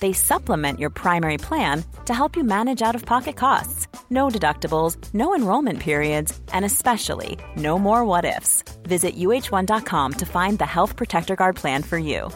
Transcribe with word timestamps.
They 0.00 0.12
supplement 0.12 0.80
your 0.80 0.90
primary 0.90 1.38
plan 1.38 1.84
to 2.06 2.14
help 2.14 2.36
you 2.36 2.44
manage 2.44 2.82
out 2.82 2.94
of 2.94 3.04
pocket 3.04 3.36
costs. 3.36 3.88
No 4.08 4.28
deductibles, 4.28 4.96
no 5.12 5.34
enrollment 5.34 5.78
periods, 5.78 6.38
and 6.52 6.64
especially 6.64 7.38
no 7.56 7.78
more 7.78 8.04
what 8.04 8.24
ifs. 8.24 8.64
Visit 8.82 9.16
uh1.com 9.16 10.12
to 10.14 10.26
find 10.26 10.58
the 10.58 10.66
Health 10.66 10.96
Protector 10.96 11.36
Guard 11.36 11.56
plan 11.56 11.82
for 11.82 11.98
you. 11.98 12.30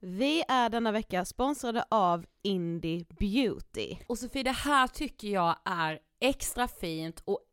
Vi 0.00 0.44
är 0.48 0.68
denna 0.68 0.92
vecka 0.92 1.24
sponsrade 1.24 1.84
av 1.88 2.26
Indie 2.42 3.04
Beauty. 3.18 3.96
Och 4.06 4.18
Sofie, 4.18 4.42
det 4.42 4.50
här 4.50 4.86
tycker 4.86 5.28
jag 5.28 5.56
är 5.64 5.98
extra 6.20 6.68
fint 6.68 7.22
och 7.24 7.40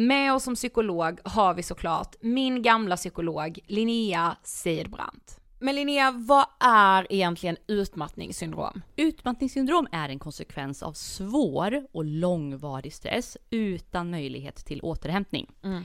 Med 0.00 0.34
oss 0.34 0.44
som 0.44 0.54
psykolog 0.54 1.20
har 1.24 1.54
vi 1.54 1.62
såklart 1.62 2.16
min 2.20 2.62
gamla 2.62 2.96
psykolog 2.96 3.58
Linnea 3.66 4.36
Seidbrant. 4.42 5.40
Men 5.58 5.74
Linnea, 5.74 6.10
vad 6.10 6.46
är 6.60 7.06
egentligen 7.10 7.56
utmattningssyndrom? 7.66 8.82
Utmattningssyndrom 8.96 9.86
är 9.92 10.08
en 10.08 10.18
konsekvens 10.18 10.82
av 10.82 10.92
svår 10.92 11.86
och 11.92 12.04
långvarig 12.04 12.94
stress 12.94 13.36
utan 13.50 14.10
möjlighet 14.10 14.56
till 14.56 14.80
återhämtning. 14.82 15.46
Mm. 15.62 15.84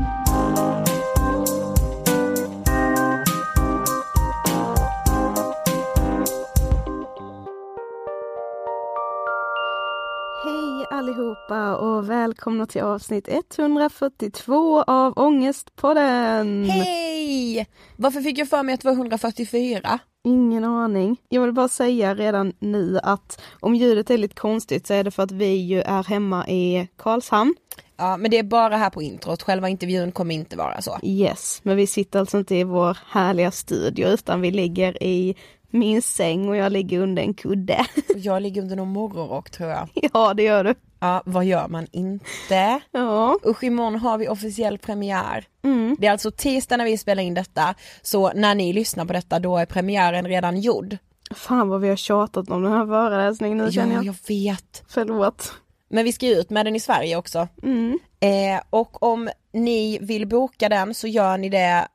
allihopa 11.11 11.75
och 11.75 12.09
välkomna 12.09 12.65
till 12.65 12.81
avsnitt 12.81 13.27
142 13.57 14.81
av 14.81 15.13
Ångestpodden! 15.19 16.69
Hej! 16.69 17.67
Varför 17.95 18.21
fick 18.21 18.37
jag 18.37 18.49
för 18.49 18.63
mig 18.63 18.73
att 18.73 18.81
det 18.81 18.87
var 18.87 18.95
144? 18.95 19.99
Ingen 20.23 20.63
aning. 20.63 21.17
Jag 21.29 21.41
vill 21.41 21.53
bara 21.53 21.67
säga 21.67 22.15
redan 22.15 22.53
nu 22.59 22.99
att 23.03 23.41
om 23.59 23.75
ljudet 23.75 24.09
är 24.09 24.17
lite 24.17 24.35
konstigt 24.35 24.87
så 24.87 24.93
är 24.93 25.03
det 25.03 25.11
för 25.11 25.23
att 25.23 25.31
vi 25.31 25.55
ju 25.55 25.81
är 25.81 26.03
hemma 26.03 26.47
i 26.47 26.87
Karlshamn. 26.97 27.55
Ja, 27.97 28.17
men 28.17 28.31
det 28.31 28.37
är 28.37 28.43
bara 28.43 28.77
här 28.77 28.89
på 28.89 29.01
introt. 29.01 29.41
Själva 29.41 29.69
intervjun 29.69 30.11
kommer 30.11 30.35
inte 30.35 30.57
vara 30.57 30.81
så. 30.81 30.99
Yes, 31.03 31.59
men 31.63 31.77
vi 31.77 31.87
sitter 31.87 32.19
alltså 32.19 32.37
inte 32.37 32.55
i 32.55 32.63
vår 32.63 32.97
härliga 33.07 33.51
studio 33.51 34.07
utan 34.07 34.41
vi 34.41 34.51
ligger 34.51 35.03
i 35.03 35.35
min 35.71 36.01
säng 36.01 36.49
och 36.49 36.55
jag 36.55 36.71
ligger 36.71 36.99
under 36.99 37.23
en 37.23 37.33
kudde. 37.33 37.85
Och 38.09 38.19
jag 38.19 38.41
ligger 38.41 38.61
under 38.61 38.75
någon 38.75 38.89
morgonrock 38.89 39.49
tror 39.49 39.69
jag. 39.69 39.89
ja, 40.13 40.33
det 40.33 40.43
gör 40.43 40.63
du. 40.63 40.75
Ja, 40.99 41.21
vad 41.25 41.45
gör 41.45 41.67
man 41.67 41.87
inte? 41.91 42.79
Ja. 42.91 43.39
Usch, 43.45 43.63
imorgon 43.63 43.95
har 43.95 44.17
vi 44.17 44.27
officiell 44.27 44.77
premiär. 44.77 45.45
Mm. 45.63 45.95
Det 45.99 46.07
är 46.07 46.11
alltså 46.11 46.31
tisdag 46.31 46.77
när 46.77 46.85
vi 46.85 46.97
spelar 46.97 47.23
in 47.23 47.33
detta, 47.33 47.75
så 48.01 48.31
när 48.33 48.55
ni 48.55 48.73
lyssnar 48.73 49.05
på 49.05 49.13
detta 49.13 49.39
då 49.39 49.57
är 49.57 49.65
premiären 49.65 50.27
redan 50.27 50.61
gjord. 50.61 50.97
Fan 51.35 51.69
vad 51.69 51.81
vi 51.81 51.89
har 51.89 51.95
tjatat 51.95 52.49
om 52.49 52.63
den 52.63 52.71
här 52.71 52.85
föreläsningen 52.85 53.57
nu 53.57 53.71
känner 53.71 53.95
Ja, 53.95 54.03
jag. 54.03 54.05
jag 54.05 54.15
vet. 54.27 54.83
Förlåt. 54.87 55.53
Men 55.89 56.05
vi 56.05 56.11
ska 56.13 56.25
ju 56.25 56.33
ut 56.33 56.49
med 56.49 56.65
den 56.65 56.75
i 56.75 56.79
Sverige 56.79 57.15
också. 57.15 57.47
Mm. 57.63 57.99
Eh, 58.19 58.61
och 58.69 59.03
om 59.03 59.29
ni 59.53 59.99
vill 60.01 60.27
boka 60.27 60.69
den 60.69 60.93
så 60.93 61.07
gör 61.07 61.37
ni 61.37 61.49
det 61.49 61.87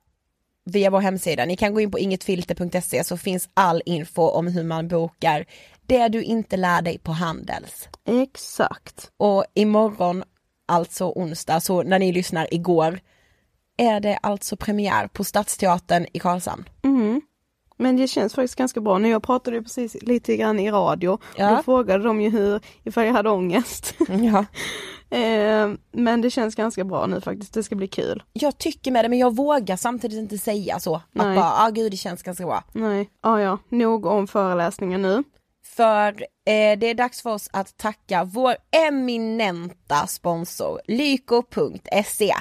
via 0.66 0.90
vår 0.90 1.00
hemsida. 1.00 1.44
Ni 1.44 1.56
kan 1.56 1.74
gå 1.74 1.80
in 1.80 1.90
på 1.90 1.98
ingetfilter.se 1.98 3.04
så 3.04 3.16
finns 3.16 3.48
all 3.54 3.82
info 3.86 4.22
om 4.22 4.46
hur 4.46 4.62
man 4.62 4.88
bokar 4.88 5.44
det 5.86 6.08
du 6.08 6.22
inte 6.22 6.56
lär 6.56 6.82
dig 6.82 6.98
på 6.98 7.12
Handels. 7.12 7.88
Exakt. 8.08 9.10
Och 9.16 9.44
imorgon, 9.54 10.24
alltså 10.68 11.12
onsdag, 11.16 11.60
så 11.60 11.82
när 11.82 11.98
ni 11.98 12.12
lyssnar 12.12 12.54
igår, 12.54 13.00
är 13.76 14.00
det 14.00 14.16
alltså 14.16 14.56
premiär 14.56 15.08
på 15.08 15.24
Stadsteatern 15.24 16.06
i 16.12 16.18
Karlshamn. 16.18 16.68
Mm. 16.84 17.20
Men 17.76 17.96
det 17.96 18.08
känns 18.08 18.34
faktiskt 18.34 18.56
ganska 18.56 18.81
bra. 18.81 18.99
Nu 18.99 19.08
jag 19.08 19.23
pratade 19.23 19.62
precis 19.62 20.02
lite 20.02 20.37
grann 20.37 20.61
i 20.61 20.70
radio. 20.70 21.19
Ja. 21.37 21.50
Då 21.50 21.62
frågade 21.62 22.05
de 22.05 22.20
ju 22.20 22.31
hur, 22.31 22.61
ifall 22.84 23.06
jag 23.06 23.12
hade 23.12 23.31
ångest. 23.31 23.94
Ja. 24.08 24.44
eh, 25.17 25.70
men 25.93 26.20
det 26.20 26.31
känns 26.31 26.55
ganska 26.55 26.84
bra 26.84 27.06
nu 27.06 27.20
faktiskt. 27.20 27.55
Det 27.55 27.62
ska 27.62 27.75
bli 27.75 27.88
kul. 27.88 28.23
Jag 28.32 28.58
tycker 28.58 28.90
med 28.90 29.05
det 29.05 29.08
men 29.08 29.19
jag 29.19 29.37
vågar 29.37 29.76
samtidigt 29.76 30.19
inte 30.19 30.38
säga 30.38 30.81
så. 30.81 30.94
Att 30.96 31.02
Nej. 31.12 31.37
bara, 31.37 31.52
ah 31.52 31.70
gud 31.70 31.93
det 31.93 31.96
känns 31.96 32.23
ganska 32.23 32.44
bra. 32.46 32.64
Nej, 32.73 33.11
ah, 33.20 33.38
ja, 33.38 33.58
nog 33.69 34.06
om 34.06 34.26
föreläsningen 34.26 35.02
nu. 35.02 35.25
För 35.76 36.12
eh, 36.46 36.78
det 36.78 36.87
är 36.87 36.94
dags 36.94 37.23
för 37.23 37.31
oss 37.31 37.50
att 37.52 37.76
tacka 37.76 38.25
vår 38.25 38.56
eminenta 38.87 40.06
sponsor 40.06 40.81
lyko.se. 40.87 42.34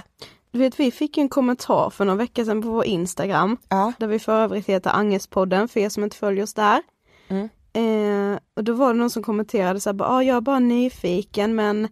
Du 0.56 0.60
vet, 0.60 0.80
vi 0.80 0.92
fick 0.92 1.18
ju 1.18 1.22
en 1.22 1.30
kommentar 1.30 1.90
för 1.90 2.06
några 2.06 2.18
veckor 2.18 2.46
sedan 2.46 2.62
på 2.62 2.69
vår 2.69 2.86
Instagram. 2.86 3.57
Ja. 3.69 3.94
Där 4.00 4.07
vi 4.07 4.19
för 4.19 4.31
övrigt 4.31 4.69
heter 4.69 4.90
Angestpodden 4.90 5.68
för 5.68 5.80
er 5.80 5.90
som 5.90 6.04
inte 6.04 6.18
följer 6.18 6.44
oss 6.44 6.54
där. 6.54 6.81
Mm. 7.28 7.50
Eh, 7.74 8.40
och 8.54 8.63
då 8.63 8.74
var 8.74 8.94
det 8.94 9.00
någon 9.00 9.10
som 9.10 9.24
kommenterade 9.24 9.80
så 9.80 9.90
här, 9.90 10.02
ah, 10.02 10.24
jag 10.24 10.38
är 10.38 10.42
bara 10.42 10.60
nyfiken 10.60 11.56
men 11.56 11.88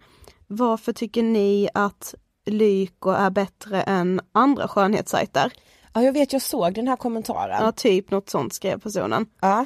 varför 0.48 0.94
tycker 0.94 1.24
ni 1.24 1.70
att 1.74 2.16
Lyko 2.46 3.10
är 3.10 3.30
bättre 3.30 3.82
än 3.82 4.22
andra 4.32 4.68
skönhetssajter? 4.68 5.54
Ja 5.94 6.04
jag 6.04 6.14
vet 6.14 6.34
jag 6.34 6.42
såg 6.42 6.74
den 6.74 6.88
här 6.88 6.96
kommentaren. 6.96 7.66
Ja, 7.66 7.72
typ 7.72 8.12
något 8.12 8.30
sånt 8.30 8.54
skrev 8.54 8.80
personen. 8.80 9.26
Ja. 9.42 9.66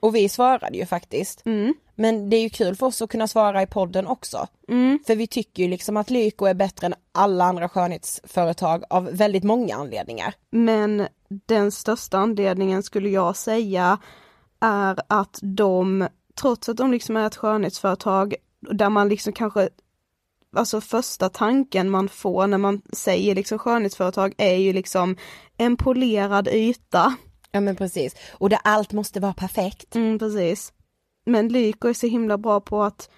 Och 0.00 0.14
vi 0.14 0.28
svarade 0.28 0.78
ju 0.78 0.86
faktiskt. 0.86 1.46
Mm. 1.46 1.74
Men 1.94 2.30
det 2.30 2.36
är 2.36 2.40
ju 2.40 2.50
kul 2.50 2.76
för 2.76 2.86
oss 2.86 3.02
att 3.02 3.10
kunna 3.10 3.28
svara 3.28 3.62
i 3.62 3.66
podden 3.66 4.06
också. 4.06 4.46
Mm. 4.68 4.98
För 5.06 5.16
vi 5.16 5.26
tycker 5.26 5.62
ju 5.62 5.68
liksom 5.68 5.96
att 5.96 6.10
Lyko 6.10 6.46
är 6.46 6.54
bättre 6.54 6.86
än 6.86 6.94
alla 7.12 7.44
andra 7.44 7.68
skönhetsföretag 7.68 8.84
av 8.90 9.04
väldigt 9.12 9.44
många 9.44 9.76
anledningar. 9.76 10.34
Men 10.50 11.08
den 11.28 11.72
största 11.72 12.18
anledningen 12.18 12.82
skulle 12.82 13.08
jag 13.08 13.36
säga 13.36 13.98
är 14.60 14.98
att 15.06 15.38
de, 15.42 16.08
trots 16.40 16.68
att 16.68 16.76
de 16.76 16.90
liksom 16.90 17.16
är 17.16 17.26
ett 17.26 17.36
skönhetsföretag 17.36 18.34
där 18.60 18.88
man 18.88 19.08
liksom 19.08 19.32
kanske 19.32 19.68
Alltså 20.56 20.80
första 20.80 21.28
tanken 21.28 21.90
man 21.90 22.08
får 22.08 22.46
när 22.46 22.58
man 22.58 22.82
säger 22.92 23.34
liksom 23.34 23.58
skönhetsföretag 23.58 24.34
är 24.38 24.54
ju 24.54 24.72
liksom 24.72 25.16
en 25.56 25.76
polerad 25.76 26.48
yta. 26.48 27.16
Ja 27.50 27.60
men 27.60 27.76
precis. 27.76 28.14
Och 28.32 28.50
där 28.50 28.58
allt 28.64 28.92
måste 28.92 29.20
vara 29.20 29.34
perfekt. 29.34 29.94
Mm, 29.94 30.18
precis. 30.18 30.72
Men 31.26 31.48
Lyko 31.48 31.88
är 31.88 31.94
så 31.94 32.06
himla 32.06 32.38
bra 32.38 32.60
på 32.60 32.82
att 32.82 33.10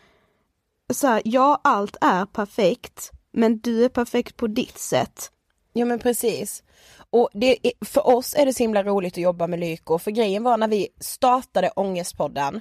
så 0.92 1.06
här, 1.06 1.22
ja 1.24 1.60
allt 1.64 1.96
är 2.00 2.26
perfekt 2.26 3.12
men 3.32 3.58
du 3.58 3.84
är 3.84 3.88
perfekt 3.88 4.36
på 4.36 4.46
ditt 4.46 4.78
sätt. 4.78 5.30
Ja 5.72 5.84
men 5.84 5.98
precis. 5.98 6.62
Och 7.10 7.28
det 7.32 7.66
är, 7.66 7.84
för 7.84 8.06
oss 8.06 8.34
är 8.34 8.46
det 8.46 8.52
så 8.52 8.62
himla 8.62 8.82
roligt 8.82 9.14
att 9.14 9.18
jobba 9.18 9.46
med 9.46 9.60
Lyko, 9.60 9.98
för 9.98 10.10
grejen 10.10 10.42
var 10.42 10.56
när 10.56 10.68
vi 10.68 10.88
startade 11.00 11.70
Ångestpodden 11.76 12.60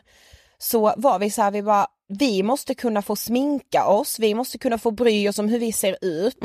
så 0.57 0.93
var 0.97 1.19
vi 1.19 1.29
så 1.29 1.41
här, 1.41 1.51
vi 1.51 1.63
bara, 1.63 1.87
vi 2.07 2.43
måste 2.43 2.73
kunna 2.75 3.01
få 3.01 3.15
sminka 3.15 3.85
oss, 3.85 4.19
vi 4.19 4.33
måste 4.33 4.57
kunna 4.57 4.77
få 4.77 4.91
bry 4.91 5.29
oss 5.29 5.39
om 5.39 5.47
hur 5.49 5.59
vi 5.59 5.71
ser 5.71 5.97
ut, 6.01 6.37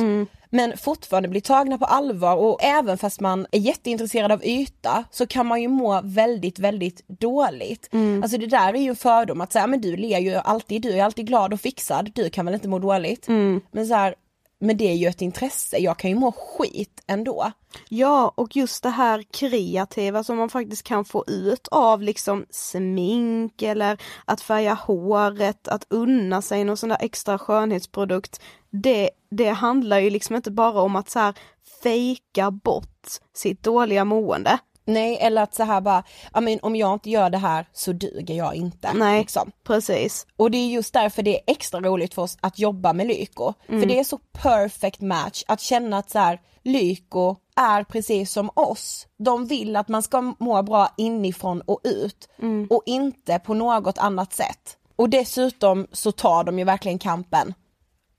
men 0.50 0.76
fortfarande 0.76 1.28
bli 1.28 1.40
tagna 1.40 1.78
på 1.78 1.84
allvar 1.84 2.36
och 2.36 2.62
även 2.62 2.98
fast 2.98 3.20
man 3.20 3.46
är 3.52 3.58
jätteintresserad 3.58 4.32
av 4.32 4.44
yta 4.44 5.04
så 5.10 5.26
kan 5.26 5.46
man 5.46 5.62
ju 5.62 5.68
må 5.68 6.00
väldigt, 6.04 6.58
väldigt 6.58 7.08
dåligt. 7.08 7.88
Alltså 8.22 8.38
det 8.38 8.46
där 8.46 8.74
är 8.74 8.78
ju 8.80 8.88
en 8.88 8.96
fördom 8.96 9.40
att 9.40 9.52
säga, 9.52 9.66
men 9.66 9.80
du 9.80 9.96
ler 9.96 10.18
ju 10.18 10.34
alltid, 10.34 10.82
du 10.82 10.90
är 10.92 11.04
alltid 11.04 11.26
glad 11.26 11.52
och 11.52 11.60
fixad, 11.60 12.10
du 12.14 12.30
kan 12.30 12.44
väl 12.44 12.54
inte 12.54 12.68
må 12.68 12.78
dåligt? 12.78 13.28
Men 13.70 13.86
så 13.86 13.94
här, 13.94 14.14
men 14.60 14.76
det 14.76 14.90
är 14.90 14.94
ju 14.94 15.06
ett 15.06 15.22
intresse, 15.22 15.78
jag 15.78 15.98
kan 15.98 16.10
ju 16.10 16.16
må 16.16 16.32
skit 16.32 17.02
ändå. 17.06 17.52
Ja, 17.88 18.32
och 18.34 18.56
just 18.56 18.82
det 18.82 18.90
här 18.90 19.22
kreativa 19.30 20.24
som 20.24 20.36
man 20.36 20.48
faktiskt 20.48 20.82
kan 20.82 21.04
få 21.04 21.24
ut 21.26 21.68
av 21.68 22.02
liksom 22.02 22.46
smink 22.50 23.62
eller 23.62 24.02
att 24.24 24.40
färga 24.40 24.74
håret, 24.74 25.68
att 25.68 25.86
unna 25.88 26.42
sig 26.42 26.64
någon 26.64 26.76
sån 26.76 26.88
där 26.88 26.98
extra 27.00 27.38
skönhetsprodukt. 27.38 28.40
Det, 28.70 29.10
det 29.30 29.48
handlar 29.48 29.98
ju 29.98 30.10
liksom 30.10 30.36
inte 30.36 30.50
bara 30.50 30.80
om 30.80 30.96
att 30.96 31.10
så 31.10 31.18
här 31.18 31.34
fejka 31.82 32.50
bort 32.50 33.06
sitt 33.34 33.62
dåliga 33.62 34.04
mående. 34.04 34.58
Nej 34.90 35.18
eller 35.20 35.42
att 35.42 35.54
så 35.54 35.62
här 35.62 35.80
bara, 35.80 36.02
ja 36.34 36.40
men 36.40 36.58
om 36.62 36.76
jag 36.76 36.92
inte 36.94 37.10
gör 37.10 37.30
det 37.30 37.38
här 37.38 37.66
så 37.72 37.92
duger 37.92 38.34
jag 38.34 38.54
inte. 38.54 38.92
Nej. 38.92 39.20
Liksom. 39.20 39.50
Precis. 39.64 40.26
Och 40.36 40.50
det 40.50 40.58
är 40.58 40.68
just 40.68 40.92
därför 40.92 41.22
det 41.22 41.36
är 41.36 41.42
extra 41.46 41.80
roligt 41.80 42.14
för 42.14 42.22
oss 42.22 42.38
att 42.40 42.58
jobba 42.58 42.92
med 42.92 43.06
Lyko. 43.06 43.54
För 43.66 43.86
det 43.86 43.98
är 43.98 44.04
så 44.04 44.18
perfect 44.18 45.00
match 45.00 45.44
att 45.46 45.60
känna 45.60 45.98
att 45.98 46.10
så 46.10 46.18
här, 46.18 46.40
Lyko 46.64 47.36
är 47.56 47.84
precis 47.84 48.32
som 48.32 48.50
oss. 48.54 49.06
De 49.18 49.46
vill 49.46 49.76
att 49.76 49.88
man 49.88 50.02
ska 50.02 50.34
må 50.38 50.62
bra 50.62 50.88
inifrån 50.96 51.60
och 51.60 51.80
ut 51.84 52.28
och 52.70 52.82
inte 52.86 53.38
på 53.38 53.54
något 53.54 53.98
annat 53.98 54.32
sätt. 54.32 54.76
Och 54.96 55.08
dessutom 55.08 55.86
så 55.92 56.12
tar 56.12 56.44
de 56.44 56.58
ju 56.58 56.64
verkligen 56.64 56.98
kampen 56.98 57.54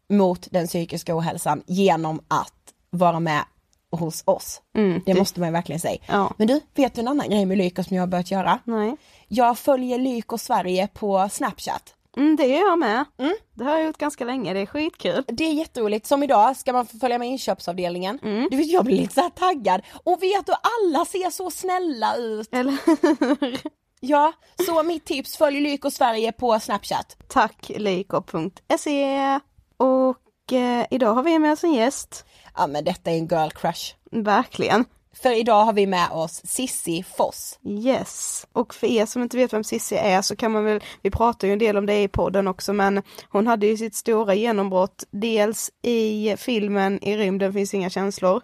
mot 0.10 0.48
den 0.51 0.68
psykiska 0.68 1.18
ohälsan 1.18 1.63
genom 1.68 2.20
att 2.28 2.54
vara 2.90 3.20
med 3.20 3.44
hos 3.91 4.24
oss. 4.25 4.62
det 5.05 5.13
måste 5.13 5.39
man 5.39 5.50
ju 5.50 5.53
verkligen 5.53 5.79
säga. 5.79 5.98
Ja. 6.07 6.33
Men 6.38 6.48
du, 6.48 6.62
vet 6.75 6.95
du 6.95 7.01
en 7.01 7.07
annan 7.07 7.29
grej 7.29 7.45
med 7.45 7.57
Lyko 7.57 7.83
som 7.83 7.95
jag 7.95 8.01
har 8.01 8.07
börjat 8.07 8.31
göra? 8.31 8.60
Nej. 8.63 8.95
Jag 9.27 9.57
följer 9.57 9.98
Lyko 9.98 10.38
Sverige 10.38 10.88
på 10.88 11.29
Snapchat. 11.31 11.95
Mm, 12.17 12.36
det 12.36 12.45
gör 12.48 12.60
jag 12.60 12.79
med. 12.79 13.05
Mm. 13.17 13.36
Det 13.53 13.63
har 13.63 13.71
jag 13.71 13.86
gjort 13.86 13.98
ganska 13.98 14.25
länge, 14.25 14.53
det 14.53 14.60
är 14.60 14.65
skitkul. 14.65 15.24
Det 15.27 15.43
är 15.43 15.53
jätteroligt, 15.53 16.07
som 16.07 16.24
idag 16.24 16.57
ska 16.57 16.74
man 16.74 16.86
få 16.86 16.98
följa 16.98 17.17
med 17.17 17.27
inköpsavdelningen. 17.27 18.19
Mm. 18.24 18.48
Du 18.51 18.57
vet 18.57 18.71
jag 18.71 18.86
blir 18.86 18.98
lite 18.98 19.13
så 19.13 19.21
här 19.21 19.29
taggad 19.29 19.81
och 20.03 20.24
vet 20.24 20.45
du 20.45 20.53
alla 20.53 21.05
ser 21.05 21.29
så 21.29 21.51
snälla 21.51 22.15
ut. 22.15 22.50
Eller? 22.53 22.77
Ja, 24.03 24.33
så 24.65 24.83
mitt 24.83 25.05
tips 25.05 25.38
följ 25.38 25.60
Lyko 25.60 25.91
Sverige 25.91 26.31
på 26.31 26.60
snapchat. 26.60 27.17
Tack 27.27 27.71
liko.se. 27.75 29.39
Och 29.77 30.53
eh, 30.53 30.86
idag 30.91 31.13
har 31.13 31.24
vi 31.24 31.39
med 31.39 31.51
oss 31.51 31.63
en 31.63 31.74
gäst. 31.74 32.25
Ja 32.58 32.67
men 32.67 32.84
detta 32.84 33.12
är 33.12 33.15
en 33.15 33.27
girl 33.27 33.50
crush. 33.50 33.96
Verkligen. 34.12 34.86
För 35.13 35.39
idag 35.39 35.65
har 35.65 35.74
vi 35.74 35.88
med 35.88 36.10
oss 36.12 36.41
Sissi 36.43 37.03
Foss. 37.03 37.60
Yes. 37.65 38.48
Och 38.53 38.74
för 38.74 38.88
er 38.88 39.05
som 39.05 39.22
inte 39.24 39.38
vet 39.38 39.53
vem 39.53 39.63
Cissi 39.63 39.96
är 39.96 40.22
så 40.22 40.36
kan 40.36 40.51
man 40.51 40.63
väl, 40.65 40.84
vi 41.01 41.12
pratar 41.12 41.48
ju 41.48 41.53
en 41.53 41.60
del 41.60 41.77
om 41.77 41.86
det 41.86 42.03
i 42.03 42.08
podden 42.08 42.48
också 42.48 42.74
men 42.74 43.01
hon 43.29 43.48
hade 43.48 43.67
ju 43.67 43.77
sitt 43.77 43.96
stora 43.96 44.34
genombrott 44.34 45.03
dels 45.12 45.72
i 45.81 46.36
filmen 46.38 47.03
I 47.03 47.17
rymden 47.17 47.53
finns 47.53 47.74
inga 47.74 47.89
känslor 47.89 48.41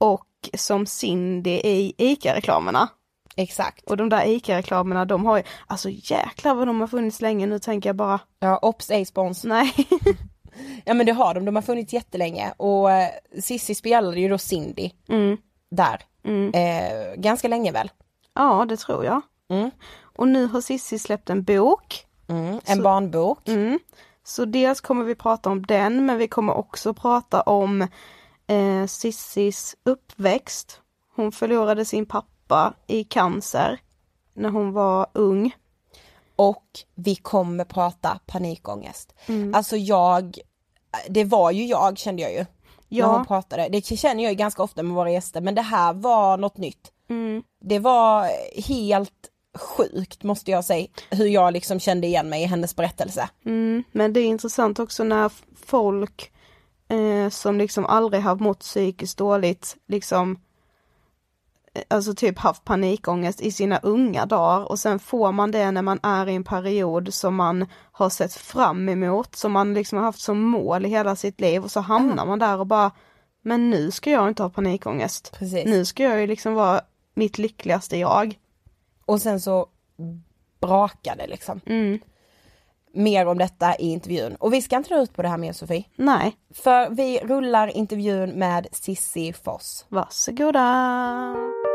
och 0.00 0.26
som 0.54 0.86
Cindy 0.86 1.50
i 1.50 1.94
ICA-reklamerna. 1.98 2.88
Exakt. 3.36 3.90
Och 3.90 3.96
de 3.96 4.08
där 4.08 4.26
ICA-reklamerna 4.26 5.04
de 5.04 5.26
har 5.26 5.36
ju, 5.36 5.42
alltså 5.66 5.88
jäklar 5.92 6.54
vad 6.54 6.66
de 6.66 6.80
har 6.80 6.86
funnits 6.86 7.20
länge 7.20 7.46
nu 7.46 7.58
tänker 7.58 7.88
jag 7.88 7.96
bara, 7.96 8.20
Ja, 8.38 8.58
Ops 8.62 8.90
ej 8.90 9.04
spons. 9.04 9.44
nej. 9.44 9.74
Ja 10.84 10.94
men 10.94 11.06
det 11.06 11.12
har 11.12 11.34
de, 11.34 11.44
de 11.44 11.54
har 11.54 11.62
funnits 11.62 11.92
jättelänge 11.92 12.52
och 12.56 12.90
eh, 12.92 13.08
Sissi 13.40 13.74
spelade 13.74 14.20
ju 14.20 14.28
då 14.28 14.38
Cindy 14.38 14.90
Mm, 15.08 15.36
där. 15.70 16.00
mm. 16.24 16.52
Eh, 16.54 17.14
ganska 17.16 17.48
länge 17.48 17.72
väl? 17.72 17.90
Ja 18.34 18.64
det 18.68 18.76
tror 18.76 19.04
jag. 19.04 19.20
Mm. 19.48 19.70
Och 20.16 20.28
nu 20.28 20.46
har 20.46 20.60
Sissi 20.60 20.98
släppt 20.98 21.30
en 21.30 21.42
bok. 21.44 22.06
Mm. 22.28 22.60
En 22.64 22.76
Så- 22.76 22.82
barnbok. 22.82 23.48
Mm. 23.48 23.78
Så 24.24 24.44
dels 24.44 24.80
kommer 24.80 25.04
vi 25.04 25.14
prata 25.14 25.50
om 25.50 25.66
den 25.66 26.06
men 26.06 26.18
vi 26.18 26.28
kommer 26.28 26.54
också 26.54 26.94
prata 26.94 27.40
om 27.42 27.82
eh, 28.46 28.86
Sissis 28.86 29.76
uppväxt. 29.84 30.80
Hon 31.16 31.32
förlorade 31.32 31.84
sin 31.84 32.06
pappa 32.06 32.74
i 32.86 33.04
cancer 33.04 33.80
när 34.34 34.48
hon 34.48 34.72
var 34.72 35.06
ung. 35.12 35.54
Och 36.36 36.64
vi 36.94 37.14
kommer 37.14 37.64
prata 37.64 38.20
panikångest. 38.26 39.14
Mm. 39.26 39.54
Alltså 39.54 39.76
jag, 39.76 40.38
det 41.08 41.24
var 41.24 41.50
ju 41.50 41.64
jag 41.66 41.98
kände 41.98 42.22
jag 42.22 42.32
ju. 42.32 42.38
När 42.38 42.46
Ja. 42.88 43.06
hon 43.16 43.26
pratade. 43.26 43.68
Det 43.68 43.82
känner 43.82 44.22
jag 44.22 44.32
ju 44.32 44.36
ganska 44.36 44.62
ofta 44.62 44.82
med 44.82 44.94
våra 44.96 45.10
gäster 45.10 45.40
men 45.40 45.54
det 45.54 45.62
här 45.62 45.92
var 45.92 46.36
något 46.36 46.56
nytt. 46.56 46.92
Mm. 47.10 47.42
Det 47.60 47.78
var 47.78 48.30
helt 48.68 49.12
sjukt 49.58 50.22
måste 50.22 50.50
jag 50.50 50.64
säga 50.64 50.86
hur 51.10 51.26
jag 51.26 51.52
liksom 51.52 51.80
kände 51.80 52.06
igen 52.06 52.28
mig 52.28 52.42
i 52.42 52.46
hennes 52.46 52.76
berättelse. 52.76 53.28
Mm. 53.44 53.84
Men 53.92 54.12
det 54.12 54.20
är 54.20 54.24
intressant 54.26 54.78
också 54.78 55.04
när 55.04 55.32
folk 55.66 56.32
eh, 56.88 57.30
som 57.30 57.58
liksom 57.58 57.86
aldrig 57.86 58.22
har 58.22 58.36
mått 58.36 58.60
psykiskt 58.60 59.18
dåligt 59.18 59.76
liksom 59.88 60.40
Alltså 61.88 62.14
typ 62.14 62.38
haft 62.38 62.64
panikångest 62.64 63.40
i 63.40 63.52
sina 63.52 63.78
unga 63.78 64.26
dagar 64.26 64.70
och 64.70 64.78
sen 64.78 64.98
får 64.98 65.32
man 65.32 65.50
det 65.50 65.70
när 65.70 65.82
man 65.82 65.98
är 66.02 66.28
i 66.28 66.34
en 66.34 66.44
period 66.44 67.14
som 67.14 67.34
man 67.34 67.66
har 67.92 68.10
sett 68.10 68.34
fram 68.34 68.88
emot, 68.88 69.36
som 69.36 69.52
man 69.52 69.74
liksom 69.74 69.98
har 69.98 70.04
haft 70.04 70.20
som 70.20 70.40
mål 70.40 70.86
i 70.86 70.88
hela 70.88 71.16
sitt 71.16 71.40
liv 71.40 71.64
och 71.64 71.70
så 71.70 71.80
hamnar 71.80 72.26
man 72.26 72.38
där 72.38 72.58
och 72.58 72.66
bara 72.66 72.90
Men 73.42 73.70
nu 73.70 73.90
ska 73.90 74.10
jag 74.10 74.28
inte 74.28 74.42
ha 74.42 74.50
panikångest. 74.50 75.32
Precis. 75.38 75.64
Nu 75.64 75.84
ska 75.84 76.02
jag 76.02 76.20
ju 76.20 76.26
liksom 76.26 76.54
vara 76.54 76.80
mitt 77.14 77.38
lyckligaste 77.38 77.98
jag. 77.98 78.38
Och 79.04 79.22
sen 79.22 79.40
så 79.40 79.66
brakade 80.60 81.26
liksom. 81.26 81.60
Mm. 81.66 81.98
Mer 82.92 83.26
om 83.26 83.38
detta 83.38 83.76
i 83.76 83.88
intervjun. 83.88 84.34
Och 84.34 84.52
vi 84.52 84.62
ska 84.62 84.76
inte 84.76 84.94
dra 84.94 85.02
ut 85.02 85.12
på 85.12 85.22
det 85.22 85.28
här 85.28 85.38
mer 85.38 85.52
Sofie. 85.52 85.84
Nej, 85.96 86.36
För 86.54 86.90
vi 86.90 87.18
rullar 87.18 87.76
intervjun 87.76 88.30
med 88.30 88.66
Sissi 88.72 89.32
Foss. 89.32 89.86
Varsågoda! 89.88 91.65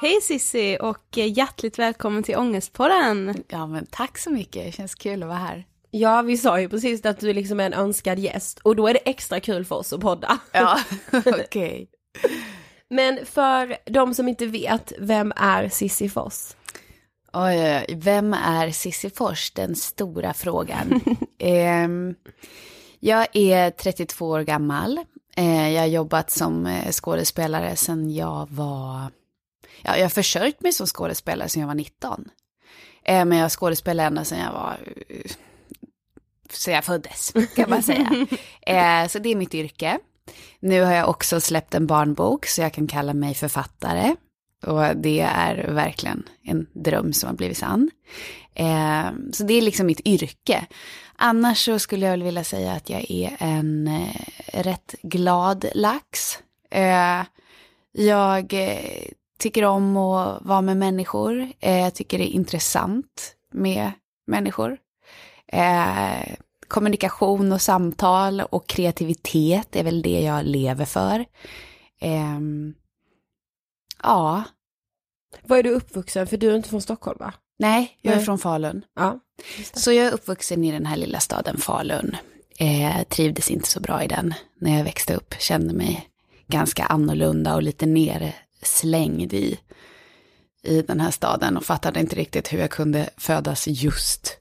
Hej 0.00 0.20
Sissi 0.22 0.78
och 0.80 1.16
hjärtligt 1.16 1.78
välkommen 1.78 2.22
till 2.22 2.36
Ångestpodden! 2.36 3.44
Ja 3.48 3.66
men 3.66 3.86
tack 3.86 4.18
så 4.18 4.30
mycket, 4.30 4.64
det 4.64 4.72
känns 4.72 4.94
kul 4.94 5.22
att 5.22 5.28
vara 5.28 5.38
här. 5.38 5.64
Ja, 5.90 6.22
vi 6.22 6.36
sa 6.36 6.60
ju 6.60 6.68
precis 6.68 7.06
att 7.06 7.20
du 7.20 7.32
liksom 7.32 7.60
är 7.60 7.66
en 7.66 7.72
önskad 7.72 8.18
gäst 8.18 8.58
och 8.58 8.76
då 8.76 8.88
är 8.88 8.94
det 8.94 9.10
extra 9.10 9.40
kul 9.40 9.64
för 9.64 9.76
oss 9.76 9.92
att 9.92 10.00
podda. 10.00 10.38
Ja, 10.52 10.78
okej. 11.26 11.88
Men 12.90 13.26
för 13.26 13.76
de 13.84 14.14
som 14.14 14.28
inte 14.28 14.46
vet, 14.46 14.92
vem 14.98 15.32
är 15.36 15.68
Sissi 15.68 16.08
Foss? 16.08 16.56
Oj, 17.32 17.62
oj, 17.62 17.84
oj, 17.88 17.94
vem 17.98 18.34
är 18.34 18.70
Cissi 18.70 19.10
Fors? 19.10 19.50
Den 19.50 19.76
stora 19.76 20.34
frågan. 20.34 21.00
Ehm, 21.38 22.14
jag 23.00 23.26
är 23.32 23.70
32 23.70 24.26
år 24.28 24.40
gammal. 24.40 24.98
Eh, 25.36 25.70
jag 25.70 25.80
har 25.82 25.86
jobbat 25.86 26.30
som 26.30 26.66
eh, 26.66 26.90
skådespelare 26.90 27.76
sedan 27.76 28.10
jag 28.10 28.48
var... 28.50 29.10
Ja, 29.82 29.96
jag 29.96 30.04
har 30.04 30.08
försörjt 30.10 30.60
mig 30.60 30.72
som 30.72 30.86
skådespelare 30.86 31.48
sedan 31.48 31.60
jag 31.60 31.66
var 31.66 31.74
19. 31.74 32.24
Eh, 33.04 33.24
men 33.24 33.38
jag 33.38 33.44
har 33.44 33.48
skådespelat 33.50 34.06
ända 34.06 34.24
sedan 34.24 34.38
jag 34.38 34.52
var... 34.52 34.78
eh, 35.08 35.30
Sedan 36.50 36.74
jag 36.74 36.84
föddes, 36.84 37.32
kan 37.56 37.70
man 37.70 37.82
säga. 37.82 38.26
eh, 38.66 39.08
så 39.08 39.18
det 39.18 39.28
är 39.28 39.36
mitt 39.36 39.54
yrke. 39.54 39.98
Nu 40.60 40.82
har 40.82 40.92
jag 40.92 41.08
också 41.08 41.40
släppt 41.40 41.74
en 41.74 41.86
barnbok 41.86 42.46
så 42.46 42.60
jag 42.60 42.72
kan 42.72 42.86
kalla 42.86 43.14
mig 43.14 43.34
författare. 43.34 44.16
Och 44.66 44.96
det 44.96 45.20
är 45.20 45.68
verkligen 45.72 46.28
en 46.42 46.66
dröm 46.72 47.12
som 47.12 47.26
har 47.28 47.36
blivit 47.36 47.56
sann. 47.58 47.90
Eh, 48.54 49.06
så 49.32 49.44
det 49.44 49.54
är 49.54 49.62
liksom 49.62 49.86
mitt 49.86 50.06
yrke. 50.06 50.66
Annars 51.16 51.64
så 51.64 51.78
skulle 51.78 52.06
jag 52.06 52.10
väl 52.12 52.22
vilja 52.22 52.44
säga 52.44 52.72
att 52.72 52.90
jag 52.90 53.10
är 53.10 53.36
en 53.38 53.86
eh, 53.88 54.62
rätt 54.62 54.94
glad 55.02 55.64
lax. 55.74 56.38
Eh, 56.70 57.22
jag 57.92 58.52
eh, 58.52 59.08
tycker 59.38 59.64
om 59.64 59.96
att 59.96 60.42
vara 60.42 60.60
med 60.60 60.76
människor. 60.76 61.48
Eh, 61.60 61.78
jag 61.78 61.94
tycker 61.94 62.18
det 62.18 62.30
är 62.30 62.34
intressant 62.34 63.36
med 63.52 63.92
människor. 64.26 64.78
Eh, 65.46 66.34
kommunikation 66.68 67.52
och 67.52 67.62
samtal 67.62 68.40
och 68.40 68.66
kreativitet 68.66 69.76
är 69.76 69.84
väl 69.84 70.02
det 70.02 70.20
jag 70.20 70.44
lever 70.44 70.84
för. 70.84 71.24
Ehm, 72.00 72.74
ja, 74.02 74.42
Var 75.42 75.56
är 75.58 75.62
du 75.62 75.70
uppvuxen? 75.70 76.26
För 76.26 76.36
du 76.36 76.50
är 76.50 76.56
inte 76.56 76.68
från 76.68 76.82
Stockholm 76.82 77.18
va? 77.20 77.32
nej, 77.58 77.98
jag 78.00 78.12
är 78.12 78.16
Nej. 78.16 78.24
från 78.24 78.38
Falun. 78.38 78.84
Ja. 78.96 79.20
Så 79.72 79.92
jag 79.92 80.06
är 80.06 80.12
uppvuxen 80.12 80.64
i 80.64 80.72
den 80.72 80.86
här 80.86 80.96
lilla 80.96 81.20
staden 81.20 81.56
Falun. 81.56 82.16
Eh, 82.58 83.02
trivdes 83.02 83.50
inte 83.50 83.68
så 83.68 83.80
bra 83.80 84.04
i 84.04 84.06
den 84.08 84.34
när 84.60 84.76
jag 84.76 84.84
växte 84.84 85.14
upp. 85.14 85.34
Kände 85.38 85.74
mig 85.74 86.08
ganska 86.46 86.84
annorlunda 86.84 87.54
och 87.54 87.62
lite 87.62 87.86
nerslängd 88.64 89.32
i, 89.32 89.58
i 90.62 90.82
den 90.82 91.00
här 91.00 91.10
staden 91.10 91.56
och 91.56 91.64
fattade 91.64 92.00
inte 92.00 92.16
riktigt 92.16 92.52
hur 92.52 92.58
jag 92.58 92.70
kunde 92.70 93.10
födas 93.16 93.68
just 93.68 94.38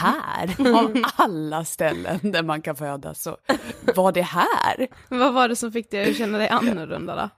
här. 0.00 0.74
Av 0.76 1.04
alla 1.16 1.64
ställen 1.64 2.18
där 2.22 2.42
man 2.42 2.62
kan 2.62 2.76
födas 2.76 3.22
så 3.22 3.36
var 3.94 4.12
det 4.12 4.22
här. 4.22 4.88
Vad 5.08 5.34
var 5.34 5.48
det 5.48 5.56
som 5.56 5.72
fick 5.72 5.90
dig 5.90 6.10
att 6.10 6.16
känna 6.16 6.38
dig 6.38 6.48
annorlunda 6.48 7.16
då? 7.16 7.30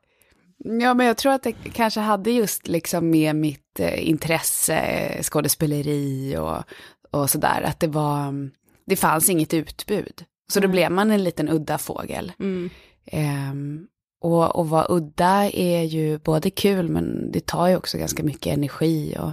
Ja, 0.81 0.95
men 0.95 1.07
jag 1.07 1.17
tror 1.17 1.33
att 1.33 1.43
det 1.43 1.53
kanske 1.53 2.01
hade 2.01 2.31
just 2.31 2.69
liksom 2.69 3.11
med 3.11 3.37
mitt 3.37 3.81
eh, 3.81 4.09
intresse, 4.09 5.19
skådespeleri 5.23 6.37
och, 6.37 6.63
och 7.11 7.31
sådär, 7.31 7.63
att 7.63 7.81
det 7.81 7.87
var, 7.87 8.51
det 8.87 8.97
fanns 8.97 9.29
inget 9.29 9.55
utbud. 9.55 10.25
Så 10.53 10.61
då 10.61 10.69
blev 10.69 10.93
man 10.93 11.11
en 11.11 11.25
liten 11.25 11.49
udda 11.49 11.79
fågel. 11.79 12.33
Mm. 12.39 12.71
Ehm, 13.07 13.87
och, 14.21 14.57
och 14.57 14.69
vara 14.69 14.87
udda 14.89 15.51
är 15.51 15.83
ju 15.83 16.19
både 16.19 16.51
kul, 16.51 16.89
men 16.89 17.33
det 17.33 17.47
tar 17.47 17.69
ju 17.69 17.77
också 17.77 17.99
ganska 17.99 18.23
mycket 18.23 18.55
energi 18.57 19.17
och, 19.19 19.33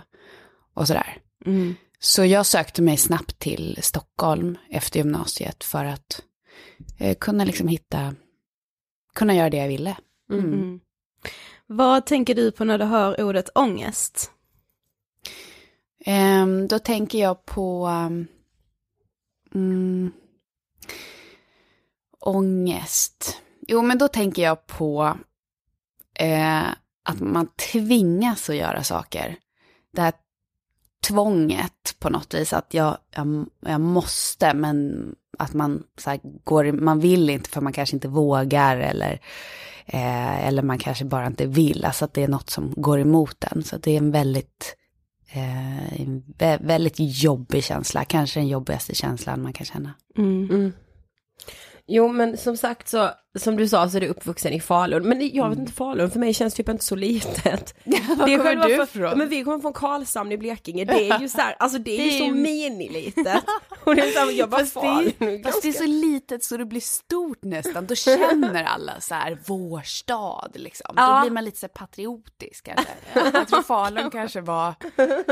och 0.74 0.88
sådär. 0.88 1.18
Mm. 1.46 1.76
Så 2.00 2.26
jag 2.26 2.46
sökte 2.46 2.82
mig 2.82 2.98
snabbt 2.98 3.40
till 3.40 3.78
Stockholm 3.82 4.58
efter 4.70 5.00
gymnasiet 5.00 5.64
för 5.64 5.86
att 5.86 6.22
eh, 7.00 7.18
kunna 7.20 7.46
liksom 7.46 7.68
hitta, 7.68 8.16
kunna 9.14 9.36
göra 9.36 9.50
det 9.50 9.58
jag 9.58 9.68
ville. 9.68 9.98
Mm. 10.32 10.54
Mm. 10.54 10.80
Vad 11.68 12.06
tänker 12.06 12.36
du 12.36 12.52
på 12.52 12.64
när 12.64 12.78
du 12.78 12.86
hör 12.86 13.24
ordet 13.24 13.50
ångest? 13.56 14.32
Ehm, 16.06 16.68
då 16.68 16.80
tänker 16.80 17.20
jag 17.20 17.46
på 17.46 17.88
um, 19.54 20.12
ångest. 22.20 23.42
Jo, 23.68 23.82
men 23.82 23.98
då 23.98 24.08
tänker 24.08 24.42
jag 24.44 24.68
på 24.68 25.18
eh, 26.20 26.64
att 27.04 27.20
man 27.20 27.48
tvingas 27.72 28.50
att 28.50 28.56
göra 28.56 28.84
saker. 28.84 29.36
Det 29.94 30.02
här 30.02 30.14
tvånget 31.08 31.96
på 32.00 32.10
något 32.10 32.34
vis, 32.34 32.54
att 32.54 32.74
jag, 32.74 32.98
jag, 33.16 33.46
jag 33.60 33.82
måste, 33.82 34.54
men 34.54 35.10
att 35.40 35.54
man 35.54 35.84
så 35.98 36.10
här, 36.10 36.20
går, 36.44 36.72
man 36.72 37.00
vill 37.00 37.30
inte 37.30 37.50
för 37.50 37.62
man 37.62 37.74
kanske 37.74 37.96
inte 37.96 38.08
vågar 38.08 38.78
eller, 38.78 39.20
eh, 39.86 40.48
eller 40.48 40.62
man 40.62 40.78
kanske 40.78 41.06
bara 41.06 41.28
inte 41.28 41.46
vill, 41.46 41.86
alltså 41.86 42.06
att 42.06 42.14
det 42.14 42.24
är 42.24 42.28
något 42.28 42.50
som 42.50 42.74
går 42.78 43.00
emot 43.00 43.44
en. 43.44 43.64
Så 43.64 43.78
det 43.78 43.92
är 43.92 43.98
en 43.98 44.12
väldigt 44.12 44.76
Eh, 45.36 46.02
en 46.02 46.24
vä- 46.38 46.68
väldigt 46.68 46.96
jobbig 46.98 47.64
känsla, 47.64 48.06
kanske 48.06 48.40
den 48.40 48.48
jobbigaste 48.48 48.96
känslan 48.96 49.42
man 49.42 49.54
kan 49.54 49.66
känna. 49.66 49.94
Mm. 50.18 50.74
Jo 51.88 52.08
men 52.08 52.38
som 52.38 52.58
sagt 52.58 52.88
så, 52.88 53.10
som 53.40 53.56
du 53.58 53.68
sa 53.68 53.90
så 53.90 53.98
är 53.98 54.02
du 54.02 54.08
uppvuxen 54.08 54.54
i 54.54 54.60
Falun. 54.60 55.04
Men 55.10 55.30
jag 55.34 55.50
vet 55.50 55.60
inte, 55.60 55.72
Falun 55.74 56.12
för 56.12 56.20
mig 56.20 56.34
känns 56.34 56.54
typ 56.54 56.70
inte 56.70 56.84
så 56.86 56.96
litet. 56.96 57.76
Var 58.18 58.28
Det 58.28 58.38
kommer 58.38 58.68
du 58.68 58.84
ifrån? 58.84 59.18
Men 59.18 59.30
vi 59.30 59.44
kommer 59.44 59.60
från 59.60 59.74
Karlshamn 59.74 60.32
i 60.32 60.38
Blekinge, 60.38 60.86
det 60.86 61.10
är 61.10 61.20
ju 61.20 61.30
så 61.30 61.38
här, 61.38 61.56
alltså 61.60 61.80
det 61.80 61.92
är 61.92 61.98
Det 61.98 62.16
är 62.16 62.20
så 62.20 62.26
ju- 62.26 62.34
minilitet. 62.34 63.44
Och 63.84 63.96
det 63.96 64.02
är 64.02 64.12
så 64.12 64.20
här, 64.20 64.32
jag 64.32 64.50
bara 64.50 64.62
Fast 64.66 64.74
det, 64.82 65.26
är, 65.26 65.44
fast 65.44 65.62
det 65.62 65.68
är 65.68 65.74
så 65.74 65.86
litet 65.86 66.44
så 66.44 66.58
det 66.58 66.66
blir 66.66 66.82
stort 66.82 67.44
nästan. 67.44 67.86
Då 67.86 67.96
känner 67.96 68.64
alla 68.64 68.94
så 69.02 69.14
här, 69.16 69.38
vår 69.48 69.82
stad 69.82 70.52
liksom. 70.56 70.94
Ja. 70.98 71.16
Då 71.16 71.22
blir 71.22 71.32
man 71.32 71.46
lite 71.46 71.60
så 71.60 71.68
patriotisk 71.68 72.66
kanske. 72.66 72.94
Jag 73.34 73.48
tror 73.48 73.62
Falun 73.62 74.10
kanske 74.12 74.42
var 74.42 74.74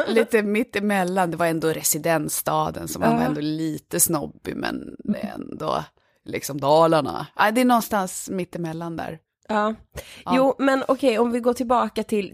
lite 0.08 0.42
mitt 0.42 0.76
emellan. 0.76 1.32
Det 1.32 1.38
var 1.38 1.46
ändå 1.46 1.68
residensstaden 1.70 2.88
som 2.88 3.02
man 3.02 3.16
var 3.18 3.24
ändå 3.24 3.42
lite 3.42 4.00
snobbig 4.00 4.56
men 4.56 4.96
ändå 5.36 5.84
liksom 6.26 6.60
Dalarna. 6.62 7.28
Ja, 7.36 7.52
det 7.52 7.62
är 7.62 7.66
någonstans 7.66 8.30
mitt 8.30 8.56
emellan 8.56 8.98
där. 8.98 9.20
Ja. 9.48 9.76
Jo 10.32 10.56
men 10.60 10.84
okej 10.88 11.20
om 11.20 11.32
vi 11.32 11.40
går 11.40 11.54
tillbaka 11.54 12.04
till 12.04 12.34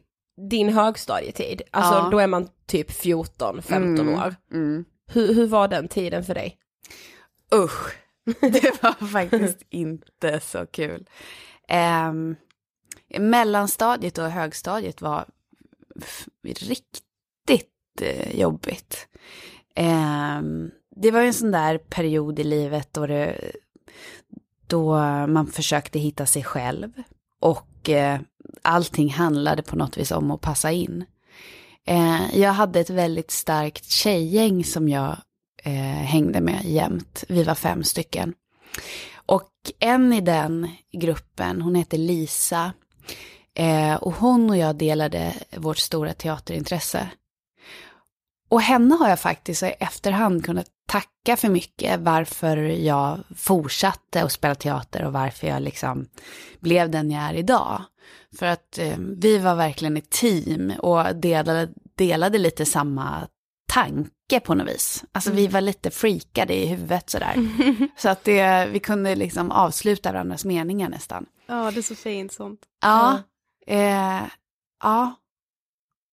din 0.50 0.70
högstadietid, 0.70 1.62
alltså 1.72 1.94
Ja. 1.94 2.10
då 2.12 2.20
är 2.20 2.28
man 2.28 2.50
typ 2.66 2.92
14-15 2.92 4.26
år. 4.26 4.36
Mm. 4.52 4.86
Hur, 5.12 5.34
hur 5.34 5.48
var 5.48 5.68
den 5.68 5.88
tiden 5.88 6.24
för 6.24 6.34
dig? 6.34 6.58
Usch, 7.56 7.96
det 8.42 8.84
var 8.84 9.08
faktiskt 9.08 9.62
inte 9.70 10.40
så 10.40 10.66
kul. 10.66 11.10
Um, 12.10 12.36
mellanstadiet 13.20 14.18
och 14.18 14.30
högstadiet 14.30 15.02
var 15.02 15.26
riktigt 16.44 17.68
eh, 18.02 18.40
jobbigt. 18.40 19.08
Ehm, 19.76 20.72
det 20.96 21.12
var 21.12 21.22
ju 21.22 21.28
en 21.28 21.34
sån 21.34 21.52
där 21.52 21.78
period 21.78 22.40
i 22.40 22.44
livet 22.44 22.94
då, 22.94 23.08
det, 23.08 23.52
då 24.70 24.94
man 25.28 25.48
försökte 25.48 26.00
hitta 26.00 26.26
sig 26.26 26.44
själv. 26.44 26.92
Och 27.42 27.90
eh, 27.90 28.20
allting 28.62 29.10
handlade 29.10 29.62
på 29.64 29.76
något 29.76 29.98
vis 29.98 30.12
om 30.12 30.32
att 30.32 30.42
passa 30.42 30.72
in. 30.72 31.06
Eh, 31.88 32.40
jag 32.40 32.54
hade 32.54 32.80
ett 32.80 32.90
väldigt 32.90 33.32
starkt 33.32 33.92
tjejgäng 33.92 34.64
som 34.64 34.90
jag 34.90 35.18
eh, 35.64 35.74
hängde 36.04 36.42
med 36.42 36.66
jämt. 36.66 37.24
Vi 37.30 37.44
var 37.44 37.56
fem 37.56 37.84
stycken. 37.84 38.34
Och 39.16 39.52
en 39.80 40.14
i 40.14 40.22
den 40.22 40.70
gruppen, 40.92 41.62
hon 41.62 41.76
hette 41.76 41.98
Lisa. 41.98 42.74
Eh, 43.54 43.96
och 43.96 44.14
hon 44.14 44.50
och 44.50 44.58
jag 44.58 44.76
delade 44.76 45.34
vårt 45.58 45.78
stora 45.78 46.14
teaterintresse. 46.14 47.10
Och 48.50 48.62
henne 48.62 48.96
har 48.96 49.10
jag 49.10 49.20
faktiskt 49.20 49.64
i 49.64 49.66
efterhand 49.66 50.46
kunnat 50.46 50.68
tacka 50.90 51.38
för 51.38 51.50
mycket 51.50 52.00
varför 52.00 52.58
jag 52.58 53.20
fortsatte 53.36 54.24
att 54.24 54.32
spela 54.32 54.56
teater 54.56 55.06
och 55.06 55.14
varför 55.14 55.48
jag 55.48 55.62
liksom 55.62 56.08
blev 56.60 56.90
den 56.90 57.12
jag 57.12 57.24
är 57.24 57.34
idag. 57.34 57.82
För 58.40 58.46
att 58.46 58.78
eh, 58.78 58.98
vi 58.98 59.38
var 59.38 59.56
verkligen 59.56 59.98
ett 59.98 60.10
team 60.10 60.74
och 60.80 61.16
delade, 61.16 61.70
delade 61.96 62.38
lite 62.38 62.66
samma 62.66 63.28
tanke 63.68 64.40
på 64.44 64.54
något 64.56 64.68
vis. 64.68 65.04
Alltså 65.12 65.32
vi 65.32 65.48
var 65.48 65.62
lite 65.62 65.92
freakade 65.92 66.54
i 66.54 66.66
huvudet 66.66 67.10
sådär. 67.10 67.36
Så 67.98 68.10
att 68.10 68.24
det, 68.24 68.70
vi 68.72 68.80
kunde 68.80 69.16
liksom 69.16 69.52
avsluta 69.52 70.12
varandras 70.12 70.46
meningar 70.46 70.90
nästan. 70.90 71.26
Ja, 71.48 71.72
det 71.72 71.80
är 71.80 71.82
så 71.82 71.96
fint 71.96 72.34
sånt. 72.34 72.60
Ja, 72.82 73.22
eh, 73.68 74.22
ja. 74.84 75.16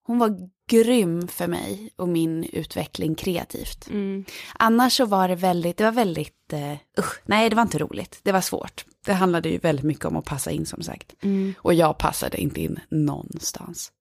Hon 0.06 0.18
var 0.18 0.50
grym 0.70 1.28
för 1.28 1.46
mig 1.46 1.90
och 1.96 2.08
min 2.08 2.44
utveckling 2.44 3.14
kreativt. 3.14 3.88
Mm. 3.88 4.24
Annars 4.54 4.96
så 4.96 5.04
var 5.04 5.28
det 5.28 5.34
väldigt, 5.34 5.76
det 5.76 5.84
var 5.84 5.92
väldigt, 5.92 6.52
eh, 6.52 6.72
usch, 6.98 7.20
nej 7.24 7.50
det 7.50 7.56
var 7.56 7.62
inte 7.62 7.78
roligt, 7.78 8.20
det 8.22 8.32
var 8.32 8.40
svårt. 8.40 8.84
Det 9.06 9.12
handlade 9.12 9.48
ju 9.48 9.58
väldigt 9.58 9.84
mycket 9.84 10.04
om 10.04 10.16
att 10.16 10.24
passa 10.24 10.50
in 10.50 10.66
som 10.66 10.82
sagt. 10.82 11.14
Mm. 11.22 11.54
Och 11.58 11.74
jag 11.74 11.98
passade 11.98 12.40
inte 12.40 12.60
in 12.60 12.80
någonstans. 12.88 13.92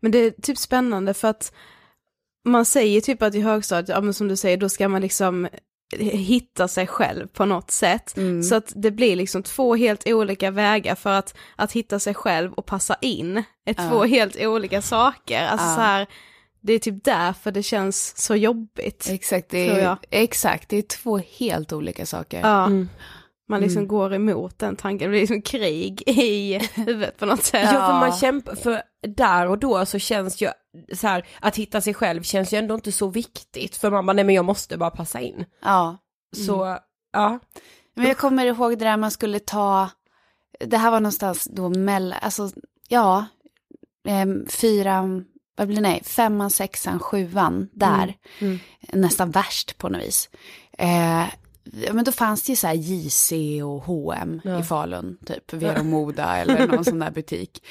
Men 0.00 0.12
det 0.12 0.18
är 0.18 0.30
typ 0.30 0.58
spännande 0.58 1.14
för 1.14 1.28
att 1.28 1.52
man 2.44 2.64
säger 2.64 3.00
typ 3.00 3.22
att 3.22 3.34
i 3.34 3.40
högstadiet, 3.40 3.88
ja 3.88 4.00
men 4.00 4.14
som 4.14 4.28
du 4.28 4.36
säger, 4.36 4.56
då 4.56 4.68
ska 4.68 4.88
man 4.88 5.02
liksom 5.02 5.48
hitta 6.00 6.68
sig 6.68 6.86
själv 6.86 7.26
på 7.26 7.44
något 7.44 7.70
sätt. 7.70 8.16
Mm. 8.16 8.42
Så 8.42 8.54
att 8.54 8.72
det 8.76 8.90
blir 8.90 9.16
liksom 9.16 9.42
två 9.42 9.74
helt 9.76 10.06
olika 10.06 10.50
vägar 10.50 10.94
för 10.94 11.10
att, 11.10 11.34
att 11.56 11.72
hitta 11.72 11.98
sig 11.98 12.14
själv 12.14 12.52
och 12.52 12.66
passa 12.66 12.96
in. 13.00 13.36
Är 13.66 13.74
Ja. 13.78 13.88
två 13.90 14.04
helt 14.04 14.36
olika 14.40 14.82
saker. 14.82 15.42
Alltså 15.46 15.66
Ja. 15.66 15.74
så 15.74 15.80
här, 15.80 16.06
det 16.60 16.72
är 16.72 16.78
typ 16.78 17.04
därför 17.04 17.50
det 17.50 17.62
känns 17.62 18.16
så 18.16 18.36
jobbigt. 18.36 19.08
Exakt, 19.10 19.50
det 19.50 19.68
är, 19.68 19.96
exakt, 20.10 20.68
det 20.68 20.76
är 20.76 20.82
två 20.82 21.20
helt 21.38 21.72
olika 21.72 22.06
saker. 22.06 22.40
Ja. 22.40 22.70
Man 23.48 23.60
liksom 23.60 23.78
Mm. 23.78 23.88
går 23.88 24.14
emot 24.14 24.58
den 24.58 24.76
tanken, 24.76 25.06
det 25.06 25.10
blir 25.10 25.20
liksom 25.20 25.42
krig 25.42 26.02
i 26.08 26.58
huvudet 26.74 27.16
på 27.16 27.26
något 27.26 27.44
sätt. 27.44 27.68
Ja, 27.72 27.86
för 27.86 27.92
man 27.92 28.12
kämpar, 28.12 28.54
för 28.54 28.82
där 29.06 29.46
och 29.48 29.58
då 29.58 29.86
så 29.86 29.98
känns 29.98 30.42
ju 30.42 30.48
så 30.94 31.06
här, 31.06 31.26
att 31.40 31.56
hitta 31.56 31.80
sig 31.80 31.94
själv 31.94 32.22
känns 32.22 32.52
ju 32.52 32.58
ändå 32.58 32.74
inte 32.74 32.92
så 32.92 33.08
viktigt, 33.08 33.76
för 33.76 33.90
man 33.90 34.06
bara, 34.06 34.12
nej 34.12 34.24
men 34.24 34.34
jag 34.34 34.44
måste 34.44 34.76
bara 34.78 34.90
passa 34.90 35.20
in. 35.20 35.44
Ja. 35.62 35.96
Så, 36.46 36.78
ja. 37.12 37.38
Men 37.94 38.06
jag 38.06 38.18
kommer 38.18 38.46
ihåg 38.46 38.78
det 38.78 38.84
där 38.84 38.96
man 38.96 39.10
skulle 39.10 39.38
ta, 39.38 39.90
det 40.60 40.76
här 40.76 40.90
var 40.90 41.00
någonstans 41.00 41.44
då 41.44 41.68
mellan, 41.68 42.18
alltså 42.22 42.50
ja, 42.88 43.26
em, 44.08 44.46
fyran, 44.48 45.24
vad 45.56 45.66
blir 45.66 45.76
det, 45.76 45.82
nej, 45.82 46.02
femman, 46.04 46.50
sexan, 46.50 46.98
sjuan, 46.98 47.68
där. 47.72 48.14
Mm. 48.38 48.58
Nästan 48.92 49.30
värst 49.30 49.78
på 49.78 49.88
något 49.88 50.02
vis. 50.02 50.30
Eh, 50.78 51.24
ja, 51.64 51.92
men 51.92 52.04
då 52.04 52.12
fanns 52.12 52.42
det 52.42 52.52
ju 52.52 52.56
så 52.56 52.66
här 52.66 52.74
JC 52.74 53.32
och 53.64 53.82
H&M 53.84 54.40
Ja. 54.44 54.60
i 54.60 54.62
Falun, 54.62 55.18
typ 55.26 55.52
Vero 55.52 55.82
Moda 55.82 56.36
eller 56.36 56.66
någon 56.66 56.84
sån 56.84 56.98
där 56.98 57.10
butik. 57.10 57.64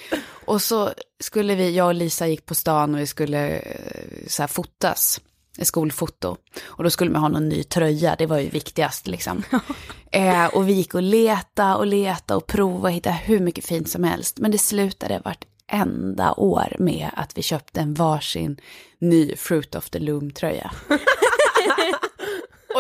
Och 0.46 0.62
så 0.62 0.90
skulle 1.20 1.56
vi, 1.56 1.76
jag 1.76 1.88
och 1.88 1.94
Lisa 1.94 2.28
gick 2.28 2.46
på 2.46 2.56
stan 2.56 2.94
och 2.96 3.00
vi 3.02 3.08
skulle 3.08 3.58
eh, 3.58 4.28
så 4.28 4.44
här 4.44 4.48
fotas, 4.48 5.22
skolfoto. 5.62 6.38
Och 6.64 6.84
då 6.84 6.90
skulle 6.90 7.12
man 7.12 7.22
ha 7.22 7.30
någon 7.30 7.50
ny 7.50 7.64
tröja, 7.64 8.16
det 8.20 8.26
var 8.26 8.38
ju 8.40 8.50
viktigast 8.50 9.08
liksom. 9.08 9.44
eh, 10.12 10.46
och 10.46 10.70
vi 10.70 10.74
gick 10.74 10.96
och 10.96 11.02
leta 11.02 11.76
och 11.78 11.88
leta 11.88 12.36
och 12.38 12.48
prova 12.48 12.88
och 12.90 12.92
hitta 12.92 13.12
hur 13.12 13.40
mycket 13.40 13.66
fint 13.66 13.90
som 13.90 14.04
helst. 14.04 14.40
Men 14.40 14.52
det 14.52 14.58
slutade 14.58 15.22
vartenda 15.26 16.34
år 16.34 16.76
med 16.80 17.10
att 17.14 17.38
vi 17.38 17.42
köpte 17.42 17.80
en 17.82 17.94
varsin 17.94 18.58
ny 19.00 19.36
Fruit 19.36 19.76
of 19.76 19.90
the 19.90 20.00
Loom-tröja. 20.00 20.72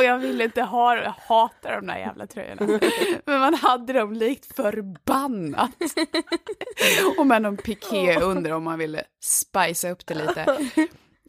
Och 0.04 0.10
jag 0.10 0.18
ville 0.18 0.44
inte 0.44 0.62
ha 0.62 0.96
jag 0.96 1.13
hatar 1.28 1.76
de 1.76 1.88
där 1.88 1.98
jävla 1.98 2.28
tröjorna. 2.28 2.80
Men 3.26 3.39
man 3.39 3.54
hade 3.54 3.94
dem 3.94 4.13
likt 4.13 4.56
förbannat. 4.56 5.72
Och 7.18 7.28
med 7.28 7.42
någon 7.42 7.58
piké 7.58 8.20
under 8.20 8.52
om 8.52 8.63
man 8.63 8.80
ville 8.80 9.04
spicea 9.24 9.92
upp 9.92 10.06
det 10.06 10.13
lite. 10.13 10.58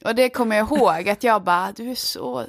Och 0.05 0.15
det 0.15 0.31
kommer 0.31 0.57
jag 0.57 0.67
ihåg 0.73 1.09
att 1.09 1.23
jag 1.23 1.43
bara, 1.43 1.73
du 1.73 1.91
är 1.91 1.95
så 1.95 2.47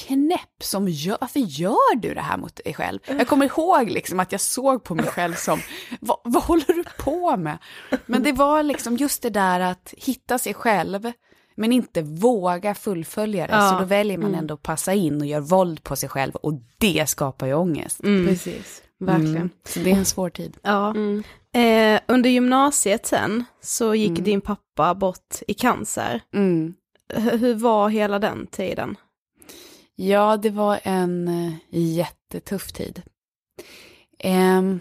knäpp 0.00 0.62
som 0.62 0.88
gör, 0.88 1.18
varför 1.20 1.40
gör 1.40 1.96
du 1.96 2.14
det 2.14 2.20
här 2.20 2.36
mot 2.36 2.60
dig 2.64 2.74
själv? 2.74 2.98
Jag 3.06 3.28
kommer 3.28 3.46
ihåg 3.46 3.90
liksom 3.90 4.20
att 4.20 4.32
jag 4.32 4.40
såg 4.40 4.84
på 4.84 4.94
mig 4.94 5.06
själv 5.06 5.34
som, 5.34 5.60
vad, 6.00 6.18
vad 6.24 6.42
håller 6.42 6.74
du 6.74 6.84
på 6.98 7.36
med? 7.36 7.58
Men 8.06 8.22
det 8.22 8.32
var 8.32 8.62
liksom 8.62 8.96
just 8.96 9.22
det 9.22 9.30
där 9.30 9.60
att 9.60 9.94
hitta 9.96 10.38
sig 10.38 10.54
själv, 10.54 11.12
men 11.54 11.72
inte 11.72 12.02
våga 12.02 12.74
fullfölja 12.74 13.46
det. 13.46 13.52
Ja. 13.52 13.70
Så 13.70 13.78
då 13.78 13.84
väljer 13.84 14.18
man 14.18 14.34
ändå 14.34 14.54
att 14.54 14.62
passa 14.62 14.94
in 14.94 15.20
och 15.20 15.26
gör 15.26 15.40
våld 15.40 15.82
på 15.82 15.96
sig 15.96 16.08
själv 16.08 16.34
och 16.34 16.54
det 16.78 17.08
skapar 17.08 17.46
ju 17.46 17.54
ångest. 17.54 18.02
Mm, 18.02 18.26
Precis. 18.26 18.82
verkligen. 18.98 19.36
Mm. 19.36 19.50
Så 19.64 19.78
det 19.78 19.90
är 19.90 19.96
en 19.96 20.04
svår 20.04 20.30
tid. 20.30 20.56
Ja. 20.62 20.90
Mm. 20.90 21.22
Eh, 21.54 22.00
under 22.08 22.30
gymnasiet 22.30 23.06
sen 23.06 23.44
så 23.60 23.94
gick 23.94 24.10
Mm. 24.10 24.24
din 24.24 24.40
pappa 24.40 24.94
bort 24.94 25.36
i 25.48 25.54
cancer. 25.54 26.20
Mm. 26.34 26.74
Hur 27.14 27.54
var 27.54 27.88
hela 27.88 28.18
den 28.18 28.46
tiden? 28.46 28.96
Ja, 29.94 30.36
det 30.36 30.50
var 30.50 30.80
en 30.82 31.28
eh, 31.28 31.52
jättetuff 31.78 32.72
tid. 32.72 33.02
Ehm, 34.18 34.80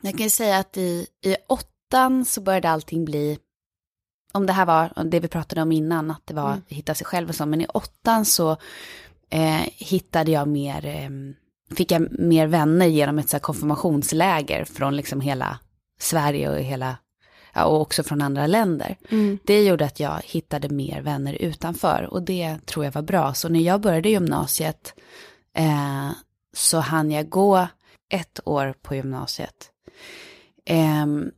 jag 0.00 0.12
kan 0.12 0.22
ju 0.22 0.30
säga 0.30 0.58
att 0.58 0.76
i, 0.76 1.06
i 1.24 1.36
åttan 1.48 2.24
så 2.24 2.40
började 2.40 2.70
allting 2.70 3.04
bli, 3.04 3.38
om 4.36 4.46
det 4.46 4.52
här 4.52 4.66
var 4.66 5.04
det 5.04 5.20
vi 5.20 5.28
pratade 5.28 5.62
om 5.62 5.72
innan, 5.72 6.10
att 6.10 6.22
det 6.24 6.34
var 6.34 6.48
Mm. 6.50 6.62
hitta 6.68 6.94
sig 6.94 7.06
själv 7.06 7.28
och 7.28 7.34
så, 7.34 7.46
men 7.46 7.60
i 7.60 7.66
åttan 7.66 8.24
så 8.24 8.50
eh, 9.30 9.62
hittade 9.76 10.30
jag 10.30 10.48
mer, 10.48 10.86
eh, 10.86 11.10
fick 11.76 11.90
jag 11.90 12.18
mer 12.20 12.46
vänner 12.46 12.86
genom 12.86 13.18
ett 13.18 13.28
så 13.28 13.36
här 13.36 13.40
konfirmationsläger 13.42 14.64
från 14.64 14.96
liksom 14.96 15.20
hela 15.20 15.58
Sverige 15.98 16.50
och 16.50 16.58
hela, 16.58 16.96
ja, 17.54 17.64
och 17.64 17.80
också 17.80 18.02
från 18.02 18.22
andra 18.22 18.46
länder. 18.46 18.96
Det 19.44 19.64
gjorde 19.64 19.84
att 19.84 20.00
jag 20.00 20.20
hittade 20.24 20.68
mer 20.68 21.00
vänner 21.02 21.34
utanför 21.34 22.08
och 22.10 22.22
det 22.22 22.66
tror 22.66 22.84
jag 22.84 22.92
var 22.92 23.02
bra. 23.02 23.34
Så 23.34 23.48
när 23.48 23.60
jag 23.60 23.80
började 23.80 24.08
gymnasiet 24.08 24.94
eh, 25.56 26.10
så 26.56 26.78
hann 26.78 27.10
jag 27.10 27.28
gå 27.28 27.66
ett 28.10 28.40
år 28.44 28.74
på 28.82 28.94
gymnasiet. 28.94 29.70
Ehm, 30.66 31.30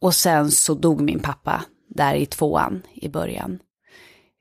och 0.00 0.14
sen 0.14 0.50
så 0.50 0.74
dog 0.74 1.00
min 1.00 1.20
pappa 1.20 1.64
där 1.90 2.14
i 2.14 2.26
tvåan 2.26 2.82
i 2.94 3.08
början. 3.08 3.58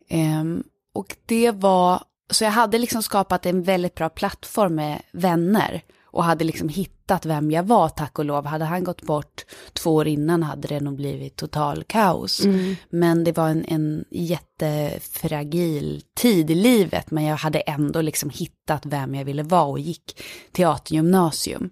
Ehm, 0.10 0.64
och 0.94 1.16
det 1.26 1.52
var, 1.52 2.04
så 2.30 2.44
jag 2.44 2.52
hade 2.52 2.78
liksom 2.78 3.04
skapat 3.04 3.46
en 3.46 3.64
väldigt 3.64 3.96
bra 3.96 4.10
plattform 4.10 4.76
med 4.76 5.02
vänner 5.12 5.82
och 6.12 6.24
hade 6.24 6.46
liksom 6.46 6.70
hittat 6.70 7.26
vem 7.26 7.52
jag 7.52 7.64
var, 7.64 7.90
tack 7.90 8.20
och 8.20 8.26
lov. 8.26 8.46
Hade 8.46 8.66
han 8.66 8.84
gått 8.84 9.02
bort 9.02 9.46
två 9.74 9.96
år 9.96 10.08
innan 10.08 10.44
hade 10.44 10.68
det 10.68 10.80
nog 10.80 10.96
blivit 10.96 11.36
total 11.36 11.84
kaos. 11.84 12.42
Men 12.90 13.24
det 13.24 13.38
var 13.38 13.50
en, 13.50 13.66
en 13.68 14.06
jättefragil 14.12 16.04
tid 16.16 16.52
i 16.52 16.56
livet, 16.56 17.12
men 17.12 17.24
jag 17.24 17.38
hade 17.38 17.60
ändå 17.60 18.02
liksom 18.02 18.30
hittat 18.30 18.86
vem 18.86 19.16
jag 19.16 19.26
ville 19.26 19.44
vara 19.44 19.66
och 19.66 19.80
gick 19.80 20.22
teatergymnasium. 20.52 21.70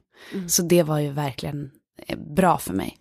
Så 0.47 0.61
det 0.61 0.83
var 0.83 0.99
ju 0.99 1.11
verkligen 1.11 1.71
bra 2.17 2.57
för 2.57 2.73
mig. 2.73 2.97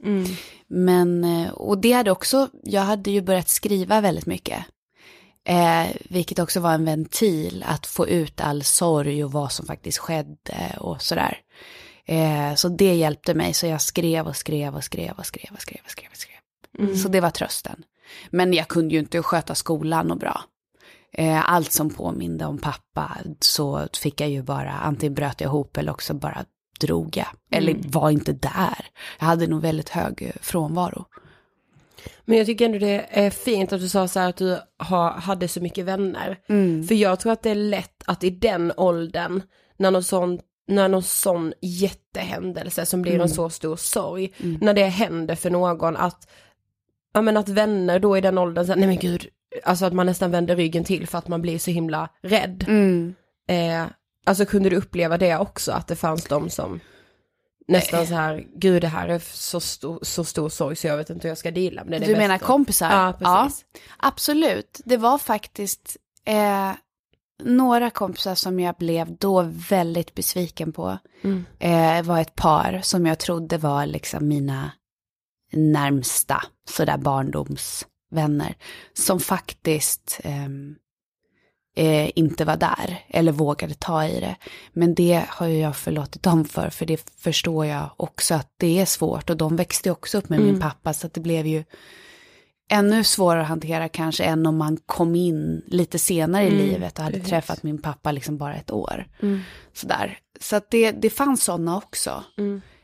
Men, 0.68 1.24
eh, 1.24 1.50
och 1.50 1.78
det 1.78 1.92
hade 1.92 2.10
också, 2.10 2.48
jag 2.62 2.82
hade 2.82 3.10
ju 3.10 3.22
börjat 3.22 3.48
skriva 3.48 4.00
väldigt 4.00 4.26
mycket. 4.26 4.64
Eh, 5.48 5.86
vilket 6.08 6.38
också 6.38 6.60
var 6.60 6.72
en 6.72 6.84
ventil 6.84 7.64
att 7.66 7.86
få 7.86 8.08
ut 8.08 8.40
all 8.40 8.62
sorg 8.62 9.24
och 9.24 9.32
vad 9.32 9.52
som 9.52 9.66
faktiskt 9.66 9.98
skedde 9.98 10.76
och 10.80 11.02
sådär. 11.02 11.38
Eh, 12.04 12.54
så 12.54 12.68
det 12.68 12.94
hjälpte 12.94 13.34
mig, 13.34 13.54
så 13.54 13.66
jag 13.66 13.80
skrev 13.80 14.26
och 14.26 14.36
skrev 14.36 14.76
och 14.76 14.84
skrev 14.84 15.14
och 15.18 15.26
skrev 15.26 15.50
och 15.54 15.60
skrev 15.60 15.80
och 15.84 15.90
skrev. 15.90 16.08
Och 16.10 16.16
skrev. 16.16 16.36
Så 16.96 17.08
det 17.08 17.20
var 17.20 17.30
trösten. 17.30 17.82
Men 18.30 18.52
jag 18.52 18.68
kunde 18.68 18.94
ju 18.94 19.00
inte 19.00 19.22
sköta 19.22 19.54
skolan 19.54 20.10
och 20.10 20.18
bra. 20.18 20.40
Eh, 21.12 21.50
allt 21.50 21.72
som 21.72 21.90
påminde 21.90 22.46
om 22.46 22.58
pappa 22.58 23.16
så 23.40 23.88
fick 23.98 24.20
jag 24.20 24.30
ju 24.30 24.42
bara, 24.42 24.72
antingen 24.72 25.14
bröt 25.14 25.40
jag 25.40 25.48
ihop 25.48 25.76
eller 25.76 25.92
också 25.92 26.14
bara 26.14 26.44
drog 26.80 27.16
jag. 27.16 27.26
Eller 27.50 27.76
var 27.88 28.10
inte 28.10 28.32
där. 28.32 28.86
Jag 29.18 29.26
hade 29.26 29.46
nog 29.46 29.62
väldigt 29.62 29.88
hög 29.88 30.22
eh, 30.22 30.32
frånvaro. 30.40 31.04
Men 32.24 32.38
jag 32.38 32.46
tycker 32.46 32.64
ändå 32.64 32.78
det 32.78 33.06
är 33.10 33.30
fint 33.30 33.72
att 33.72 33.80
du 33.80 33.88
sa 33.88 34.08
så 34.08 34.20
här 34.20 34.28
att 34.28 34.36
du 34.36 34.58
ha, 34.78 35.18
hade 35.18 35.48
så 35.48 35.60
mycket 35.60 35.84
vänner. 35.84 36.38
För 36.86 36.94
jag 36.94 37.20
tror 37.20 37.32
att 37.32 37.42
det 37.42 37.50
är 37.50 37.54
lätt 37.54 38.02
att 38.06 38.24
i 38.24 38.30
den 38.30 38.72
åldern, 38.76 39.42
när 39.76 39.90
någon 39.90 40.04
sån, 40.04 40.40
när 40.68 40.88
någon 40.88 41.02
sån 41.02 41.52
jättehändelse 41.60 42.86
som 42.86 43.02
blir 43.02 43.12
en 43.20 43.28
så 43.28 43.50
stor 43.50 43.76
sorg, 43.76 44.32
när 44.60 44.74
det 44.74 44.84
händer 44.84 45.34
för 45.34 45.50
någon 45.50 45.96
att, 45.96 46.28
ja 47.14 47.22
men 47.22 47.36
att 47.36 47.48
vänner 47.48 47.98
då 47.98 48.16
i 48.18 48.20
den 48.20 48.38
åldern, 48.38 48.66
så 48.66 48.72
här, 48.72 48.78
nej 48.78 48.88
men 48.88 48.98
gud, 48.98 49.26
alltså 49.64 49.84
att 49.86 49.92
man 49.92 50.06
nästan 50.06 50.30
vänder 50.30 50.56
ryggen 50.56 50.84
till 50.84 51.06
för 51.06 51.18
att 51.18 51.28
man 51.28 51.42
blir 51.42 51.58
så 51.58 51.70
himla 51.70 52.08
rädd. 52.22 52.64
Eh, 53.48 53.86
alltså 54.26 54.46
kunde 54.46 54.68
du 54.70 54.76
uppleva 54.76 55.18
det 55.18 55.36
också, 55.36 55.72
att 55.72 55.86
det 55.86 55.96
fanns 55.96 56.24
de 56.24 56.50
som 56.50 56.80
nästan 57.68 58.06
så 58.06 58.14
här, 58.14 58.46
gud 58.54 58.82
det 58.82 58.88
här 58.88 59.08
är 59.08 59.18
så 59.18 59.60
stor, 59.60 59.98
så 60.02 60.24
stor 60.24 60.48
sorg 60.48 60.76
så 60.76 60.86
jag 60.86 60.96
vet 60.96 61.10
inte 61.10 61.22
hur 61.22 61.30
jag 61.30 61.38
ska 61.38 61.50
deala 61.50 61.84
med 61.84 62.00
det. 62.00 62.06
Du 62.06 62.16
menar 62.16 62.38
kompisar? 62.38 62.90
Ja, 62.90 63.12
precis. 63.18 63.64
absolut. 63.96 64.80
Det 64.84 64.96
var 64.96 65.18
faktiskt 65.18 65.96
eh, 66.24 66.72
några 67.42 67.90
kompisar 67.90 68.34
som 68.34 68.60
jag 68.60 68.74
blev 68.74 69.16
då 69.16 69.42
väldigt 69.68 70.14
besviken 70.14 70.72
på. 70.72 70.98
Eh, 71.58 72.02
var 72.02 72.20
ett 72.20 72.34
par 72.34 72.80
som 72.82 73.06
jag 73.06 73.18
trodde 73.18 73.58
var 73.58 73.86
liksom 73.86 74.28
mina 74.28 74.70
närmsta 75.52 76.42
sådär 76.68 76.96
barndomsvänner. 76.98 78.54
Som 78.94 79.20
faktiskt 79.20 80.20
ehm, 80.24 80.76
eh, 81.76 82.10
inte 82.14 82.44
var 82.44 82.56
där 82.56 83.04
eller 83.08 83.32
vågade 83.32 83.74
ta 83.74 84.04
i 84.04 84.20
det. 84.20 84.36
Men 84.72 84.94
det 84.94 85.24
har 85.28 85.46
ju 85.46 85.58
jag 85.58 85.76
förlåtit 85.76 86.22
dem 86.22 86.44
för, 86.44 86.70
för 86.70 86.86
det 86.86 87.10
förstår 87.18 87.66
jag 87.66 87.90
också 87.96 88.34
att 88.34 88.52
det 88.56 88.80
är 88.80 88.86
svårt. 88.86 89.30
Och 89.30 89.36
de 89.36 89.56
växte 89.56 89.90
också 89.90 90.18
upp 90.18 90.28
med 90.28 90.40
min 90.40 90.60
pappa, 90.60 90.94
så 90.94 91.06
att 91.06 91.14
det 91.14 91.20
blev 91.20 91.46
ju 91.46 91.64
ännu 92.70 93.04
svårare 93.04 93.42
att 93.42 93.48
hantera 93.48 93.88
kanske 93.88 94.24
än 94.24 94.46
om 94.46 94.56
man 94.56 94.76
kom 94.86 95.14
in 95.14 95.62
lite 95.66 95.98
senare 95.98 96.44
i 96.44 96.50
livet 96.50 96.98
och 96.98 97.04
hade 97.04 97.20
träffat 97.20 97.62
min 97.62 97.82
pappa 97.82 98.12
liksom 98.12 98.36
bara 98.36 98.54
ett 98.54 98.70
år. 98.70 99.06
Sådär. 99.72 100.18
Så 100.40 100.56
att 100.56 100.70
det, 100.70 100.90
det 100.90 101.10
fanns 101.10 101.44
sådana 101.44 101.76
också. 101.76 102.24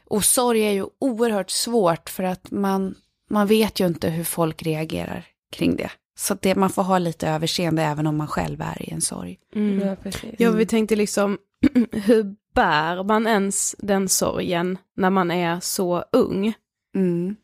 Och 0.08 0.24
sorg 0.24 0.60
är 0.62 0.70
ju 0.72 0.86
oerhört 0.98 1.50
svårt 1.50 2.10
för 2.10 2.22
att 2.22 2.50
man, 2.50 2.94
man 3.30 3.46
vet 3.46 3.80
ju 3.80 3.86
inte 3.86 4.10
hur 4.10 4.24
folk 4.24 4.62
reagerar 4.62 5.26
kring 5.52 5.76
det. 5.76 5.90
Så 6.22 6.32
att 6.32 6.42
det, 6.42 6.54
man 6.54 6.70
får 6.70 6.82
ha 6.82 6.98
lite 6.98 7.28
överseende 7.28 7.82
även 7.82 8.06
om 8.06 8.16
man 8.16 8.28
själv 8.28 8.60
är 8.60 8.82
i 8.82 8.90
en 8.90 9.00
sorg. 9.00 9.38
Ja, 9.82 9.96
precis. 10.02 10.34
Ja, 10.38 10.50
vi 10.50 10.66
tänkte 10.66 10.96
liksom, 10.96 11.38
hur 11.92 12.36
bär 12.54 13.02
man 13.02 13.26
ens 13.26 13.76
den 13.78 14.08
sorgen 14.08 14.78
när 14.96 15.10
man 15.10 15.30
är 15.30 15.60
så 15.60 16.04
ung? 16.12 16.54
Mm. 16.94 17.36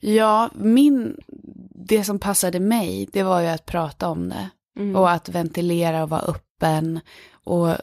Ja, 0.00 0.50
min, 0.54 1.16
det 1.74 2.04
som 2.04 2.18
passade 2.18 2.60
mig, 2.60 3.08
det 3.12 3.22
var 3.22 3.40
ju 3.40 3.46
att 3.46 3.66
prata 3.66 4.08
om 4.08 4.28
det. 4.28 4.50
Och 4.94 5.10
att 5.10 5.28
ventilera 5.28 6.02
och 6.02 6.10
vara 6.10 6.20
öppen. 6.20 7.00
Och 7.32 7.68
eh, 7.68 7.76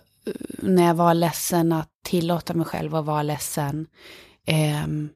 när 0.59 0.87
jag 0.87 0.95
var 0.95 1.13
ledsen, 1.13 1.71
att 1.71 1.89
tillåta 2.03 2.53
mig 2.53 2.65
själv 2.65 2.95
att 2.95 3.05
vara 3.05 3.23
ledsen. 3.23 3.87
Ehm, 4.45 5.09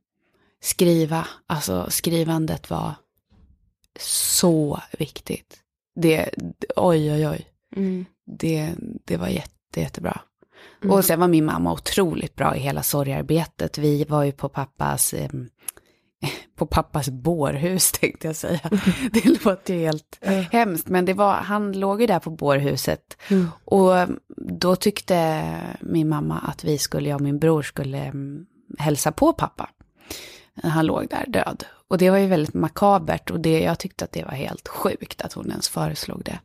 skriva, 0.62 1.28
alltså 1.48 1.86
skrivandet 1.90 2.70
var 2.70 2.94
så 4.00 4.82
viktigt. 5.00 5.60
Det, 5.96 6.30
oj, 6.76 7.12
oj, 7.12 7.28
oj. 7.28 7.48
Det, 8.26 8.74
det 9.06 9.18
var 9.18 9.28
jätte, 9.28 9.80
jättebra. 9.80 10.22
Och 10.90 11.06
sen 11.06 11.20
var 11.20 11.28
min 11.28 11.46
mamma 11.46 11.74
otroligt 11.74 12.36
bra 12.36 12.56
i 12.56 12.60
hela 12.60 12.84
sorgarbetet. 12.84 13.78
Vi 13.78 14.04
var 14.04 14.24
ju 14.24 14.32
på 14.32 14.50
pappas, 14.50 15.14
eh, 15.14 15.30
på 16.56 16.66
pappas 16.66 17.10
bårhus 17.10 17.92
tänkte 18.00 18.28
jag 18.28 18.36
säga. 18.36 18.70
Det 19.12 19.46
låter 19.46 19.74
ju 19.74 19.80
helt 19.80 20.20
hemskt, 20.52 20.88
men 20.88 21.06
det 21.06 21.14
var, 21.14 21.34
han 21.34 21.72
låg 21.72 22.02
ju 22.02 22.08
där 22.08 22.20
på 22.20 22.30
bårhuset. 22.30 23.18
Och 23.66 23.94
då 24.38 24.76
tyckte 24.76 25.44
min 25.80 26.10
mamma 26.10 26.40
att 26.40 26.64
vi 26.64 26.78
skulle, 26.78 27.10
jag 27.10 27.16
och 27.16 27.22
min 27.22 27.40
bror 27.40 27.62
skulle 27.62 27.98
mm, 27.98 28.46
hälsa 28.78 29.12
på 29.12 29.34
pappa. 29.34 29.70
Han 30.64 30.86
låg 30.86 31.08
där 31.10 31.26
död. 31.28 31.66
Och 31.92 31.98
det 31.98 32.10
var 32.10 32.18
ju 32.18 32.28
väldigt 32.28 32.54
makabert 32.54 33.32
och 33.32 33.40
det, 33.40 33.60
jag 33.60 33.80
tyckte 33.80 34.06
att 34.06 34.12
det 34.12 34.24
var 34.24 34.32
helt 34.32 34.68
sjukt 34.68 35.22
att 35.22 35.34
hon 35.34 35.50
ens 35.50 35.70
föreslog 35.70 36.24
det. 36.24 36.40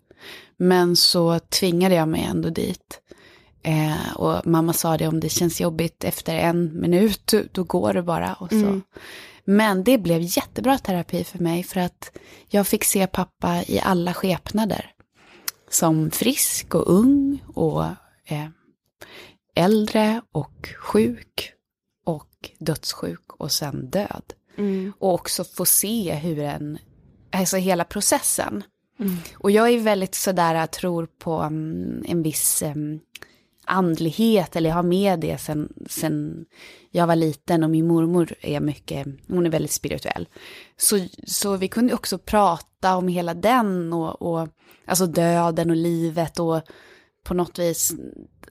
Men 0.57 0.97
så 0.97 1.39
tvingade 1.39 1.95
jag 1.95 2.09
mig 2.09 2.23
ändå 2.31 2.51
dit. 2.51 3.01
Eh, 3.63 4.17
och 4.17 4.47
mamma 4.47 4.73
sa 4.73 4.97
det, 4.97 5.09
om 5.09 5.21
det 5.21 5.29
känns 5.29 5.61
jobbigt 5.61 6.05
efter 6.05 6.37
en 6.37 6.81
minut, 6.81 7.35
då 7.53 7.65
går 7.65 7.93
du 7.93 8.03
bara. 8.03 8.35
Och 8.35 8.51
så. 8.51 8.81
Men 9.45 9.85
det 9.85 9.99
blev 9.99 10.21
jättebra 10.23 10.79
terapi 10.79 11.25
för 11.25 11.39
mig 11.39 11.63
för 11.63 11.81
att 11.81 12.19
jag 12.49 12.67
fick 12.67 12.85
se 12.85 13.07
pappa 13.07 13.63
i 13.67 13.81
alla 13.81 14.15
skepnader. 14.15 14.91
Som 15.71 16.11
frisk 16.11 16.75
och 16.75 16.95
ung 16.95 17.43
och 17.47 17.85
eh, 18.25 18.49
äldre 19.55 20.21
och 20.33 20.69
sjuk 20.79 21.53
och 22.05 22.51
dödssjuk 22.59 23.33
och 23.33 23.53
sen 23.53 23.91
död. 23.91 24.33
Och 24.99 25.15
också 25.15 25.45
få 25.45 25.65
se 25.65 26.15
hur 26.15 26.39
en, 26.39 26.79
alltså 27.33 27.57
hela 27.57 27.85
processen. 27.85 28.63
Och 29.35 29.51
jag 29.51 29.71
är 29.71 29.79
väldigt 29.81 30.15
sådär, 30.15 30.55
jag 30.55 30.71
tror 30.71 31.07
på 31.19 31.33
mm, 31.33 32.05
en 32.09 32.23
viss 32.23 32.63
um, 32.63 33.01
andlighet, 33.65 34.57
eller 34.57 34.71
jag 34.71 34.77
har 34.77 34.83
med 34.83 35.21
det 35.21 35.39
sen, 35.39 35.73
sen 35.89 36.47
jag 36.91 37.07
var 37.07 37.17
liten 37.17 37.65
och 37.65 37.71
min 37.71 37.87
mormor 37.87 38.35
är 38.41 38.61
mycket, 38.61 39.07
hon 39.29 39.47
är 39.47 39.51
väldigt 39.51 39.73
spirituell. 39.73 40.29
Så, 40.77 41.07
så 41.27 41.57
vi 41.57 41.69
kunde 41.69 41.95
också 41.95 42.19
prata 42.19 42.97
om 42.97 43.09
hela 43.09 43.35
den 43.35 43.93
och, 43.93 44.23
och 44.23 44.49
alltså 44.85 45.07
döden 45.07 45.71
och 45.71 45.77
livet 45.77 46.39
och 46.39 46.61
på 47.25 47.35
något 47.35 47.59
vis 47.59 47.95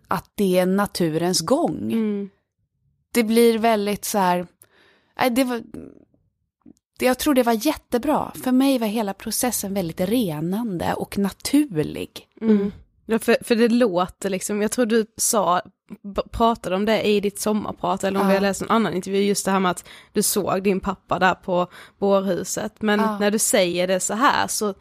att 0.07 0.31
det 0.35 0.59
är 0.59 0.65
naturens 0.65 1.41
gång. 1.41 1.91
Det 3.13 3.23
blir 3.23 3.57
väldigt 3.59 4.05
så 4.05 4.17
här, 4.17 4.47
det 5.31 5.43
var, 5.43 5.61
jag 6.99 7.19
tror 7.19 7.33
det 7.33 7.43
var 7.43 7.65
jättebra. 7.67 8.31
För 8.43 8.51
mig 8.51 8.79
var 8.79 8.87
hela 8.87 9.13
processen 9.13 9.73
väldigt 9.73 10.01
renande 10.01 10.93
och 10.93 11.17
naturlig. 11.17 12.27
Ja, 13.07 13.19
för, 13.19 13.37
för 13.41 13.55
det 13.55 13.67
låter 13.69 14.29
liksom, 14.29 14.61
jag 14.61 14.71
tror 14.71 14.85
du 14.85 15.05
sa, 15.17 15.61
pratade 16.31 16.75
om 16.75 16.85
det 16.85 17.01
i 17.03 17.19
ditt 17.19 17.39
sommarprat, 17.39 18.03
eller 18.03 18.19
om 18.21 18.27
vi 18.27 18.33
Ja. 18.33 18.37
har 18.39 18.41
läst 18.41 18.61
en 18.61 18.69
annan 18.69 18.93
intervju, 18.93 19.21
just 19.21 19.45
det 19.45 19.51
här 19.51 19.59
med 19.59 19.71
att 19.71 19.85
du 20.13 20.21
såg 20.23 20.63
din 20.63 20.79
pappa 20.79 21.19
där 21.19 21.33
på 21.35 21.67
bårhuset. 21.99 22.81
Men 22.81 22.99
Ja. 22.99 23.19
när 23.19 23.31
du 23.31 23.39
säger 23.39 23.87
det 23.87 23.99
så 23.99 24.13
här 24.13 24.47
så 24.47 24.73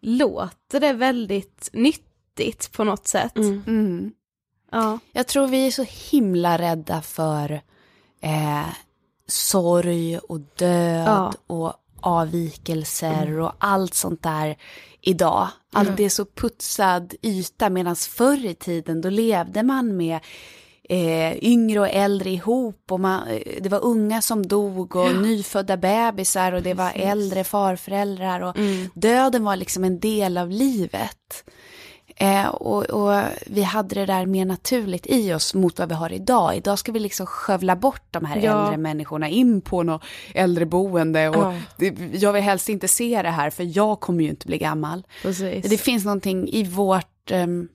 låter 0.00 0.80
det 0.80 0.92
väldigt 0.92 1.70
nyttigt 1.72 2.72
på 2.72 2.84
något 2.84 3.06
sätt. 3.06 3.36
Mm. 3.36 4.12
Ja. 4.70 4.98
Jag 5.12 5.26
tror 5.26 5.46
vi 5.46 5.66
är 5.66 5.70
så 5.70 5.84
himla 6.10 6.58
rädda 6.58 7.02
för 7.02 7.52
eh, 8.20 8.66
sorg 9.28 10.18
och 10.18 10.40
död 10.56 11.06
Ja. 11.06 11.32
och 11.46 11.72
avvikelser 12.00 13.40
och 13.40 13.52
allt 13.58 13.94
sånt 13.94 14.22
där 14.22 14.56
idag. 15.00 15.48
Allt 15.72 15.96
det 15.96 16.04
är 16.04 16.08
så 16.08 16.24
putsad 16.24 17.14
yta 17.22 17.70
medan 17.70 17.96
förr 17.96 18.46
i 18.46 18.54
tiden 18.54 19.00
då 19.00 19.10
levde 19.10 19.62
man 19.62 19.96
med 19.96 20.18
eh, 20.88 21.44
yngre 21.44 21.80
och 21.80 21.88
äldre 21.88 22.30
ihop 22.30 22.82
och 22.92 23.00
man, 23.00 23.28
eh, 23.28 23.62
det 23.62 23.68
var 23.68 23.84
unga 23.84 24.22
som 24.22 24.46
dog 24.46 24.96
och 24.96 25.14
nyfödda 25.22 25.76
bebisar 25.76 26.52
och 26.52 26.62
det 26.62 26.74
var 26.74 26.92
äldre 26.94 27.44
farföräldrar 27.44 28.40
och 28.40 28.56
döden 28.94 29.44
var 29.44 29.56
liksom 29.56 29.84
en 29.84 30.00
del 30.00 30.38
av 30.38 30.50
livet. 30.50 31.44
Eh, 32.20 32.46
och, 32.48 32.84
och 32.84 33.22
vi 33.46 33.62
hade 33.62 33.94
det 33.94 34.06
där 34.06 34.26
mer 34.26 34.44
naturligt 34.44 35.06
i 35.06 35.32
oss 35.34 35.54
mot 35.54 35.78
vad 35.78 35.88
vi 35.88 35.94
har 35.94 36.12
idag. 36.12 36.56
Idag 36.56 36.78
ska 36.78 36.92
vi 36.92 36.98
liksom 37.00 37.26
skövla 37.26 37.76
bort 37.76 38.02
de 38.10 38.24
här 38.24 38.36
Ja. 38.36 38.62
äldre 38.64 38.76
människorna 38.76 39.28
in 39.28 39.60
på 39.60 39.82
något 39.82 40.02
äldreboende. 40.34 41.28
Och 41.28 41.54
Ja. 41.78 41.90
jag 42.12 42.32
vill 42.32 42.42
helst 42.42 42.68
inte 42.68 42.88
se 42.88 43.22
det 43.22 43.30
här 43.30 43.50
för 43.50 43.76
jag 43.76 44.00
kommer 44.00 44.24
ju 44.24 44.30
inte 44.30 44.46
bli 44.46 44.58
gammal. 44.58 45.06
Precis. 45.22 45.70
Det 45.70 45.78
finns 45.78 46.04
någonting 46.04 46.48
i 46.48 46.64
vårt 46.64 47.30
um, 47.32 47.68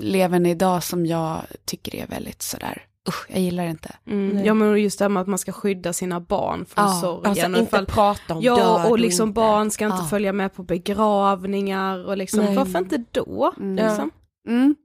levande 0.00 0.48
idag 0.50 0.82
som 0.82 1.06
jag 1.06 1.40
tycker 1.64 1.94
är 1.94 2.06
väldigt 2.06 2.42
sådär, 2.42 2.82
usch, 3.10 3.26
jag 3.30 3.40
gillar 3.40 3.64
det 3.64 3.70
inte. 3.70 3.96
Mm. 4.06 4.44
Ja 4.44 4.54
men 4.54 4.82
just 4.82 4.98
det 4.98 5.04
här 5.04 5.08
med 5.08 5.20
att 5.20 5.26
man 5.28 5.38
ska 5.38 5.52
skydda 5.52 5.92
sina 5.92 6.20
barn 6.20 6.64
från 6.66 6.84
Ja, 6.84 7.00
sorgen. 7.00 7.26
Alltså 7.30 7.42
och 7.46 7.48
inte 7.50 7.60
ifall- 7.62 7.86
prata 7.86 8.34
om 8.34 8.42
Ja, 8.42 8.88
och 8.88 8.98
liksom 8.98 9.28
inte. 9.28 9.34
barn 9.36 9.70
ska 9.70 9.84
inte 9.84 9.96
Ja. 10.00 10.06
följa 10.08 10.32
med 10.32 10.54
på 10.54 10.62
begravningar 10.62 12.06
och 12.06 12.16
liksom, 12.16 12.40
Nej. 12.40 12.56
varför 12.56 12.78
inte 12.78 13.04
då? 13.10 13.52
Liksom? 13.56 14.10
Mm. 14.48 14.76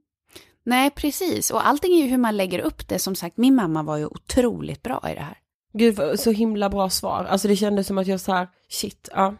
Nej, 0.64 0.90
precis. 0.90 1.50
Och 1.50 1.66
allting 1.68 1.92
är 1.98 2.02
ju 2.02 2.08
hur 2.10 2.18
man 2.18 2.36
lägger 2.36 2.58
upp 2.58 2.88
det. 2.88 2.98
Som 2.98 3.14
sagt, 3.14 3.36
min 3.36 3.54
mamma 3.54 3.82
var 3.82 3.96
ju 3.96 4.06
otroligt 4.06 4.82
bra 4.82 5.04
i 5.10 5.14
det 5.14 5.20
här. 5.20 5.38
Gud, 5.72 6.20
så 6.20 6.30
himla 6.30 6.70
bra 6.70 6.90
svar. 6.90 7.24
Alltså 7.30 7.48
det 7.48 7.56
kändes 7.56 7.86
som 7.86 7.98
att 7.98 8.06
jag 8.06 8.20
så 8.20 8.32
här, 8.32 8.48
shit, 8.68 9.08
ja. 9.14 9.34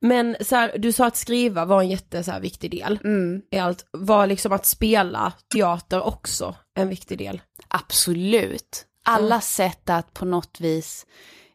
Men 0.00 0.36
så 0.40 0.56
här, 0.56 0.78
du 0.78 0.92
sa 0.92 1.06
att 1.06 1.16
skriva 1.16 1.64
var 1.64 1.80
en 1.82 1.88
jätte 1.88 2.22
så 2.24 2.30
här, 2.30 2.40
viktig 2.40 2.70
del 2.70 2.98
Mm. 3.04 3.42
i 3.50 3.58
allt. 3.58 3.86
Var 3.92 4.26
liksom 4.26 4.52
att 4.52 4.66
spela 4.66 5.32
teater 5.54 6.06
också 6.06 6.54
en 6.74 6.88
viktig 6.88 7.18
del? 7.18 7.40
Absolut. 7.78 8.86
Alla 9.04 9.40
sätt 9.40 9.90
att 9.90 10.14
på 10.14 10.24
något 10.24 10.60
vis 10.60 11.06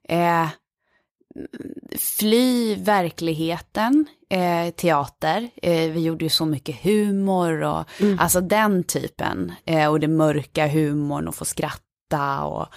eh, 0.09 0.47
fly 1.97 2.75
verkligheten, 2.75 4.05
eh, 4.29 4.69
teater. 4.69 5.49
Eh, 5.61 5.91
vi 5.91 6.01
gjorde 6.01 6.25
ju 6.25 6.29
så 6.29 6.45
mycket 6.45 6.83
humor 6.83 7.63
och 7.63 7.85
alltså 8.19 8.41
den 8.41 8.83
typen. 8.83 9.53
Eh, 9.65 9.87
och 9.87 9.99
det 9.99 10.07
mörka 10.07 10.67
humorn 10.67 11.27
och 11.27 11.35
få 11.35 11.45
skratta 11.45 12.43
och 12.43 12.67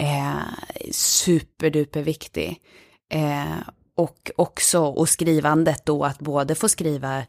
eh, 0.00 0.42
superduper 0.92 2.02
viktig. 2.02 2.60
Eh, 3.12 3.58
och 3.96 4.30
också, 4.36 4.84
och 4.84 5.08
skrivandet 5.08 5.86
då, 5.86 6.04
att 6.04 6.18
både 6.18 6.54
få 6.54 6.68
skriva 6.68 7.22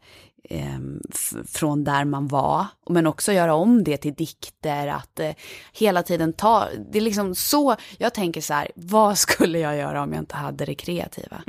från 1.48 1.84
där 1.84 2.04
man 2.04 2.28
var, 2.28 2.66
men 2.88 3.06
också 3.06 3.32
göra 3.32 3.54
om 3.54 3.84
det 3.84 3.96
till 3.96 4.14
dikter, 4.14 4.86
att 4.88 5.20
eh, 5.20 5.30
hela 5.72 6.02
tiden 6.02 6.32
ta, 6.32 6.66
det 6.92 6.98
är 6.98 7.02
liksom 7.02 7.34
så, 7.34 7.76
jag 7.98 8.14
tänker 8.14 8.40
så 8.40 8.54
här, 8.54 8.68
vad 8.74 9.18
skulle 9.18 9.58
jag 9.58 9.76
göra 9.76 10.02
om 10.02 10.12
jag 10.12 10.22
inte 10.22 10.36
hade 10.36 10.64
det 10.64 10.74
kreativa? 10.74 11.42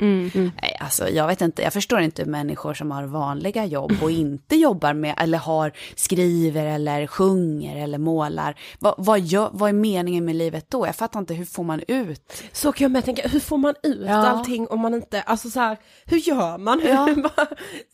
Nej, 0.62 0.76
alltså 0.80 1.08
jag 1.08 1.26
vet 1.26 1.40
inte, 1.40 1.62
jag 1.62 1.72
förstår 1.72 2.00
inte 2.00 2.24
människor 2.24 2.74
som 2.74 2.90
har 2.90 3.04
vanliga 3.04 3.64
jobb 3.64 3.92
och 4.02 4.10
inte 4.10 4.56
jobbar 4.56 4.92
med, 4.94 5.14
eller 5.18 5.38
har, 5.38 5.72
skriver 5.94 6.66
eller 6.66 7.06
sjunger 7.06 7.76
eller 7.76 7.98
målar. 7.98 8.54
Vad, 8.78 8.94
vad, 8.98 9.20
gör, 9.20 9.50
vad 9.52 9.68
är 9.68 9.72
meningen 9.74 10.24
med 10.24 10.36
livet 10.36 10.66
då? 10.70 10.86
Jag 10.86 10.96
fattar 10.96 11.20
inte, 11.20 11.34
hur 11.34 11.44
får 11.44 11.62
man 11.64 11.80
ut? 11.88 12.42
Så 12.52 12.72
kan 12.72 12.84
jag 12.84 12.90
med 12.92 13.04
tänka, 13.04 13.28
hur 13.28 13.40
får 13.40 13.58
man 13.58 13.74
ut 13.82 14.06
Ja. 14.06 14.14
allting 14.28 14.66
om 14.68 14.80
man 14.80 14.94
inte, 14.94 15.22
alltså 15.22 15.50
så 15.50 15.60
här, 15.60 15.76
hur 16.04 16.18
gör 16.18 16.58
man? 16.58 16.80
Ja. 16.84 17.08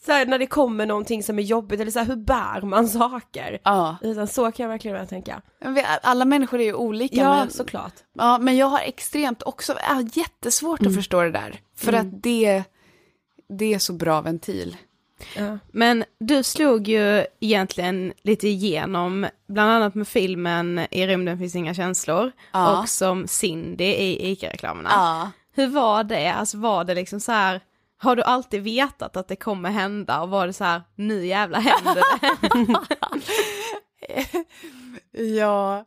så 0.06 0.12
här, 0.12 0.26
när 0.26 0.38
det 0.38 0.46
kommer 0.46 0.86
någonting 0.88 1.22
som 1.22 1.38
är 1.38 1.42
jobbigt 1.42 1.80
eller 1.80 1.90
så 1.90 1.98
här, 1.98 2.06
hur 2.06 2.16
bär 2.16 2.60
man 2.62 2.88
saker? 2.88 3.58
Ja, 3.62 3.96
Utan 4.02 4.26
så 4.28 4.52
kan 4.52 4.64
jag 4.64 4.70
verkligen 4.70 4.96
med 4.96 5.08
tänka. 5.08 5.42
vi- 5.60 5.84
alla 6.02 6.24
människor 6.24 6.60
är 6.60 6.64
ju 6.64 6.74
olika. 6.74 7.16
Ja, 7.16 7.38
men, 7.38 7.50
såklart. 7.50 7.92
Ja, 8.18 8.38
men 8.38 8.56
jag 8.56 8.66
har 8.66 8.80
extremt 8.80 9.42
också, 9.42 9.74
jag 9.88 9.94
har 9.94 10.08
jättesvårt 10.18 10.86
att 10.86 10.94
förstå 10.94 11.22
det 11.22 11.30
där. 11.30 11.60
För 11.76 11.92
att 11.92 12.22
det, 12.22 12.62
det 13.58 13.74
är 13.74 13.78
så 13.78 13.92
bra 13.92 14.20
ventil. 14.20 14.76
Ja. 15.36 15.58
Men 15.72 16.04
du 16.20 16.42
slog 16.42 16.88
ju 16.88 17.24
egentligen 17.40 18.12
lite 18.22 18.48
igenom, 18.48 19.26
bland 19.48 19.70
annat 19.70 19.94
med 19.94 20.08
filmen 20.08 20.80
I 20.90 21.06
rymden 21.06 21.38
finns 21.38 21.54
inga 21.54 21.74
känslor, 21.74 22.32
Ja. 22.52 22.80
och 22.80 22.88
som 22.88 23.26
Cindy 23.26 23.84
i 23.84 24.30
ICA-reklamerna. 24.30 24.88
Ja. 24.92 25.30
Hur 25.54 25.66
var 25.66 26.04
det? 26.04 26.32
Alltså 26.32 26.58
var 26.58 26.84
det 26.84 26.94
liksom 26.94 27.20
så 27.20 27.32
här, 27.32 27.60
har 27.98 28.16
du 28.16 28.22
alltid 28.22 28.62
vetat 28.62 29.16
att 29.16 29.28
det 29.28 29.36
kommer 29.36 29.70
hända 29.70 30.20
och 30.20 30.28
var 30.28 30.46
det 30.46 30.52
så 30.52 30.64
här, 30.64 30.82
nu 30.94 31.26
jävlar 31.26 31.60
händer 31.60 31.94
det? 31.94 32.04
Ja, 35.12 35.84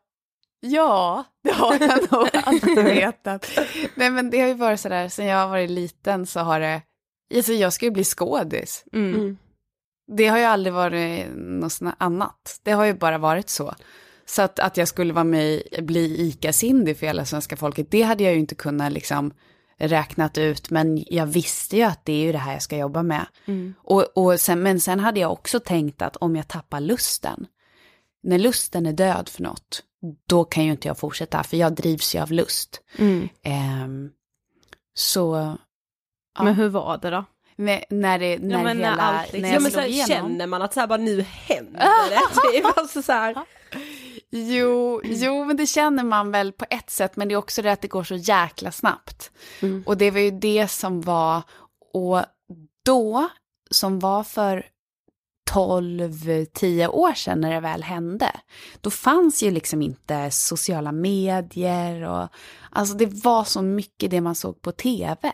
ja, 0.59 1.23
det 1.43 1.51
har 1.51 1.77
jag 1.79 2.11
nog 2.11 2.27
alltid 2.33 2.75
vetat. 2.75 3.59
Nej 3.95 4.09
men 4.09 4.29
det 4.29 4.39
har 4.39 4.47
ju 4.47 4.53
varit 4.53 4.79
sådär, 4.79 5.09
sen 5.09 5.25
jag 5.25 5.37
har 5.37 5.47
varit 5.47 5.69
liten 5.69 6.25
så 6.25 6.39
har 6.39 6.59
det, 6.59 6.81
alltså 7.35 7.53
jag 7.53 7.73
ska 7.73 7.85
ju 7.85 7.91
bli 7.91 8.03
skådis. 8.03 8.85
Mm. 8.93 9.15
Mm. 9.15 9.37
Det 10.07 10.27
har 10.27 10.37
ju 10.37 10.43
aldrig 10.43 10.73
varit 10.73 11.25
något 11.35 11.79
annat. 11.97 12.59
Det 12.63 12.71
har 12.71 12.85
ju 12.85 12.93
bara 12.93 13.17
varit 13.17 13.49
så. 13.49 13.73
Så 14.25 14.41
att, 14.41 14.59
att 14.59 14.77
jag 14.77 14.87
skulle 14.87 15.13
vara 15.13 15.23
med 15.23 15.61
bli 15.79 16.31
ICA-Cindy 16.31 16.93
för 16.93 17.05
hela 17.05 17.25
svenska 17.25 17.57
folket, 17.57 17.91
det 17.91 18.01
hade 18.01 18.23
jag 18.23 18.33
ju 18.33 18.39
inte 18.39 18.55
kunnat 18.55 18.91
liksom 18.91 19.33
räknat 19.87 20.37
ut, 20.37 20.69
men 20.69 21.03
jag 21.07 21.25
visste 21.25 21.77
ju 21.77 21.83
att 21.83 22.05
det 22.05 22.13
är 22.13 22.25
ju 22.25 22.31
det 22.31 22.37
här 22.37 22.53
jag 22.53 22.61
ska 22.61 22.77
jobba 22.77 23.03
med. 23.03 23.25
Och, 23.77 24.17
och 24.17 24.39
sen, 24.39 24.61
men 24.63 24.79
sen 24.79 24.99
hade 24.99 25.19
jag 25.19 25.31
också 25.31 25.59
tänkt 25.59 26.01
att 26.01 26.15
om 26.15 26.35
jag 26.35 26.47
tappar 26.47 26.79
lusten, 26.79 27.47
när 28.23 28.39
lusten 28.39 28.85
är 28.85 28.93
död 28.93 29.29
för 29.29 29.43
något, 29.43 29.83
då 30.27 30.43
kan 30.43 30.65
ju 30.65 30.71
inte 30.71 30.87
jag 30.87 30.97
fortsätta, 30.97 31.43
för 31.43 31.57
jag 31.57 31.73
drivs 31.73 32.15
ju 32.15 32.19
av 32.19 32.31
lust. 32.31 32.81
Mm. 32.97 33.29
Ehm, 33.43 34.09
så, 34.93 35.55
Ja. 36.37 36.43
Men 36.43 36.53
hur 36.55 36.69
var 36.69 36.97
det 36.97 37.09
då? 37.09 37.25
när, 37.55 37.85
när, 37.89 38.19
det, 38.19 38.37
när 38.39 38.63
men 38.63 38.77
när 38.77 38.89
hela, 38.91 39.01
allt 39.01 39.33
liksom- 39.33 39.41
när 39.41 39.47
Ja 39.49 39.53
jag 39.53 39.61
men 39.61 39.71
så 39.71 39.75
slog 39.75 39.83
här, 39.83 39.89
igenom. 39.89 40.07
känner 40.29 40.47
man 40.47 40.61
att 40.61 40.73
så 40.73 40.79
här 40.79 40.87
bara 40.87 40.97
nu 40.97 41.21
händer 41.21 41.79
det, 42.09 42.51
typ. 42.61 42.77
alltså 42.77 43.01
så 43.03 43.11
här. 43.11 43.35
Jo, 44.31 45.01
jo, 45.03 45.45
men 45.45 45.57
det 45.57 45.67
känner 45.67 46.03
man 46.03 46.31
väl 46.31 46.51
på 46.51 46.65
ett 46.69 46.89
sätt, 46.89 47.15
men 47.15 47.27
det 47.27 47.33
är 47.33 47.37
också 47.37 47.61
det 47.61 47.71
att 47.71 47.81
det 47.81 47.87
går 47.87 48.03
så 48.03 48.15
jäkla 48.15 48.71
snabbt. 48.71 49.31
Och 49.85 49.97
det 49.97 50.11
var 50.11 50.19
ju 50.19 50.31
det 50.31 50.67
som 50.67 51.01
var, 51.01 51.43
och 51.93 52.19
då, 52.85 53.29
som 53.71 53.99
var 53.99 54.23
för 54.23 54.65
12-10 55.51 56.87
år 56.87 57.13
sedan 57.13 57.41
när 57.41 57.53
det 57.53 57.59
väl 57.59 57.83
hände, 57.83 58.31
då 58.81 58.89
fanns 58.89 59.43
ju 59.43 59.51
liksom 59.51 59.81
inte 59.81 60.31
sociala 60.31 60.91
medier 60.91 62.01
och 62.01 62.27
alltså 62.69 62.95
det 62.95 63.23
var 63.23 63.43
så 63.43 63.61
mycket 63.61 64.11
det 64.11 64.21
man 64.21 64.35
såg 64.35 64.61
på 64.61 64.71
tv. 64.71 65.31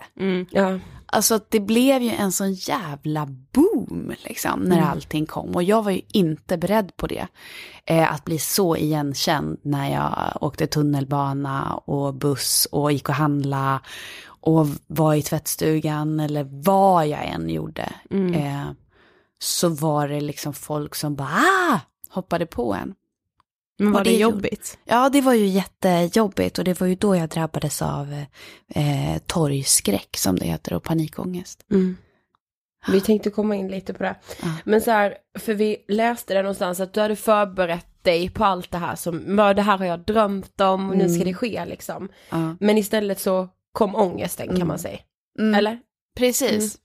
Ja. 0.50 0.80
Alltså 1.10 1.36
att 1.36 1.52
det 1.52 1.60
blev 1.60 2.02
ju 2.02 2.10
en 2.10 2.32
sån 2.32 2.54
jävla 2.54 3.26
boom 3.26 4.14
liksom 4.24 4.60
när 4.60 4.82
allting 4.82 5.26
kom 5.26 5.56
och 5.56 5.64
jag 5.64 5.84
var 5.84 5.92
ju 5.92 6.02
inte 6.08 6.58
beredd 6.58 6.98
på 6.98 7.08
det. 7.08 7.28
Eh, 7.86 8.14
att 8.14 8.26
bli 8.26 8.40
så 8.40 8.76
igenkänd 8.76 9.60
när 9.62 9.92
jag 9.92 10.44
åkte 10.44 10.68
tunnelbana 10.68 11.74
och 11.74 12.14
buss 12.14 12.68
och 12.72 12.92
gick 12.92 13.10
och 13.10 13.16
handla 13.16 13.82
och 14.26 14.68
var 14.88 15.14
i 15.14 15.22
tvättstugan 15.22 16.20
eller 16.20 16.48
vad 16.52 17.08
jag 17.08 17.26
än 17.26 17.50
gjorde. 17.50 17.94
Eh, 18.36 18.72
så 19.40 19.70
var 19.70 20.08
det 20.08 20.22
liksom 20.22 20.54
folk 20.54 20.96
som 20.96 21.16
bara 21.16 21.30
ah! 21.30 21.80
hoppade 22.10 22.46
på 22.46 22.74
en. 22.74 22.94
Men 23.80 23.92
var 23.92 24.04
det, 24.04 24.10
det 24.10 24.18
jobbigt? 24.18 24.78
Ja, 24.86 25.10
det 25.10 25.22
var 25.22 25.34
ju 25.34 25.46
jättejobbigt 25.46 26.58
och 26.58 26.64
det 26.64 26.80
var 26.80 26.88
ju 26.88 26.96
då 26.96 27.16
jag 27.16 27.30
drabbades 27.30 27.82
av 27.82 28.24
eh, 28.76 29.18
torgskräck 29.26 30.18
som 30.18 30.36
det 30.36 30.46
heter 30.46 30.74
och 30.74 30.84
panikångest. 30.84 31.64
Vi 32.88 33.02
tänkte 33.02 33.30
komma 33.30 33.56
in 33.56 33.68
lite 33.68 33.94
på 33.94 34.04
det. 34.04 34.16
Ja. 34.42 34.48
Men 34.66 34.82
så 34.82 34.92
här, 34.92 35.18
för 35.40 35.54
vi 35.54 35.78
läste 35.88 36.34
det 36.34 36.42
någonstans 36.42 36.80
att 36.80 36.94
du 36.94 37.00
hade 37.02 37.16
förberett 37.16 38.04
dig 38.04 38.30
på 38.30 38.46
allt 38.46 38.72
det 38.72 38.78
här 38.78 38.96
som, 38.96 39.38
"Ja, 39.38 39.54
det 39.54 39.62
här 39.62 39.78
har 39.78 39.86
jag 39.86 40.00
drömt 40.00 40.62
om 40.62 40.90
och 40.90 40.98
nu 40.98 41.10
ska 41.10 41.24
det 41.24 41.34
ske 41.34 41.66
liksom. 41.66 42.10
Ja. 42.30 42.56
Men 42.60 42.78
istället 42.78 43.20
så 43.20 43.50
kom 43.72 43.96
ångesten 43.96 44.58
kan 44.58 44.68
man 44.68 44.80
säga. 44.80 45.00
Mm. 45.40 45.56
Eller? 45.56 45.80
Precis. 46.18 46.78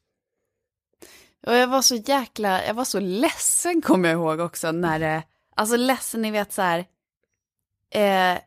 Och 1.47 1.55
jag 1.55 1.67
var 1.67 1.83
så 1.83 1.95
jäkla, 1.95 2.67
jag 2.67 2.75
var 2.75 2.85
så 2.85 3.01
ledsen 3.01 3.83
kommer 3.83 4.09
jag 4.09 4.17
ihåg 4.17 4.41
också 4.41 4.73
när 4.73 4.99
det, 4.99 5.23
alltså 5.57 5.77
ledsen 5.77 6.23
ni 6.23 6.31
vet 6.31 6.53
så 6.53 6.63
här, 6.63 6.85
eh, 7.95 8.39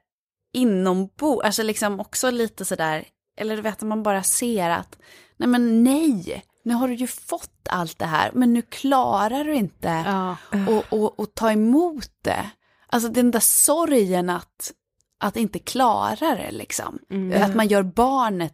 inombo, 0.53 1.41
alltså 1.41 1.63
liksom 1.63 1.99
också 1.99 2.31
lite 2.31 2.65
sådär, 2.65 3.05
eller 3.37 3.55
du 3.55 3.61
vet 3.61 3.73
att 3.81 3.87
man 3.87 4.03
bara 4.03 4.23
ser 4.23 4.69
att, 4.69 4.97
nej 5.37 5.49
men 5.49 5.83
nej, 5.83 6.43
nu 6.63 6.73
har 6.73 6.87
du 6.87 6.93
ju 6.93 7.07
fått 7.07 7.67
allt 7.69 7.99
det 7.99 8.05
här, 8.05 8.31
men 8.33 8.53
nu 8.53 8.61
klarar 8.61 9.43
du 9.43 9.55
inte 9.55 10.03
Ja. 10.05 10.37
och, 10.67 10.99
och, 10.99 11.19
och 11.19 11.33
ta 11.35 11.51
emot 11.51 12.11
det. 12.21 12.49
Alltså 12.87 13.09
den 13.09 13.31
där 13.31 13.39
sorgen 13.39 14.29
att, 14.29 14.71
att 15.19 15.35
inte 15.37 15.59
klara 15.59 16.35
det 16.35 16.51
liksom. 16.51 16.99
Att 17.43 17.55
man 17.55 17.67
gör 17.67 17.83
barnet 17.83 18.53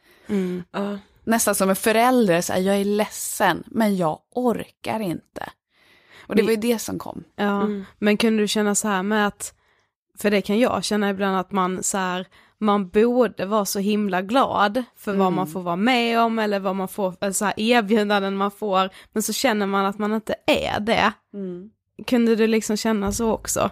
Mm. 0.31 0.63
Ja. 0.71 0.97
Nästan 1.23 1.55
som 1.55 1.69
en 1.69 1.75
förälder, 1.75 2.41
så 2.41 2.53
här, 2.53 2.59
jag 2.59 2.75
är 2.77 2.85
ledsen, 2.85 3.63
men 3.67 3.95
jag 3.97 4.19
orkar 4.35 4.99
inte. 4.99 5.49
Och 6.27 6.35
det 6.35 6.43
var 6.43 6.49
ju 6.51 6.55
det 6.57 6.79
som 6.79 6.99
kom. 6.99 7.23
Ja, 7.35 7.61
Mm. 7.61 7.85
men 7.99 8.17
kunde 8.17 8.43
du 8.43 8.47
känna 8.47 8.75
så 8.75 8.87
här 8.87 9.03
med 9.03 9.27
att, 9.27 9.53
för 10.17 10.31
det 10.31 10.41
kan 10.41 10.59
jag 10.59 10.83
känna 10.83 11.09
ibland 11.09 11.37
att 11.37 11.51
man 11.51 11.83
så 11.83 11.97
här, 11.97 12.27
man 12.57 12.89
borde 12.89 13.45
vara 13.45 13.65
så 13.65 13.79
himla 13.79 14.21
glad 14.21 14.83
för 14.95 15.13
vad 15.15 15.33
man 15.33 15.47
får 15.47 15.61
vara 15.61 15.75
med 15.75 16.19
om 16.19 16.39
eller 16.39 16.59
vad 16.59 16.75
man 16.75 16.87
får, 16.87 17.31
så 17.31 17.45
här 17.45 17.53
erbjudanden 17.59 18.37
man 18.37 18.51
får, 18.51 18.89
men 19.13 19.23
så 19.23 19.33
känner 19.33 19.65
man 19.65 19.85
att 19.85 19.97
man 19.99 20.13
inte 20.13 20.35
är 20.47 20.79
det. 20.79 21.13
Kunde 22.07 22.35
du 22.35 22.47
liksom 22.47 22.77
känna 22.77 23.11
så 23.11 23.31
också? 23.31 23.69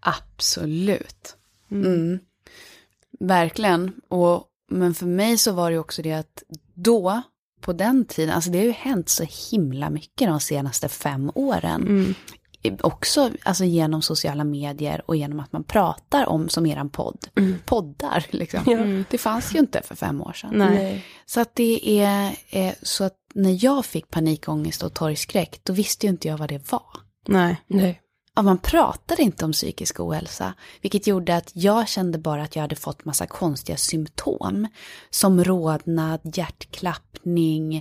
Absolut. 0.00 1.36
Mm. 1.70 2.18
Verkligen. 3.20 3.92
Och, 4.08 4.44
men 4.68 4.94
för 4.94 5.06
mig 5.06 5.38
så 5.38 5.52
var 5.52 5.70
det 5.70 5.78
också 5.78 6.02
det 6.02 6.12
att 6.12 6.42
då, 6.74 7.22
på 7.60 7.72
den 7.72 8.04
tiden, 8.04 8.34
alltså 8.34 8.50
det 8.50 8.58
har 8.58 8.64
ju 8.64 8.70
hänt 8.70 9.08
så 9.08 9.24
himla 9.50 9.90
mycket 9.90 10.28
de 10.28 10.40
senaste 10.40 10.88
fem 10.88 11.30
åren. 11.34 11.82
Mm. 11.82 12.14
Också 12.80 13.30
alltså 13.42 13.64
genom 13.64 14.02
sociala 14.02 14.44
medier 14.44 15.02
och 15.06 15.16
genom 15.16 15.40
att 15.40 15.52
man 15.52 15.64
pratar 15.64 16.26
om, 16.26 16.48
som 16.48 16.66
eran 16.66 16.90
podd, 16.90 17.26
poddar 17.64 18.26
liksom. 18.30 18.60
Ja. 18.66 19.04
Det 19.10 19.18
fanns 19.18 19.54
ju 19.54 19.58
inte 19.58 19.82
för 19.82 19.94
fem 19.94 20.22
år 20.22 20.32
sedan. 20.32 20.50
Nej. 20.54 21.04
Så 21.26 21.40
att 21.40 21.54
det 21.54 22.00
är, 22.00 22.36
eh, 22.50 22.74
så 22.82 23.04
att 23.04 23.16
när 23.34 23.64
jag 23.64 23.84
fick 23.84 24.10
panikångest 24.10 24.82
och 24.82 24.94
torgskräck, 24.94 25.60
då 25.62 25.72
visste 25.72 26.06
ju 26.06 26.10
inte 26.10 26.28
jag 26.28 26.38
vad 26.38 26.48
det 26.48 26.72
var. 26.72 27.00
Nej. 27.26 27.62
Nej. 27.66 28.00
Ja, 28.38 28.42
man 28.42 28.58
pratade 28.58 29.22
inte 29.22 29.44
om 29.44 29.52
psykisk 29.52 30.00
ohälsa, 30.00 30.54
vilket 30.80 31.06
gjorde 31.06 31.36
att 31.36 31.50
jag 31.54 31.88
kände 31.88 32.18
bara 32.18 32.42
att 32.42 32.56
jag 32.56 32.62
hade 32.62 32.76
fått 32.76 33.04
massa 33.04 33.26
konstiga 33.26 33.76
symptom. 33.76 34.68
Som 35.10 35.44
rodnad, 35.44 36.20
hjärtklappning, 36.36 37.76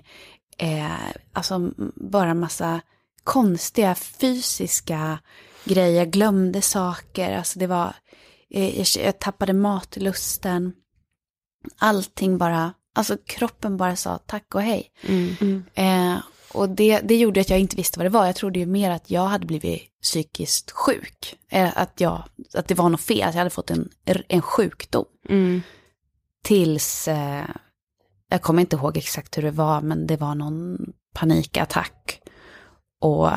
eh, 0.57 0.91
alltså 1.33 1.71
bara 1.95 2.33
massa 2.33 2.81
konstiga 3.23 3.95
fysiska 3.95 5.19
grejer. 5.63 5.97
Jag 5.97 6.11
glömde 6.11 6.61
saker, 6.61 7.37
alltså 7.37 7.59
det 7.59 7.67
var, 7.67 7.95
eh, 8.49 8.81
jag, 8.97 9.19
tappade 9.19 9.53
matlusten. 9.53 10.73
Allting 11.77 12.37
bara, 12.37 12.73
alltså 12.95 13.17
kroppen 13.25 13.77
bara 13.77 13.95
sa 13.95 14.17
tack 14.17 14.55
och 14.55 14.61
hej. 14.61 14.91
Eh, 15.73 16.17
och 16.53 16.69
det, 16.69 16.99
det 16.99 17.15
gjorde 17.15 17.41
att 17.41 17.49
jag 17.49 17.59
inte 17.59 17.75
visste 17.75 17.99
vad 17.99 18.05
det 18.05 18.09
var. 18.09 18.25
Jag 18.25 18.35
trodde 18.35 18.59
ju 18.59 18.65
mer 18.65 18.91
att 18.91 19.11
jag 19.11 19.25
hade 19.25 19.45
blivit 19.45 19.81
psykiskt 20.01 20.71
sjuk. 20.71 21.35
Eh, 21.49 21.69
att, 21.75 22.01
jag, 22.01 22.23
att 22.53 22.67
det 22.67 22.75
var 22.75 22.89
något 22.89 23.01
fel, 23.01 23.27
att 23.27 23.35
jag 23.35 23.39
hade 23.39 23.49
fått 23.49 23.71
en, 23.71 23.89
en 24.05 24.41
sjukdom. 24.41 25.05
Mm. 25.29 25.61
Tills, 26.43 27.07
eh, 27.07 27.45
jag 28.29 28.41
kommer 28.41 28.61
inte 28.61 28.75
ihåg 28.75 28.97
exakt 28.97 29.37
hur 29.37 29.43
det 29.43 29.51
var, 29.51 29.81
men 29.81 30.07
det 30.07 30.17
var 30.17 30.35
någon 30.35 30.77
panikattack. 31.13 32.21
Och 32.99 33.31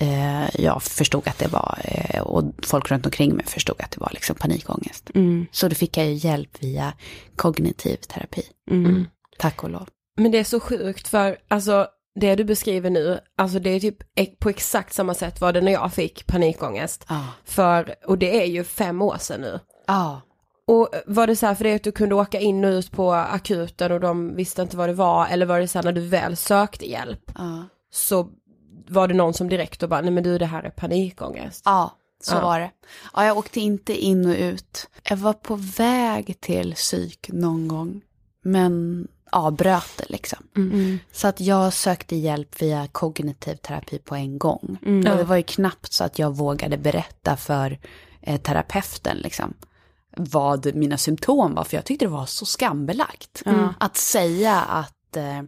eh, 0.00 0.60
jag 0.60 0.82
förstod 0.82 1.28
att 1.28 1.38
det 1.38 1.48
var, 1.48 1.78
eh, 1.84 2.20
och 2.20 2.44
folk 2.62 2.90
runt 2.90 3.06
omkring 3.06 3.34
mig 3.34 3.46
förstod 3.46 3.80
att 3.80 3.90
det 3.90 4.00
var 4.00 4.10
liksom 4.12 4.36
panikångest. 4.36 5.10
Mm. 5.14 5.46
Så 5.52 5.68
då 5.68 5.74
fick 5.74 5.96
jag 5.96 6.06
ju 6.06 6.12
hjälp 6.12 6.62
via 6.62 6.92
kognitiv 7.36 7.96
terapi. 7.96 8.42
Mm. 8.70 9.06
Tack 9.38 9.64
och 9.64 9.70
lov. 9.70 9.88
Men 10.16 10.30
det 10.30 10.38
är 10.38 10.44
så 10.44 10.60
sjukt 10.60 11.08
för 11.08 11.38
alltså 11.48 11.86
det 12.14 12.34
du 12.34 12.44
beskriver 12.44 12.90
nu, 12.90 13.20
alltså 13.36 13.58
det 13.58 13.70
är 13.70 13.80
typ 13.80 13.96
på 14.38 14.48
exakt 14.48 14.94
samma 14.94 15.14
sätt 15.14 15.40
var 15.40 15.52
det 15.52 15.60
när 15.60 15.72
jag 15.72 15.92
fick 15.92 16.26
panikångest. 16.26 17.04
Ja. 17.08 17.24
För, 17.44 17.94
och 18.06 18.18
det 18.18 18.42
är 18.42 18.46
ju 18.46 18.64
fem 18.64 19.02
år 19.02 19.16
sedan 19.20 19.40
nu. 19.40 19.60
Ja. 19.86 20.20
Och 20.66 20.88
var 21.06 21.26
det 21.26 21.36
så 21.36 21.46
här 21.46 21.54
för 21.54 21.64
dig 21.64 21.74
att 21.74 21.84
du 21.84 21.92
kunde 21.92 22.14
åka 22.14 22.40
in 22.40 22.64
och 22.64 22.68
ut 22.70 22.90
på 22.90 23.12
akuten 23.12 23.92
och 23.92 24.00
de 24.00 24.34
visste 24.34 24.62
inte 24.62 24.76
vad 24.76 24.88
det 24.88 24.92
var 24.92 25.26
eller 25.26 25.46
var 25.46 25.60
det 25.60 25.68
så 25.68 25.78
här 25.78 25.84
när 25.84 25.92
du 25.92 26.00
väl 26.00 26.36
sökte 26.36 26.90
hjälp 26.90 27.32
Ja. 27.34 27.64
så 27.90 28.28
var 28.88 29.08
det 29.08 29.14
någon 29.14 29.34
som 29.34 29.48
direkt 29.48 29.82
och 29.82 29.88
bara, 29.88 30.00
nej 30.00 30.10
men 30.10 30.22
du 30.24 30.38
det 30.38 30.46
här 30.46 30.62
är 30.62 30.70
panikångest. 30.70 31.62
Ja, 31.64 31.96
så 32.22 32.40
var 32.40 32.60
det. 32.60 32.70
Ja, 33.14 33.24
jag 33.26 33.38
åkte 33.38 33.60
inte 33.60 34.04
in 34.04 34.26
och 34.26 34.36
ut. 34.38 34.88
Jag 35.02 35.16
var 35.16 35.32
på 35.32 35.56
väg 35.76 36.40
till 36.40 36.74
psyk 36.74 37.30
någon 37.32 37.68
gång, 37.68 38.00
men 38.44 39.08
avbröt 39.32 39.96
det 39.96 40.04
liksom. 40.08 40.38
Mm. 40.56 40.98
Så 41.12 41.28
att 41.28 41.40
jag 41.40 41.72
sökte 41.72 42.16
hjälp 42.16 42.62
via 42.62 42.86
kognitiv 42.86 43.56
terapi 43.56 43.98
på 43.98 44.14
en 44.14 44.38
gång. 44.38 44.78
Mm. 44.86 45.12
Och 45.12 45.18
det 45.18 45.24
var 45.24 45.36
ju 45.36 45.42
knappt 45.42 45.92
så 45.92 46.04
att 46.04 46.18
jag 46.18 46.36
vågade 46.36 46.76
berätta 46.76 47.36
för 47.36 47.78
eh, 48.20 48.40
terapeuten 48.40 49.16
liksom 49.16 49.54
vad 50.16 50.74
mina 50.74 50.96
symptom 50.96 51.54
var, 51.54 51.64
för 51.64 51.76
jag 51.76 51.84
tyckte 51.84 52.04
det 52.04 52.10
var 52.10 52.26
så 52.26 52.46
skambelagt. 52.46 53.42
Ja. 53.44 53.74
Att 53.80 53.96
säga 53.96 54.60
att, 54.60 55.16
eh, 55.16 55.42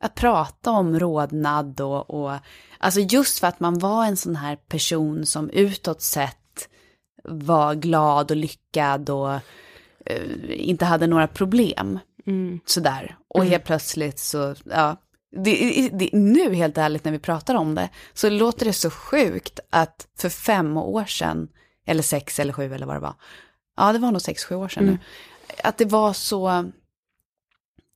att 0.00 0.14
prata 0.14 0.70
om 0.70 0.98
rodnad 0.98 1.80
och, 1.80 2.10
och, 2.10 2.32
alltså 2.78 3.00
just 3.00 3.38
för 3.38 3.46
att 3.46 3.60
man 3.60 3.78
var 3.78 4.04
en 4.06 4.16
sån 4.16 4.36
här 4.36 4.56
person 4.56 5.26
som 5.26 5.50
utåt 5.50 6.02
sett 6.02 6.68
var 7.24 7.74
glad 7.74 8.30
och 8.30 8.36
lyckad 8.36 9.10
och 9.10 9.32
eh, 10.06 10.20
inte 10.48 10.84
hade 10.84 11.06
några 11.06 11.26
problem. 11.26 11.98
Mm. 12.26 12.60
Sådär. 12.66 13.16
Och 13.28 13.44
helt 13.44 13.64
plötsligt 13.64 14.18
så, 14.18 14.54
ja. 14.64 14.96
Det, 15.44 15.88
det, 15.92 16.10
nu 16.12 16.54
helt 16.54 16.78
ärligt 16.78 17.04
när 17.04 17.12
vi 17.12 17.18
pratar 17.18 17.54
om 17.54 17.74
det, 17.74 17.88
så 18.14 18.30
låter 18.30 18.66
det 18.66 18.72
så 18.72 18.90
sjukt 18.90 19.60
att 19.70 20.08
för 20.18 20.28
fem 20.28 20.76
år 20.76 21.04
sedan, 21.04 21.48
eller 21.86 22.02
sex 22.02 22.40
eller 22.40 22.52
sju 22.52 22.74
eller 22.74 22.86
vad 22.86 22.96
det 22.96 23.00
var, 23.00 23.14
ja 23.76 23.92
det 23.92 23.98
var 23.98 24.12
nog 24.12 24.22
sex, 24.22 24.44
sju 24.44 24.54
år 24.54 24.68
sedan 24.68 24.86
nu, 24.86 24.98
att 25.64 25.78
det 25.78 25.84
var 25.84 26.12
så 26.12 26.70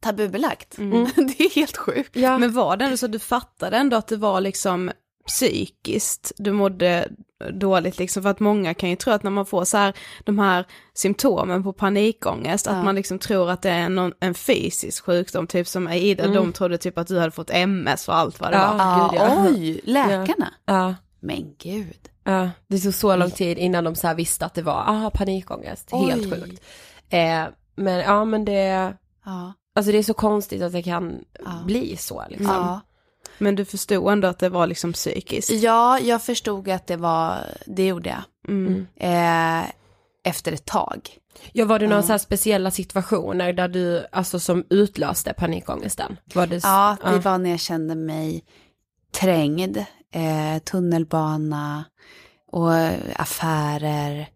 tabubelagt. 0.00 0.78
Mm. 0.78 1.04
det 1.16 1.40
är 1.40 1.50
helt 1.50 1.76
sjukt. 1.76 2.16
Ja. 2.16 2.38
Men 2.38 2.52
var 2.52 2.76
det 2.76 2.84
ändå 2.84 2.96
så 2.96 3.06
att 3.06 3.12
du 3.12 3.18
fattade 3.18 3.76
ändå 3.76 3.96
att 3.96 4.08
det 4.08 4.16
var 4.16 4.40
liksom 4.40 4.90
psykiskt 5.30 6.32
du 6.36 6.52
mådde 6.52 7.08
dåligt 7.52 7.98
liksom? 7.98 8.22
För 8.22 8.30
att 8.30 8.40
många 8.40 8.74
kan 8.74 8.90
ju 8.90 8.96
tro 8.96 9.12
att 9.12 9.22
när 9.22 9.30
man 9.30 9.46
får 9.46 9.64
så 9.64 9.76
här 9.76 9.94
de 10.24 10.38
här 10.38 10.66
symptomen 10.94 11.62
på 11.62 11.72
panikångest, 11.72 12.66
Ja. 12.66 12.72
att 12.72 12.84
man 12.84 12.94
liksom 12.94 13.18
tror 13.18 13.50
att 13.50 13.62
det 13.62 13.70
är 13.70 13.88
någon, 13.88 14.12
en 14.20 14.34
fysisk 14.34 15.04
sjukdom, 15.04 15.46
typ 15.46 15.68
som 15.68 15.86
Aida, 15.86 16.26
de 16.28 16.52
trodde 16.52 16.78
typ 16.78 16.98
att 16.98 17.06
du 17.06 17.18
hade 17.18 17.30
fått 17.30 17.50
MS 17.50 18.08
och 18.08 18.16
allt 18.16 18.40
vad 18.40 18.50
det 18.52 18.56
Ja. 18.56 18.72
var. 18.72 18.78
Ja, 18.78 19.08
gud, 19.12 19.20
ja. 19.20 19.46
oj, 19.48 19.80
läkarna. 19.84 20.54
Ja. 20.66 20.94
Men 21.20 21.54
gud. 21.58 22.08
Ja, 22.24 22.50
det 22.66 22.78
tog 22.78 22.94
så 22.94 23.16
lång 23.16 23.30
tid 23.30 23.58
innan 23.58 23.84
de 23.84 23.94
så 23.94 24.06
här 24.06 24.14
visste 24.14 24.46
att 24.46 24.54
det 24.54 24.62
var, 24.62 24.80
aha, 24.86 25.10
panikångest, 25.10 25.90
helt 25.92 26.26
Oj. 26.26 26.30
sjukt. 26.30 26.62
Eh, 27.10 27.44
men 27.76 27.98
ja, 27.98 28.24
men 28.24 28.44
det, 28.44 28.94
Ja. 29.24 29.52
alltså 29.74 29.92
det 29.92 29.98
är 29.98 30.02
så 30.02 30.14
konstigt 30.14 30.62
att 30.62 30.72
det 30.72 30.82
kan 30.82 31.24
bli 31.66 31.96
så 31.96 32.24
liksom. 32.28 32.80
Ja. 33.40 33.44
Men 33.44 33.54
du 33.54 33.64
förstod 33.64 34.12
ändå 34.12 34.28
att 34.28 34.38
det 34.38 34.48
var 34.48 34.66
liksom 34.66 34.92
psykiskt? 34.92 35.50
ja, 35.50 35.98
jag 36.00 36.22
förstod 36.22 36.68
att 36.68 36.86
det 36.86 36.96
var, 36.96 37.36
det 37.66 37.86
gjorde 37.86 38.08
jag. 38.08 38.22
Mm. 38.48 38.86
Eh, 38.96 39.70
efter 40.24 40.52
ett 40.52 40.64
tag. 40.64 41.08
Ja 41.52 41.64
var 41.64 41.78
det 41.78 41.86
några 41.86 41.98
Ja. 41.98 42.06
så 42.06 42.12
här 42.12 42.18
speciella 42.18 42.70
situationer 42.70 43.52
där 43.52 43.68
du, 43.68 44.06
alltså 44.12 44.40
som 44.40 44.64
utlöste 44.70 45.32
panikångesten? 45.32 46.16
Var 46.34 46.46
det, 46.46 46.60
Ja, 46.62 46.96
det 47.04 47.18
var 47.18 47.38
när 47.38 47.50
jag 47.50 47.60
kände 47.60 47.94
mig 47.94 48.44
trängd, 49.20 49.76
eh, 50.14 50.62
tunnelbana 50.64 51.84
och 52.52 52.72
affärer. 53.16 54.28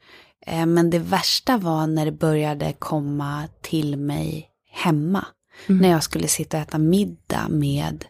Eh, 0.46 0.66
men 0.66 0.90
det 0.90 0.98
värsta 0.98 1.58
var 1.58 1.86
när 1.86 2.04
det 2.04 2.12
började 2.12 2.72
komma 2.72 3.42
till 3.62 3.96
mig 3.96 4.48
hemma. 4.70 5.26
När 5.66 5.90
jag 5.90 6.02
skulle 6.02 6.28
sitta 6.28 6.56
och 6.56 6.62
äta 6.62 6.78
middag 6.78 7.46
med 7.48 8.04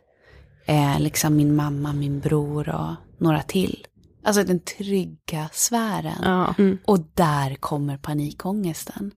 eh, 0.65 1.01
liksom 1.01 1.37
min 1.37 1.57
mamma, 1.57 1.93
min 1.93 2.21
bror 2.21 2.69
och 2.69 2.95
några 3.19 3.43
till. 3.43 3.87
Alltså 4.23 4.45
den 4.45 4.61
trygga 4.61 5.49
sfären. 5.53 6.19
Ja. 6.23 6.55
Och 6.85 7.01
där 7.15 7.55
kommer 7.55 7.97
panikångesten. 7.97 9.11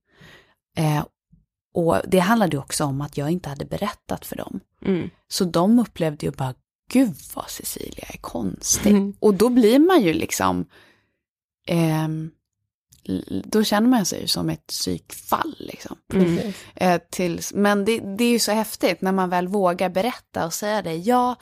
Eh, 0.77 1.05
och 1.73 1.97
det 2.07 2.19
handlade 2.19 2.57
också 2.57 2.83
om 2.85 3.01
att 3.01 3.17
jag 3.17 3.29
inte 3.31 3.49
hade 3.49 3.65
berättat 3.65 4.25
för 4.25 4.35
dem. 4.35 4.59
Mm. 4.85 5.09
Så 5.27 5.43
de 5.45 5.79
upplevde 5.79 6.25
ju 6.25 6.31
bara, 6.31 6.53
gud 6.91 7.15
vad 7.35 7.49
Cecilia 7.49 8.05
är 8.13 8.17
konstig. 8.17 8.93
Och 9.19 9.33
då 9.33 9.49
blir 9.49 9.79
man 9.79 10.01
ju 10.01 10.13
liksom, 10.13 10.65
l- 11.67 12.29
då 13.43 13.63
känner 13.63 13.87
man 13.89 14.05
sig 14.05 14.21
ju 14.21 14.27
som 14.27 14.49
ett 14.49 14.67
psykfall 14.67 15.55
liksom. 15.59 15.97
Mm. 16.13 16.53
Eh, 16.75 17.01
tills, 17.09 17.53
men 17.53 17.85
det, 17.85 17.99
det 17.99 18.23
är 18.23 18.29
ju 18.29 18.39
så 18.39 18.51
häftigt 18.51 19.01
när 19.01 19.11
man 19.11 19.29
väl 19.29 19.47
vågar 19.47 19.89
berätta 19.89 20.45
och 20.45 20.53
säga 20.53 20.81
det. 20.81 20.95
Ja, 20.95 21.35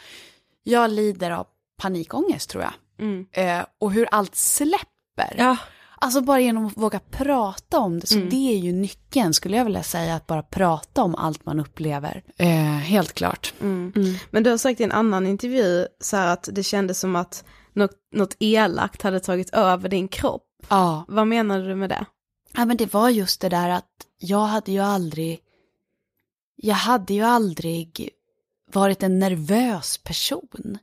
jag 0.63 0.91
lider 0.91 1.31
av 1.31 1.47
panikångest 1.81 2.49
tror 2.49 2.63
jag. 2.63 2.73
Mm. 2.99 3.25
Eh, 3.31 3.65
och 3.79 3.91
hur 3.91 4.07
allt 4.11 4.35
släpper. 4.35 5.35
Ja. 5.37 5.57
Alltså 5.97 6.21
bara 6.21 6.39
genom 6.39 6.65
att 6.65 6.77
våga 6.77 6.99
prata 7.11 7.79
om 7.79 7.99
det. 7.99 8.07
Så 8.07 8.15
Mm. 8.15 8.29
det 8.29 8.53
är 8.53 8.57
ju 8.57 8.71
nyckeln 8.71 9.33
skulle 9.33 9.57
jag 9.57 9.65
vilja 9.65 9.83
säga, 9.83 10.15
att 10.15 10.27
bara 10.27 10.43
prata 10.43 11.03
om 11.03 11.15
allt 11.15 11.45
man 11.45 11.59
upplever. 11.59 12.23
Eh, 12.37 12.47
helt 12.63 13.13
klart. 13.13 13.53
Mm. 13.61 13.93
Men 14.31 14.43
du 14.43 14.49
har 14.49 14.57
sagt 14.57 14.79
i 14.81 14.83
en 14.83 14.91
annan 14.91 15.27
intervju 15.27 15.87
så 16.01 16.17
här 16.17 16.27
att 16.27 16.49
det 16.51 16.63
kändes 16.63 16.99
som 16.99 17.15
att 17.15 17.43
något, 17.75 17.97
något 18.11 18.35
elakt 18.39 19.01
hade 19.01 19.19
tagit 19.19 19.49
över 19.49 19.89
din 19.89 20.07
kropp. 20.07 20.47
Ja. 20.69 21.05
Vad 21.07 21.27
menar 21.27 21.59
du 21.59 21.75
med 21.75 21.89
det? 21.89 22.05
ja, 22.57 22.65
men 22.65 22.77
det 22.77 22.93
var 22.93 23.09
just 23.09 23.41
det 23.41 23.49
där 23.49 23.69
att 23.69 23.91
jag 24.17 24.45
hade 24.45 24.71
ju 24.71 24.79
aldrig, 24.79 25.39
jag 26.55 26.75
hade 26.75 27.13
ju 27.13 27.21
aldrig 27.21 28.09
varit 28.71 29.03
en 29.03 29.19
nervös 29.19 29.97
person. 29.97 30.77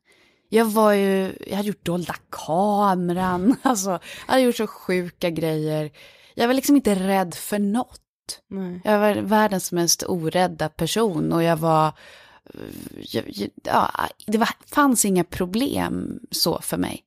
Jag 0.49 0.65
var 0.65 0.93
ju, 0.93 1.39
jag 1.47 1.57
hade 1.57 1.69
gjort 1.69 1.85
dolda 1.85 2.15
kameran, 2.31 3.57
alltså, 3.63 3.91
jag 4.27 4.33
hade 4.33 4.43
gjort 4.43 4.57
så 4.57 4.67
sjuka 4.67 5.31
grejer. 5.31 5.91
Jag 6.35 6.47
var 6.47 6.55
liksom 6.55 6.77
inte 6.77 6.95
rädd 6.95 7.35
för 7.35 7.59
något. 7.59 8.01
Nej. 8.49 8.81
Jag 8.85 8.99
var 8.99 9.15
världens 9.15 9.73
mest 9.73 10.03
orädda 10.07 10.69
person 10.69 11.33
och 11.33 11.43
jag 11.43 11.57
var... 11.57 11.93
Jag- 12.95 13.49
ja, 13.65 13.91
det 14.27 14.39
var, 14.39 14.49
fanns 14.67 15.05
inga 15.05 15.25
problem 15.25 16.21
så 16.31 16.61
för 16.61 16.77
mig. 16.77 17.03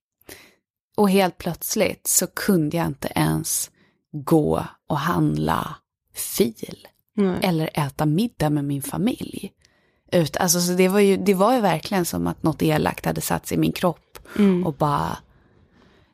Och 0.97 1.09
helt 1.09 1.38
plötsligt 1.38 2.07
så 2.07 2.27
kunde 2.27 2.77
jag 2.77 2.88
inte 2.88 3.11
ens 3.15 3.71
gå 4.11 4.65
och 4.88 4.97
handla 4.97 5.75
fil 6.13 6.88
Nej. 7.15 7.39
eller 7.41 7.69
äta 7.73 8.05
middag 8.05 8.49
med 8.49 8.65
min 8.65 8.81
familj. 8.81 9.51
Ut, 10.11 10.38
alltså, 10.38 10.59
så 10.61 10.73
det, 10.73 10.88
var 10.88 10.99
ju, 10.99 11.17
det 11.17 11.33
var 11.33 11.55
ju 11.55 11.61
verkligen 11.61 12.05
som 12.05 12.27
att 12.27 12.43
något 12.43 12.61
elakt 12.61 13.05
hade 13.05 13.21
satt 13.21 13.47
sig 13.47 13.55
i 13.57 13.59
min 13.59 13.71
kropp 13.71 14.01
Mm. 14.39 14.65
och 14.67 14.73
bara 14.73 15.17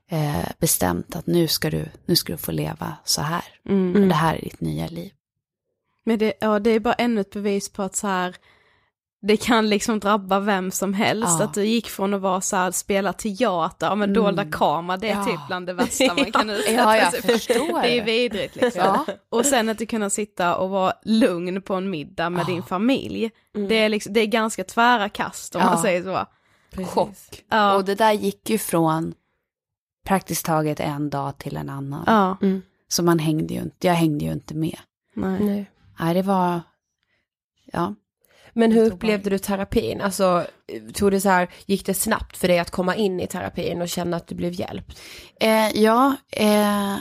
eh, 0.09 0.45
bestämt 0.59 1.15
att 1.15 1.27
nu 1.27 1.47
ska, 1.47 1.69
du, 1.69 1.85
nu 2.05 2.15
ska 2.15 2.33
du 2.33 2.37
få 2.37 2.51
leva 2.51 2.95
så 3.05 3.21
här. 3.21 3.43
Mm. 3.69 4.09
Det 4.09 4.15
här 4.15 4.35
är 4.35 4.41
ditt 4.41 4.61
nya 4.61 4.87
liv. 4.87 5.11
Men 6.03 6.19
det, 6.19 6.33
ja, 6.39 6.59
det 6.59 6.69
är 6.69 6.79
bara 6.79 6.93
ännu 6.93 7.21
ett 7.21 7.31
bevis 7.33 7.69
på 7.69 7.83
att 7.83 7.95
så 7.95 8.07
här, 8.07 8.35
det 9.21 9.37
kan 9.37 9.69
liksom 9.69 9.99
drabba 9.99 10.39
vem 10.39 10.71
som 10.71 10.93
helst. 10.93 11.39
Ja. 11.39 11.45
Att 11.45 11.53
du 11.53 11.65
gick 11.65 11.87
från 11.89 12.13
att 12.13 12.21
vara 12.21 12.41
så 12.41 12.55
här, 12.55 12.71
spela 12.71 13.13
teater, 13.13 13.87
ja 13.87 13.95
men 13.95 14.13
dolda 14.13 14.45
kamera, 14.51 14.97
det 14.97 15.09
är 15.09 15.15
Ja. 15.17 15.25
typ 15.25 15.39
bland 15.47 15.67
det 15.67 15.73
värsta 15.73 16.13
man 16.15 16.31
kan 16.31 16.49
utsätta 16.49 16.97
Ja, 16.97 17.11
sig 17.11 17.21
förstår 17.21 17.81
Det 17.81 17.99
är 17.99 18.05
vidrigt 18.05 18.55
liksom. 18.55 19.05
Och 19.29 19.45
sen 19.45 19.69
att 19.69 19.77
du 19.77 19.85
kunna 19.85 20.09
sitta 20.09 20.55
och 20.55 20.69
vara 20.69 20.93
lugn 21.05 21.61
på 21.61 21.75
en 21.75 21.89
middag 21.89 22.29
med 22.29 22.45
din 22.45 22.63
familj. 22.63 23.31
Det, 23.69 23.75
är 23.75 23.89
liksom, 23.89 24.13
det 24.13 24.19
är 24.19 24.25
ganska 24.27 24.63
tvära 24.63 25.09
kast 25.09 25.55
om 25.55 25.61
man 25.61 25.77
säger 25.81 26.03
så. 26.03 26.25
chock. 26.85 27.17
Ja. 27.49 27.75
Och 27.75 27.85
det 27.85 27.95
där 27.95 28.11
gick 28.11 28.49
ju 28.49 28.57
från 28.57 29.13
praktiskt 30.05 30.45
taget 30.45 30.79
en 30.79 31.09
dag 31.09 31.37
till 31.37 31.57
en 31.57 31.69
annan. 31.69 32.03
Ja, 32.07 32.37
Så 32.87 33.03
man 33.03 33.19
hängde 33.19 33.53
ju 33.53 33.59
inte, 33.61 33.87
jag 33.87 33.93
hängde 33.93 34.25
ju 34.25 34.31
inte 34.31 34.53
med. 34.55 34.77
nej. 35.15 35.39
Nej. 35.43 35.71
Nej, 35.99 36.13
det 36.13 36.21
var, 36.21 36.61
ja. 37.73 37.95
Men 38.53 38.71
hur 38.71 38.91
upplevde 38.91 39.29
du 39.29 39.37
terapin? 39.37 40.01
Alltså, 40.01 40.45
tog 40.93 41.11
det 41.11 41.21
så 41.21 41.29
här, 41.29 41.49
gick 41.65 41.85
det 41.85 41.93
snabbt 41.93 42.37
för 42.37 42.47
dig 42.47 42.59
att 42.59 42.71
komma 42.71 42.95
in 42.95 43.19
i 43.19 43.27
terapin 43.27 43.81
och 43.81 43.89
känna 43.89 44.17
att 44.17 44.27
du 44.27 44.35
blev 44.35 44.53
hjälpt? 44.53 44.99
Eh, 45.39 45.69
ja, 45.81 46.15
eh, 46.31 46.97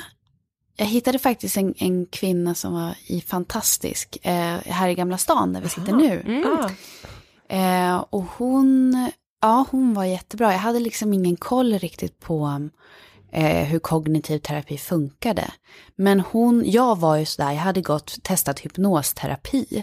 jag 0.76 0.86
hittade 0.86 1.18
faktiskt 1.18 1.56
en, 1.56 1.74
en 1.78 2.06
kvinna 2.06 2.54
som 2.54 2.72
var 2.72 2.94
i 3.06 3.20
fantastisk, 3.20 4.18
eh, 4.22 4.56
här 4.66 4.88
i 4.88 4.94
Gamla 4.94 5.18
stan 5.18 5.52
där 5.52 5.60
vi 5.60 5.68
sitter 5.68 5.92
nu. 5.92 6.42
Ah. 6.46 6.70
Eh, 7.54 8.04
och 8.10 8.24
hon, 8.36 9.10
ja 9.40 9.66
hon 9.70 9.94
var 9.94 10.04
jättebra. 10.04 10.52
Jag 10.52 10.58
hade 10.58 10.80
liksom 10.80 11.12
ingen 11.12 11.36
koll 11.36 11.78
riktigt 11.78 12.20
på 12.20 12.68
eh, 13.32 13.64
hur 13.64 13.78
kognitiv 13.78 14.38
terapi 14.38 14.78
funkade. 14.78 15.50
Men 15.96 16.20
hon, 16.20 16.62
jag 16.66 16.98
var 16.98 17.16
ju 17.16 17.24
sådär, 17.24 17.50
jag 17.50 17.58
hade 17.58 17.80
gått, 17.80 18.22
testat 18.22 18.60
hypnosterapi. 18.60 19.82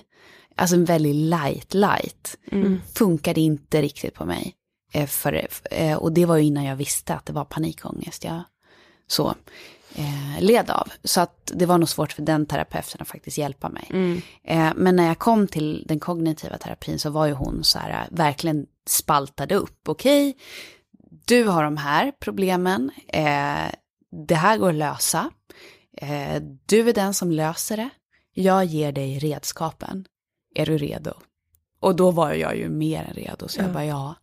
Alltså 0.57 0.75
en 0.75 0.85
väldigt 0.85 1.15
light, 1.15 1.73
light. 1.73 2.37
Funkade 2.93 3.41
inte 3.41 3.81
riktigt 3.81 4.13
på 4.13 4.25
mig. 4.25 4.53
Eh, 4.93 5.05
för, 5.07 5.47
eh, 5.71 5.97
och 5.97 6.11
det 6.11 6.25
var 6.25 6.37
ju 6.37 6.43
innan 6.43 6.63
jag 6.63 6.75
visste 6.75 7.15
att 7.15 7.25
det 7.25 7.33
var 7.33 7.45
panikångest 7.45 8.23
jag 8.23 8.43
så 9.07 9.35
eh, 9.95 10.41
led 10.41 10.69
av. 10.69 10.87
Så 11.03 11.21
att 11.21 11.51
det 11.55 11.65
var 11.65 11.77
nog 11.77 11.89
svårt 11.89 12.13
för 12.13 12.21
den 12.21 12.45
terapeuten 12.45 13.01
att 13.01 13.07
faktiskt 13.07 13.37
hjälpa 13.37 13.69
mig. 13.69 13.87
Eh, 14.43 14.71
men 14.75 14.95
när 14.95 15.07
jag 15.07 15.19
kom 15.19 15.47
till 15.47 15.85
den 15.87 15.99
kognitiva 15.99 16.57
terapin 16.57 16.99
så 16.99 17.09
var 17.09 17.25
ju 17.25 17.33
hon 17.33 17.63
så 17.63 17.79
här, 17.79 17.89
eh, 17.89 18.17
verkligen 18.17 18.65
spaltade 18.87 19.55
upp. 19.55 19.89
Okej, 19.89 20.37
du 21.25 21.43
har 21.43 21.63
de 21.63 21.77
här 21.77 22.11
problemen, 22.19 22.91
eh, 23.07 23.71
det 24.27 24.35
här 24.35 24.57
går 24.57 24.69
att 24.69 24.75
lösa. 24.75 25.29
Du 26.65 26.89
är 26.89 26.93
den 26.93 27.13
som 27.13 27.31
löser 27.31 27.77
det. 27.77 27.89
Jag 28.33 28.65
ger 28.65 28.91
dig 28.91 29.19
redskapen. 29.19 30.05
Är 30.57 30.65
du 30.65 30.77
redo? 30.77 31.13
Och 31.79 31.95
då 31.95 32.11
var 32.11 32.33
jag 32.33 32.57
ju 32.57 32.69
mer 32.69 33.03
än 33.03 33.13
redo, 33.13 33.47
så 33.47 33.61
jag 33.61 33.71
bara 33.73 33.85
ja. 33.85 34.15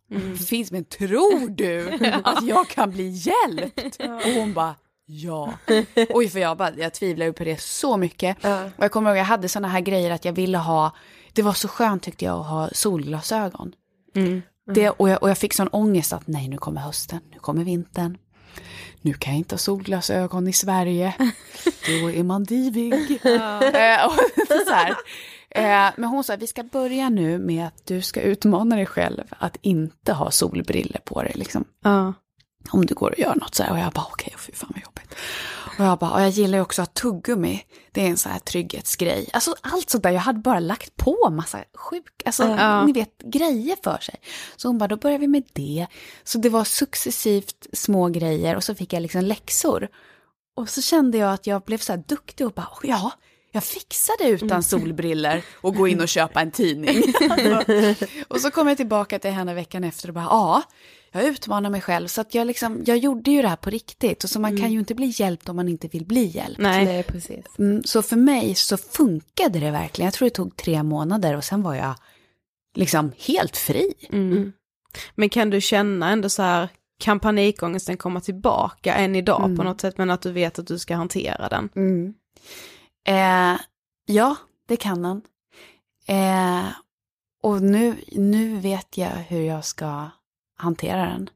Finns, 0.47 0.71
men 0.71 0.85
tror 0.85 1.49
du 1.49 1.89
att 2.23 2.43
jag 2.43 2.67
kan 2.67 2.91
bli 2.91 3.09
hjälpt? 3.09 3.97
Och 3.99 4.31
hon 4.35 4.53
bara 4.53 4.75
ja. 5.05 5.53
Oj, 6.09 6.29
för 6.29 6.39
jag, 6.39 6.57
bara, 6.57 6.71
jag 6.77 6.93
tvivlar 6.93 7.25
ju 7.25 7.33
på 7.33 7.43
det 7.43 7.61
så 7.61 7.97
mycket. 7.97 8.37
Och 8.77 8.83
jag 8.83 8.91
kommer 8.91 9.09
ihåg, 9.09 9.17
jag 9.17 9.23
hade 9.23 9.49
sådana 9.49 9.67
här 9.67 9.81
grejer 9.81 10.11
att 10.11 10.25
jag 10.25 10.33
ville 10.33 10.57
ha, 10.57 10.91
det 11.33 11.41
var 11.41 11.53
så 11.53 11.67
skönt 11.67 12.03
tyckte 12.03 12.25
jag 12.25 12.39
att 12.39 12.47
ha 12.47 12.69
solglasögon. 12.73 13.73
Det, 14.73 14.89
och, 14.89 15.09
jag, 15.09 15.23
och 15.23 15.29
jag 15.29 15.37
fick 15.37 15.53
sån 15.53 15.67
ångest 15.67 16.13
att 16.13 16.27
nej, 16.27 16.47
nu 16.47 16.57
kommer 16.57 16.81
hösten, 16.81 17.19
nu 17.31 17.39
kommer 17.39 17.63
vintern. 17.63 18.17
Nu 19.01 19.13
kan 19.13 19.33
jag 19.33 19.37
inte 19.37 19.53
ha 19.55 19.59
solglasögon 19.59 20.47
i 20.47 20.53
Sverige. 20.53 21.13
Då 22.01 22.11
är 22.11 22.23
man 22.23 22.43
divig. 22.43 22.93
Eh, 23.25 24.05
och 24.05 24.13
så 24.67 24.73
här. 24.73 24.95
Eh, 25.55 25.89
Men 25.97 26.03
hon 26.09 26.23
sa, 26.23 26.35
vi 26.35 26.47
ska 26.47 26.63
börja 26.63 27.09
nu 27.09 27.37
med 27.39 27.67
att 27.67 27.85
du 27.85 28.01
ska 28.01 28.21
utmana 28.21 28.75
dig 28.75 28.85
själv 28.85 29.23
att 29.39 29.57
inte 29.61 30.13
ha 30.13 30.31
solbriller 30.31 30.99
på 31.05 31.23
dig. 31.23 31.31
Liksom 31.35 31.65
Ja. 31.83 32.13
om 32.71 32.85
det 32.85 32.93
går 32.93 33.11
att 33.11 33.17
göra 33.19 33.33
något 33.35 33.55
så 33.55 33.63
här. 33.63 33.71
Och 33.71 33.79
jag 33.79 33.91
bara 33.93 34.05
okej, 34.11 34.33
fy 34.37 34.51
fan 34.53 34.69
vad 34.73 34.83
jobbigt. 34.83 35.15
Och 35.79 35.85
jag 35.85 35.99
bara, 35.99 36.11
och 36.11 36.21
jag 36.21 36.29
gillar 36.29 36.57
ju 36.57 36.61
också 36.61 36.81
att 36.81 36.99
ha 36.99 37.11
tuggummi. 37.11 37.61
Det 37.91 38.01
är 38.01 38.09
en 38.09 38.17
sån 38.17 38.31
här 38.31 38.39
trygghetsgrej. 38.39 39.29
Alltså 39.33 39.55
allt 39.61 39.89
sånt 39.89 40.03
där, 40.03 40.09
jag 40.11 40.21
hade 40.21 40.39
bara 40.39 40.59
lagt 40.59 40.95
på 40.95 41.29
massa 41.31 41.63
sjuk, 41.73 42.21
alltså 42.25 42.43
Ja. 42.47 42.85
ni 42.85 42.91
vet, 42.93 43.17
grejer 43.17 43.77
för 43.83 43.97
sig. 44.01 44.15
Så 44.55 44.67
hon 44.67 44.77
bara, 44.77 44.87
då 44.87 44.97
börjar 44.97 45.19
vi 45.19 45.27
med 45.27 45.43
det. 45.53 45.87
Så 46.23 46.37
det 46.37 46.49
var 46.49 46.63
successivt 46.63 47.67
små 47.73 48.09
grejer 48.09 48.55
och 48.55 48.63
så 48.63 48.75
fick 48.75 48.93
jag 48.93 49.01
liksom 49.01 49.21
läxor. 49.21 49.87
Och 50.55 50.69
så 50.69 50.81
kände 50.81 51.17
jag 51.17 51.33
att 51.33 51.47
jag 51.47 51.61
blev 51.61 51.77
så 51.77 51.91
här 51.93 52.03
duktig 52.07 52.47
och 52.47 52.53
bara, 52.53 52.67
"Åh, 52.71 52.79
ja, 52.89 53.11
jag 53.55 53.63
fixade 53.63 54.29
utan 54.29 54.63
solbriller 54.63 55.43
och 55.53 55.75
gå 55.75 55.87
in 55.87 56.01
och 56.01 56.07
köpa 56.07 56.41
en 56.41 56.51
tidning. 56.51 57.03
och 58.27 58.41
så 58.41 58.51
kom 58.51 58.67
jag 58.67 58.77
tillbaka 58.77 59.19
till 59.19 59.31
henne 59.31 59.53
veckan 59.53 59.83
efter 59.83 60.07
och 60.07 60.13
bara, 60.13 60.23
ja, 60.23 60.63
jag 61.11 61.23
utmanar 61.23 61.69
mig 61.69 61.81
själv. 61.81 62.07
Så 62.07 62.21
att 62.21 62.35
jag, 62.35 62.47
liksom, 62.47 62.83
jag 62.85 62.97
gjorde 62.97 63.31
ju 63.31 63.41
det 63.41 63.47
här 63.47 63.55
på 63.55 63.69
riktigt. 63.69 64.23
Och 64.23 64.29
så 64.29 64.39
man 64.39 64.57
kan 64.57 64.71
ju 64.71 64.79
inte 64.79 64.95
bli 64.95 65.13
hjälpt 65.15 65.49
om 65.49 65.55
man 65.55 65.69
inte 65.69 65.87
vill 65.87 66.05
bli 66.05 66.25
hjälpt. 66.25 66.59
Nej. 66.59 66.85
Nej, 66.85 67.03
precis. 67.03 67.45
Mm, 67.59 67.83
så 67.83 68.01
för 68.01 68.15
mig 68.15 68.55
så 68.55 68.77
funkade 68.77 69.59
det 69.59 69.71
verkligen. 69.71 70.05
Jag 70.05 70.13
tror 70.13 70.25
det 70.25 70.35
tog 70.35 70.55
tre 70.57 70.83
månader 70.83 71.37
och 71.37 71.43
sen 71.43 71.61
var 71.63 71.75
jag 71.75 71.95
liksom 72.75 73.11
helt 73.17 73.57
fri. 73.57 73.93
Mm. 74.11 74.53
Men 75.15 75.29
kan 75.29 75.49
du 75.49 75.61
känna 75.61 76.09
ändå 76.09 76.29
så 76.29 76.41
här, 76.41 76.69
kan 76.99 77.19
panikångesten 77.19 77.97
komma 77.97 78.21
tillbaka 78.21 78.93
än 78.95 79.15
idag 79.15 79.43
Mm. 79.45 79.57
på 79.57 79.63
något 79.63 79.81
sätt, 79.81 79.97
men 79.97 80.09
att 80.11 80.21
du 80.21 80.31
vet 80.31 80.59
att 80.59 80.67
du 80.67 80.79
ska 80.79 80.95
hantera 80.95 81.49
den. 81.49 81.69
Eh, 83.07 83.59
ja, 84.05 84.35
det 84.67 84.77
kan 84.77 85.01
den. 85.01 85.21
Eh, 86.07 86.65
och 87.43 87.61
nu, 87.61 87.95
nu 88.11 88.59
vet 88.59 88.97
jag 88.97 89.09
hur 89.09 89.41
jag 89.41 89.65
ska 89.65 90.09
hantera 90.57 91.05
den. 91.05 91.29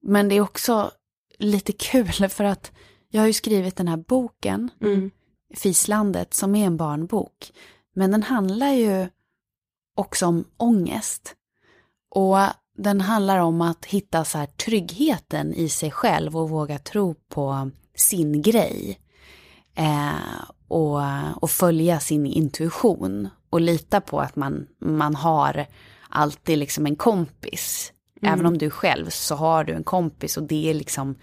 Men 0.00 0.28
det 0.28 0.34
är 0.34 0.40
också 0.40 0.90
lite 1.38 1.72
kul 1.72 2.12
för 2.28 2.44
att 2.44 2.72
jag 3.08 3.20
har 3.20 3.26
ju 3.26 3.32
skrivit 3.32 3.76
den 3.76 3.88
här 3.88 3.96
boken, 3.96 4.70
Mm. 4.80 5.10
Fislandet, 5.54 6.34
som 6.34 6.54
är 6.54 6.66
en 6.66 6.76
barnbok. 6.76 7.52
Men 7.94 8.10
den 8.10 8.22
handlar 8.22 8.72
ju 8.72 9.08
också 9.96 10.26
om 10.26 10.44
ångest. 10.56 11.34
Och 12.10 12.38
den 12.76 13.00
handlar 13.00 13.38
om 13.38 13.60
att 13.60 13.84
hitta 13.84 14.24
så 14.24 14.38
här 14.38 14.46
tryggheten 14.46 15.54
i 15.54 15.68
sig 15.68 15.90
själv 15.90 16.36
och 16.36 16.50
våga 16.50 16.78
tro 16.78 17.14
på 17.14 17.70
sin 17.94 18.42
grej. 18.42 18.98
Eh, 19.74 20.44
och, 20.74 21.00
och 21.42 21.50
följa 21.50 22.00
sin 22.00 22.26
intuition 22.26 23.28
och 23.50 23.60
lita 23.60 24.00
på 24.00 24.20
att 24.20 24.36
man, 24.36 24.66
man 24.80 25.14
har 25.14 25.66
alltid 26.08 26.58
liksom 26.58 26.86
en 26.86 26.96
kompis. 26.96 27.92
Även 28.22 28.46
om 28.46 28.58
du 28.58 28.66
är 28.66 28.70
själv 28.70 29.10
så 29.10 29.34
har 29.34 29.64
du 29.64 29.72
en 29.72 29.84
kompis 29.84 30.36
och 30.36 30.42
det 30.42 30.70
är 30.70 30.74
liksom 30.74 31.14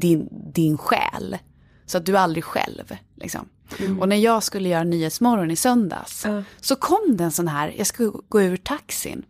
din, 0.00 0.28
din 0.54 0.78
själ. 0.78 1.38
Så 1.86 1.98
att 1.98 2.06
du 2.06 2.16
är 2.16 2.20
aldrig 2.20 2.44
själv. 2.44 2.96
Liksom. 3.16 3.48
Och 4.00 4.08
när 4.08 4.16
jag 4.16 4.42
skulle 4.42 4.68
göra 4.68 4.84
Nyhetsmorgon 4.84 5.50
i 5.50 5.56
söndags 5.56 6.26
så 6.60 6.76
kom 6.76 7.16
det 7.16 7.24
en 7.24 7.32
sån 7.32 7.48
här, 7.48 7.74
jag 7.78 7.86
ska 7.86 8.12
gå 8.28 8.42
ur 8.42 8.56
taxin. 8.56 9.24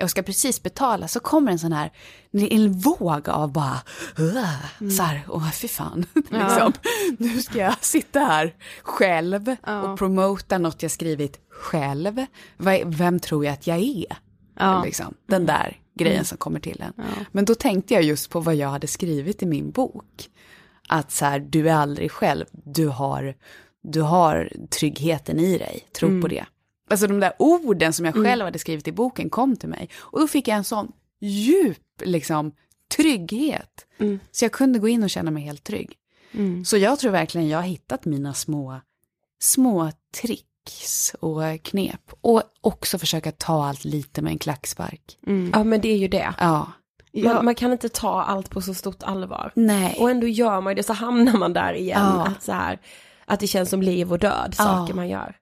Jag 0.00 0.10
ska 0.10 0.22
precis 0.22 0.62
betala, 0.62 1.08
så 1.08 1.20
kommer 1.20 1.52
en 1.52 1.58
sån 1.58 1.72
här, 1.72 1.92
en 2.32 2.72
våg 2.72 3.28
av 3.28 3.52
bara, 3.52 3.80
uh, 4.18 4.90
så 4.90 5.02
här, 5.02 5.20
åh 5.28 5.50
fy 5.50 5.68
fan, 5.68 6.06
liksom. 6.14 6.72
Nu 7.18 7.42
ska 7.42 7.58
jag 7.58 7.84
sitta 7.84 8.20
här 8.20 8.54
själv 8.82 9.56
och 9.82 9.98
promota 9.98 10.58
något 10.58 10.82
jag 10.82 10.90
skrivit 10.90 11.40
själv. 11.50 12.26
Vem 12.84 13.20
tror 13.20 13.44
jag 13.44 13.52
att 13.52 13.66
jag 13.66 13.78
är? 13.78 14.16
Ja. 14.58 14.84
Liksom, 14.84 15.14
den 15.26 15.46
där 15.46 15.76
grejen 15.98 16.24
som 16.24 16.38
kommer 16.38 16.60
till 16.60 16.82
en. 16.82 17.04
Men 17.32 17.44
då 17.44 17.54
tänkte 17.54 17.94
jag 17.94 18.02
just 18.02 18.30
på 18.30 18.40
vad 18.40 18.54
jag 18.54 18.68
hade 18.68 18.86
skrivit 18.86 19.42
i 19.42 19.46
min 19.46 19.70
bok. 19.70 20.28
Att 20.88 21.10
så 21.10 21.24
här, 21.24 21.38
du 21.38 21.68
är 21.68 21.74
aldrig 21.74 22.12
själv, 22.12 22.44
du 22.52 22.86
har, 22.88 23.34
du 23.82 24.02
har 24.02 24.52
tryggheten 24.70 25.38
i 25.40 25.58
dig, 25.58 25.88
tro 25.98 26.22
på 26.22 26.28
det. 26.28 26.46
Alltså 26.90 27.06
de 27.06 27.20
där 27.20 27.32
orden 27.38 27.92
som 27.92 28.04
jag 28.04 28.14
själv 28.14 28.44
hade 28.44 28.58
skrivit 28.58 28.88
i 28.88 28.92
boken 28.92 29.30
kom 29.30 29.56
till 29.56 29.68
mig. 29.68 29.88
Och 29.98 30.20
då 30.20 30.28
fick 30.28 30.48
jag 30.48 30.56
en 30.56 30.64
sån 30.64 30.92
djup 31.20 32.02
liksom, 32.04 32.52
trygghet. 32.96 33.86
Så 34.30 34.44
jag 34.44 34.52
kunde 34.52 34.78
gå 34.78 34.88
in 34.88 35.02
och 35.02 35.10
känna 35.10 35.30
mig 35.30 35.42
helt 35.42 35.64
trygg. 35.64 35.92
Så 36.66 36.76
jag 36.76 36.98
tror 36.98 37.12
verkligen 37.12 37.48
jag 37.48 37.58
har 37.58 37.66
hittat 37.66 38.04
mina 38.04 38.34
små, 38.34 38.80
små 39.40 39.92
tricks 40.20 41.14
och 41.20 41.62
knep. 41.62 42.12
Och 42.20 42.42
också 42.60 42.98
försöka 42.98 43.32
ta 43.32 43.66
allt 43.66 43.84
lite 43.84 44.22
med 44.22 44.30
en 44.30 44.38
klackspark. 44.38 45.18
Ja 45.52 45.64
men 45.64 45.80
det 45.80 45.88
är 45.88 45.96
ju 45.96 46.08
det. 46.08 46.34
Ja. 46.38 46.72
Man, 47.24 47.44
man 47.44 47.54
kan 47.54 47.72
inte 47.72 47.88
ta 47.88 48.22
allt 48.22 48.50
på 48.50 48.60
så 48.60 48.74
stort 48.74 49.02
allvar. 49.02 49.52
Nej. 49.54 49.96
Och 50.00 50.10
ändå 50.10 50.26
gör 50.26 50.60
man 50.60 50.76
det, 50.76 50.82
så 50.82 50.92
hamnar 50.92 51.38
man 51.38 51.52
där 51.52 51.74
igen. 51.74 52.00
Ja. 52.00 52.26
Att, 52.26 52.42
så 52.42 52.52
här, 52.52 52.78
att 53.26 53.40
det 53.40 53.46
känns 53.46 53.70
som 53.70 53.82
liv 53.82 54.12
och 54.12 54.18
död, 54.18 54.54
saker 54.54 54.94
man 54.94 55.08
gör. 55.08 55.36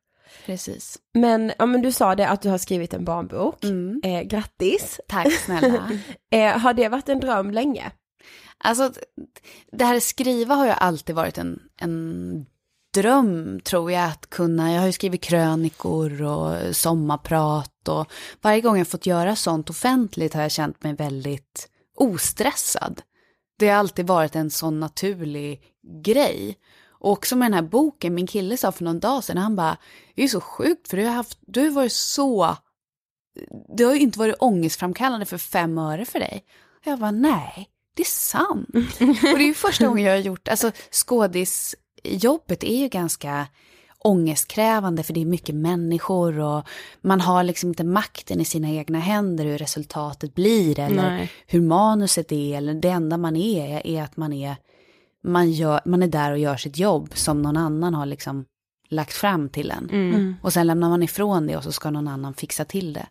Precis. 0.47 0.99
Men, 1.14 1.53
ja, 1.59 1.66
men 1.66 1.82
du 1.82 1.92
sa 1.92 2.14
det 2.14 2.28
att 2.28 2.42
du 2.42 2.49
har 2.49 2.59
skrivit 2.59 2.94
en 2.94 3.05
barnbok. 3.05 3.64
Mm. 3.64 4.01
Eh, 4.05 4.22
grattis. 4.22 5.01
Tack 5.09 5.32
snälla. 5.32 5.90
Eh, 6.30 6.59
har 6.59 6.74
det 6.74 6.88
varit 6.88 7.09
en 7.09 7.20
dröm 7.20 7.51
länge? 7.51 7.92
Alltså, 8.59 8.92
det 9.72 9.84
här 9.84 10.01
skriva 10.01 10.55
har 10.55 10.66
ju 10.66 10.72
alltid 10.72 11.16
varit 11.16 11.38
en, 11.38 11.62
en 11.80 12.47
dröm, 12.94 13.61
tror 13.61 13.92
jag, 13.92 14.05
att 14.05 14.30
kunna. 14.30 14.72
Jag 14.72 14.80
har 14.80 14.86
ju 14.86 14.92
skrivit 14.92 15.22
krönikor 15.22 16.22
och 16.22 16.76
sommarprat 16.76 17.88
och 17.88 18.12
varje 18.42 18.61
gång 18.61 18.78
jag 18.78 18.88
fått 18.88 19.07
göra 19.07 19.36
sånt 19.36 19.70
offentligt 19.70 20.34
har 20.34 20.42
jag 20.42 20.51
känt 20.51 20.82
mig 20.82 20.94
väldigt 20.94 21.68
ostressad. 21.97 23.03
Det 23.59 23.68
har 23.68 23.76
alltid 23.76 24.07
varit 24.07 24.36
en 24.36 24.51
sån 24.51 24.80
naturlig 24.80 25.62
grej. 26.05 26.57
Och 27.07 27.12
också 27.12 27.36
med 27.36 27.46
den 27.46 27.54
här 27.54 27.62
boken, 27.62 28.14
min 28.14 28.26
kille 28.26 28.57
sa 28.57 28.72
för 28.72 28.84
någon 28.84 29.00
dag 29.00 29.24
sedan, 29.24 29.36
han 29.36 29.57
bara, 29.57 29.76
det 30.14 30.22
är 30.22 30.28
så 30.28 30.40
sjukt 30.40 30.88
för 30.88 30.96
du 30.96 31.04
har, 31.04 31.12
haft, 31.12 31.38
du 31.40 31.61
har 31.61 31.70
varit 31.70 31.92
så, 31.92 32.57
det 33.76 33.84
har 33.84 33.94
ju 33.94 34.00
inte 34.00 34.18
varit 34.18 34.34
ångestframkallande 34.38 35.26
för 35.26 35.38
fem 35.38 35.78
öre 35.78 36.04
för 36.04 36.18
dig. 36.18 36.44
Och 36.80 36.86
jag 36.86 36.98
bara, 36.98 37.11
nej, 37.11 37.68
det 37.94 38.02
är 38.02 38.07
sant. 38.07 38.68
och 39.00 39.38
det 39.38 39.44
är 39.44 39.46
ju 39.46 39.54
första 39.54 39.86
gången 39.86 40.04
jag 40.04 40.12
har 40.12 40.18
gjort, 40.18 40.48
alltså 40.48 40.70
skådisjobbet 40.90 42.64
är 42.64 42.76
ju 42.76 42.88
ganska 42.88 43.46
ångestkrävande 43.98 45.02
för 45.02 45.12
det 45.12 45.20
är 45.20 45.26
mycket 45.26 45.54
människor 45.54 46.38
och 46.38 46.68
man 47.00 47.20
har 47.20 47.42
liksom 47.42 47.68
inte 47.68 47.84
makten 47.84 48.40
i 48.40 48.44
sina 48.44 48.70
egna 48.70 48.98
händer 48.98 49.44
hur 49.44 49.59
resultatet 49.59 50.34
blir 50.34 50.78
eller 50.78 51.11
Nej. 51.11 51.30
hur 51.46 51.61
manuset 51.61 52.32
är 52.32 52.57
eller 52.57 52.74
det 52.74 52.88
enda 52.88 53.16
man 53.16 53.36
är 53.36 53.86
är 53.86 54.02
att 54.02 54.16
man 54.16 54.32
är 54.32 54.57
man, 55.27 55.51
gör, 55.53 55.81
man 55.85 56.03
är 56.03 56.07
där 56.09 56.33
och 56.33 56.39
gör 56.39 56.57
sitt 56.57 56.79
jobb 56.79 57.09
som 57.14 57.43
någon 57.43 57.57
annan 57.57 57.95
har 57.95 58.07
liksom 58.07 58.45
lagt 58.89 59.12
fram 59.12 59.49
till 59.49 59.70
en. 59.70 59.91
Mm. 59.91 60.35
Och 60.43 60.53
sen 60.53 60.66
lämnar 60.66 60.89
man 60.89 61.03
ifrån 61.03 61.47
det 61.47 61.57
och 61.57 61.62
så 61.64 61.72
ska 61.72 61.91
någon 61.91 62.09
annan 62.09 62.35
fixa 62.35 62.64
till 62.64 62.93
det. 62.93 63.07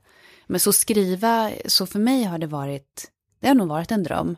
Men 0.48 0.60
så 0.60 0.74
skriva, 0.74 1.52
så 1.66 1.86
för 1.86 2.00
mig 2.00 2.24
har 2.24 2.38
det 2.38 2.48
varit, 2.48 3.12
det 3.40 3.48
har 3.48 3.56
nog 3.56 3.68
varit 3.68 3.92
en 3.92 4.04
dröm. 4.04 4.38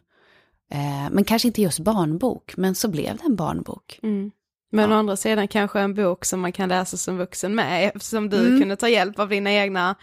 Eh, 0.72 1.10
men 1.12 1.24
kanske 1.24 1.48
inte 1.48 1.62
just 1.62 1.80
barnbok, 1.80 2.58
men 2.58 2.76
så 2.76 2.88
blev 2.88 3.18
det 3.18 3.24
en 3.26 3.36
barnbok. 3.36 4.00
Mm. 4.04 4.32
Men 4.72 4.92
å 4.92 4.96
andra 4.96 5.16
sidan 5.16 5.48
kanske 5.48 5.80
en 5.80 5.94
bok 5.94 6.26
som 6.26 6.40
man 6.40 6.52
kan 6.52 6.70
läsa 6.70 6.98
som 6.98 7.18
vuxen 7.18 7.56
med, 7.56 7.92
eftersom 7.96 8.30
du 8.30 8.48
Mm. 8.48 8.60
kunde 8.60 8.76
ta 8.76 8.90
hjälp 8.90 9.20
av 9.20 9.30
dina 9.30 9.52
egna, 9.54 9.96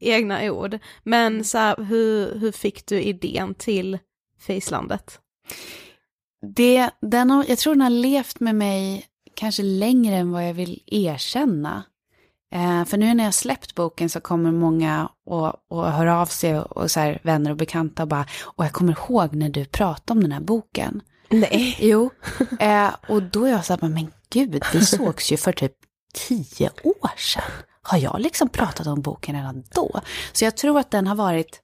egna 0.00 0.52
ord. 0.52 0.78
Men 1.02 1.44
så 1.44 1.58
här, 1.58 1.84
hur, 1.84 2.38
hur 2.38 2.52
fick 2.52 2.86
du 2.86 3.02
idén 3.02 3.54
till 3.54 3.98
Fislandet? 4.40 5.20
Det, 6.46 6.90
den 7.00 7.30
har, 7.30 7.44
jag 7.48 7.58
tror 7.58 7.74
den 7.74 7.80
har 7.80 7.90
levt 7.90 8.40
med 8.40 8.54
mig 8.54 9.06
kanske 9.34 9.62
längre 9.62 10.16
än 10.16 10.32
vad 10.32 10.48
jag 10.48 10.54
vill 10.54 10.82
erkänna. 10.86 11.82
Eh, 12.54 12.84
för 12.84 12.96
nu 12.96 13.14
när 13.14 13.24
jag 13.24 13.34
släppt 13.34 13.74
boken 13.74 14.10
så 14.10 14.20
kommer 14.20 14.52
många 14.52 15.08
och, 15.26 15.52
och 15.68 15.92
hör 15.92 16.06
av 16.06 16.26
sig 16.26 16.58
och, 16.58 16.76
och 16.76 16.90
så 16.90 17.00
här, 17.00 17.20
vänner 17.22 17.50
och 17.50 17.56
bekanta 17.56 18.02
och 18.02 18.08
bara, 18.08 18.26
och 18.44 18.64
jag 18.64 18.72
kommer 18.72 18.92
ihåg 18.92 19.34
när 19.34 19.48
du 19.48 19.64
pratade 19.64 20.18
om 20.18 20.22
den 20.22 20.32
här 20.32 20.40
boken. 20.40 21.02
Nej. 21.28 21.76
Jo, 21.80 22.10
eh, 22.60 22.90
och 23.08 23.22
då 23.22 23.44
är 23.44 23.50
jag 23.50 23.64
så 23.64 23.76
här, 23.76 23.88
men 23.88 24.12
gud, 24.30 24.64
vi 24.72 24.86
sågs 24.86 25.32
ju 25.32 25.36
för 25.36 25.52
typ 25.52 25.72
tio 26.28 26.70
år 26.82 27.10
sedan. 27.18 27.42
Har 27.82 27.98
jag 27.98 28.20
liksom 28.20 28.48
pratat 28.48 28.86
om 28.86 29.00
boken 29.00 29.34
redan 29.34 29.64
då? 29.74 30.00
Så 30.32 30.44
jag 30.44 30.56
tror 30.56 30.78
att 30.78 30.90
den 30.90 31.06
har 31.06 31.14
varit 31.14 31.60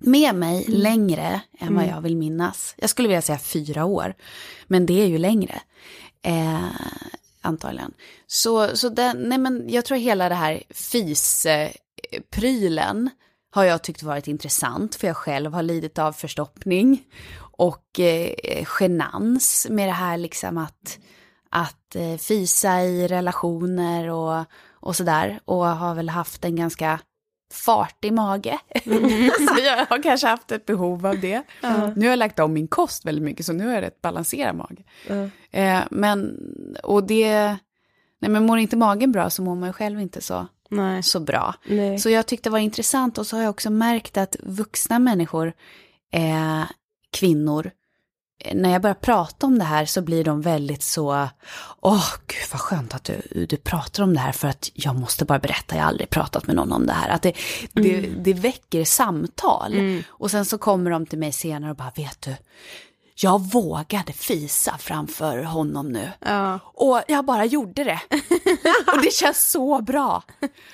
med 0.00 0.34
mig 0.34 0.64
längre 0.68 1.40
än 1.58 1.74
vad 1.74 1.86
jag 1.86 2.00
vill 2.00 2.16
minnas. 2.16 2.74
Jag 2.76 2.90
skulle 2.90 3.08
vilja 3.08 3.22
säga 3.22 3.38
fyra 3.38 3.84
år, 3.84 4.14
men 4.66 4.86
det 4.86 5.02
är 5.02 5.06
ju 5.06 5.18
längre. 5.18 5.60
Eh, 6.22 6.64
antagligen. 7.40 7.92
Så, 8.26 8.76
så 8.76 8.88
den, 8.88 9.16
nej 9.28 9.38
men 9.38 9.64
jag 9.68 9.84
tror 9.84 9.98
hela 9.98 10.28
det 10.28 10.34
här 10.34 10.62
FIS-prylen 10.70 11.90
har 13.50 13.64
jag 13.64 13.82
tyckt 13.82 14.02
varit 14.02 14.28
intressant, 14.28 14.94
för 14.94 15.06
jag 15.06 15.16
själv 15.16 15.52
har 15.52 15.62
lidit 15.62 15.98
av 15.98 16.12
förstoppning 16.12 17.02
och 17.38 18.00
eh, 18.00 18.66
genans 18.80 19.66
med 19.70 19.88
det 19.88 19.92
här 19.92 20.16
liksom 20.16 20.58
att, 20.58 20.98
att 21.50 21.96
eh, 21.96 22.16
fisa 22.16 22.82
i 22.82 23.08
relationer 23.08 24.10
och, 24.10 24.44
och 24.70 24.96
sådär. 24.96 25.40
Och 25.44 25.66
har 25.66 25.94
väl 25.94 26.08
haft 26.08 26.44
en 26.44 26.56
ganska 26.56 27.00
fartig 27.50 28.12
mage. 28.12 28.58
så 28.84 29.64
jag 29.64 29.86
har 29.86 30.02
kanske 30.02 30.26
haft 30.26 30.52
ett 30.52 30.66
behov 30.66 31.06
av 31.06 31.20
det. 31.20 31.42
Nu 31.96 32.06
har 32.06 32.10
jag 32.10 32.18
lagt 32.18 32.38
om 32.38 32.52
min 32.52 32.68
kost 32.68 33.04
väldigt 33.04 33.24
mycket, 33.24 33.46
så 33.46 33.52
nu 33.52 33.66
har 33.66 33.74
jag 33.74 33.82
rätt 33.82 34.02
balanserad 34.02 34.56
mage. 34.56 34.82
Eh, 35.50 35.80
men, 35.90 36.36
och 36.82 37.04
det, 37.04 37.32
nej 38.20 38.30
men 38.30 38.46
mår 38.46 38.58
inte 38.58 38.76
magen 38.76 39.12
bra 39.12 39.30
så 39.30 39.42
mår 39.42 39.54
man 39.54 39.72
själv 39.72 40.00
inte 40.00 40.20
så, 40.20 40.46
Nej. 40.68 41.02
så 41.02 41.20
bra. 41.20 41.54
Nej. 41.66 41.98
Så 41.98 42.10
jag 42.10 42.26
tyckte 42.26 42.48
det 42.48 42.52
var 42.52 42.58
intressant 42.58 43.18
och 43.18 43.26
så 43.26 43.36
har 43.36 43.42
jag 43.42 43.50
också 43.50 43.70
märkt 43.70 44.16
att 44.16 44.36
vuxna 44.40 44.98
människor, 44.98 45.52
eh, 46.12 46.62
kvinnor, 47.12 47.70
när 48.54 48.70
jag 48.70 48.82
börjar 48.82 48.94
prata 48.94 49.46
om 49.46 49.58
det 49.58 49.64
här 49.64 49.84
så 49.84 50.02
blir 50.02 50.24
de 50.24 50.40
väldigt 50.40 50.82
så, 50.82 51.28
åh 51.80 52.06
gud 52.26 52.48
vad 52.52 52.60
skönt 52.60 52.94
att 52.94 53.04
du, 53.04 53.46
du 53.46 53.56
pratar 53.56 54.02
om 54.02 54.14
det 54.14 54.20
här 54.20 54.32
för 54.32 54.48
att 54.48 54.70
jag 54.74 54.96
måste 54.96 55.24
bara 55.24 55.38
berätta, 55.38 55.76
jag 55.76 55.82
har 55.82 55.88
aldrig 55.88 56.10
pratat 56.10 56.46
med 56.46 56.56
någon 56.56 56.72
om 56.72 56.86
det 56.86 56.92
här. 56.92 57.08
Att 57.08 57.22
det, 57.22 57.34
det, 57.72 58.00
det 58.00 58.34
väcker 58.34 58.84
samtal. 58.84 59.74
Och 60.08 60.30
sen 60.30 60.44
så 60.44 60.58
kommer 60.58 60.90
de 60.90 61.06
till 61.06 61.18
mig 61.18 61.32
senare 61.32 61.70
och 61.70 61.76
bara, 61.76 61.92
vet 61.96 62.20
du, 62.22 62.36
jag 63.22 63.38
vågade 63.52 64.12
fisa 64.12 64.78
framför 64.78 65.42
honom 65.42 65.88
nu. 65.92 66.10
Ja. 66.20 66.58
Och 66.64 67.02
jag 67.08 67.24
bara 67.24 67.44
gjorde 67.44 67.84
det. 67.84 68.00
och 68.96 69.02
det 69.02 69.12
känns 69.12 69.50
så 69.50 69.82
bra. 69.82 70.22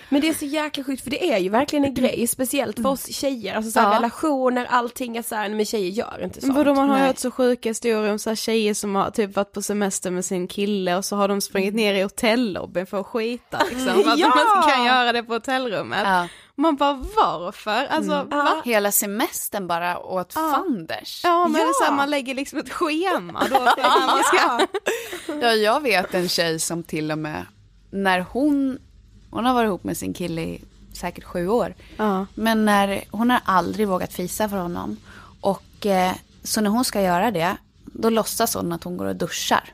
Men 0.09 0.21
det 0.21 0.29
är 0.29 0.35
så 0.35 0.45
jäkla 0.45 0.85
sjukt 0.85 1.03
för 1.03 1.11
det 1.11 1.33
är 1.33 1.39
ju 1.39 1.49
verkligen 1.49 1.85
en 1.85 1.95
grej, 1.95 2.27
speciellt 2.27 2.77
för 2.77 2.89
oss 2.89 3.07
tjejer, 3.07 3.55
alltså 3.55 3.71
så 3.71 3.81
här, 3.81 3.91
Ja. 3.91 3.97
relationer, 3.97 4.67
allting 4.71 5.17
är 5.17 5.23
så 5.23 5.35
här, 5.35 5.49
men 5.49 5.65
tjejer 5.67 5.91
gör 5.91 6.25
inte 6.25 6.41
sånt. 6.41 6.55
Vadå 6.57 6.75
man 6.75 6.89
har 6.89 6.97
Nej. 6.99 7.07
hört 7.07 7.19
så 7.19 7.31
sjuka 7.31 7.69
historier 7.69 8.13
om 8.13 8.19
så 8.19 8.31
här 8.31 8.35
tjejer 8.37 8.75
som 8.75 8.95
har 8.95 9.11
typ 9.11 9.37
varit 9.37 9.53
på 9.53 9.63
semester 9.63 10.11
med 10.11 10.25
sin 10.25 10.49
kille 10.49 10.97
och 10.97 11.05
så 11.05 11.17
har 11.17 11.29
de 11.29 11.41
sprungit 11.41 11.75
ner 11.75 11.95
i 11.95 12.03
hotellobbyn 12.03 12.87
för 12.87 13.01
att 13.01 13.07
skita 13.07 13.63
liksom. 13.71 13.89
Att 14.13 14.19
Ja! 14.19 14.33
de 14.35 14.57
inte 14.59 14.71
kan 14.77 14.85
göra 14.85 15.13
det 15.13 15.23
på 15.23 15.33
hotellrummet. 15.33 16.01
Ja. 16.05 16.29
Man 16.59 16.77
bara 16.77 16.93
varför? 17.17 17.87
Alltså 17.87 18.25
va? 18.25 18.63
Hela 18.65 18.93
semestern 18.93 19.67
bara 19.67 19.99
åt 19.99 20.33
fanders. 20.33 21.21
Ja 21.25 21.43
men 21.49 21.53
det 21.53 21.61
är 21.61 21.73
så 21.73 21.85
här, 21.85 21.91
Ja. 21.91 21.97
man 21.97 22.11
lägger 22.11 22.35
liksom 22.35 22.59
ett 22.59 22.73
schema 22.73 23.47
då. 23.51 23.61
man 24.07 24.23
ska... 24.25 24.67
Ja, 25.43 25.53
jag 25.53 25.81
vet 25.81 26.15
en 26.15 26.29
tjej 26.29 26.59
som 26.61 26.83
till 26.83 27.11
och 27.11 27.19
med, 27.19 27.47
när 27.91 28.21
hon, 28.21 28.79
hon 29.31 29.45
har 29.47 29.55
varit 29.55 29.67
ihop 29.69 29.85
med 29.85 29.97
sin 29.97 30.15
kille 30.15 30.43
i 30.43 30.65
säkert 30.93 31.25
sju 31.25 31.49
år. 31.49 31.75
Ja. 31.97 32.27
Men 32.35 32.65
när, 32.65 33.05
hon 33.11 33.31
har 33.31 33.41
aldrig 33.45 33.89
vågat 33.89 34.13
fisa 34.13 34.49
för 34.49 34.57
honom. 34.57 34.97
Och 35.41 35.87
eh, 35.87 36.13
så 36.43 36.61
när 36.61 36.71
hon 36.71 36.85
ska 36.85 37.03
göra 37.03 37.31
det, 37.31 37.57
då 37.85 38.11
låtsas 38.11 38.55
hon 38.55 38.73
att 38.73 38.85
hon 38.85 38.97
går 38.97 39.07
och 39.07 39.17
duschar. 39.17 39.73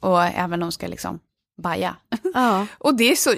Och 0.00 0.22
även 0.24 0.52
om 0.52 0.62
hon 0.62 0.72
ska 0.72 0.86
liksom 0.86 1.18
baja. 1.62 1.96
Ja. 2.34 2.66
och 2.78 2.94
det 2.94 3.04
är 3.12 3.16
så, 3.16 3.30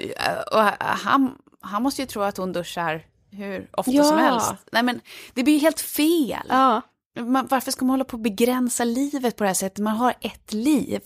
och 0.51 0.63
han, 0.79 1.35
han 1.67 1.83
måste 1.83 2.01
ju 2.01 2.05
tro 2.05 2.21
att 2.21 2.37
hon 2.37 2.53
duschar 2.53 3.05
hur 3.31 3.69
ofta 3.71 3.91
Ja. 3.91 4.03
som 4.03 4.17
helst. 4.17 4.53
Nej 4.71 4.83
men 4.83 5.01
det 5.33 5.43
blir 5.43 5.53
ju 5.53 5.59
helt 5.59 5.79
fel. 5.79 6.45
ja. 6.49 6.81
Man, 7.19 7.47
varför 7.49 7.71
ska 7.71 7.85
man 7.85 7.89
hålla 7.93 8.03
på 8.03 8.13
och 8.17 8.21
begränsa 8.21 8.83
livet 8.83 9.35
på 9.35 9.43
det 9.43 9.47
här 9.49 9.53
sättet? 9.53 9.79
Man 9.83 9.97
har 9.97 10.13
ett 10.21 10.53
liv. 10.53 11.01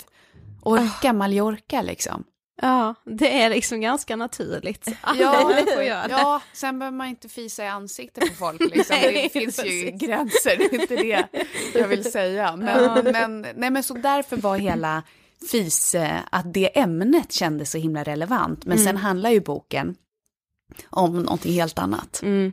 Orka 0.63 1.13
Mallorca 1.13 1.81
liksom. 1.81 2.23
Ja, 2.61 2.95
det 3.05 3.41
är 3.41 3.49
liksom 3.49 3.81
ganska 3.81 4.15
naturligt. 4.15 4.87
Ja, 5.19 5.59
ja, 6.09 6.41
sen 6.53 6.79
behöver 6.79 6.97
man 6.97 7.07
inte 7.07 7.29
fisa 7.29 7.63
i 7.63 7.67
ansiktet 7.67 8.29
på 8.29 8.35
folk. 8.35 8.59
Liksom. 8.59 8.95
Nej, 9.01 9.29
det 9.33 9.39
finns 9.39 9.59
ju 9.59 9.63
precis. 9.63 10.01
gränser, 10.01 10.57
det 10.57 10.63
är 10.65 10.81
inte 10.81 10.95
det 10.95 11.27
jag 11.79 11.87
vill 11.87 12.11
säga. 12.11 12.55
Men, 12.55 13.03
men, 13.03 13.41
nej, 13.55 13.69
men 13.69 13.83
så 13.83 13.93
därför 13.93 14.37
var 14.37 14.57
hela 14.57 15.03
fis, 15.51 15.95
eh, 15.95 16.19
att 16.31 16.53
det 16.53 16.79
ämnet 16.79 17.31
kändes 17.31 17.71
så 17.71 17.77
himla 17.77 18.03
relevant. 18.03 18.65
Men 18.65 18.79
sen 18.79 18.97
handlar 18.97 19.29
ju 19.29 19.39
boken 19.41 19.95
om 20.89 21.23
någonting 21.23 21.53
helt 21.53 21.79
annat. 21.79 22.19
Mm. 22.23 22.51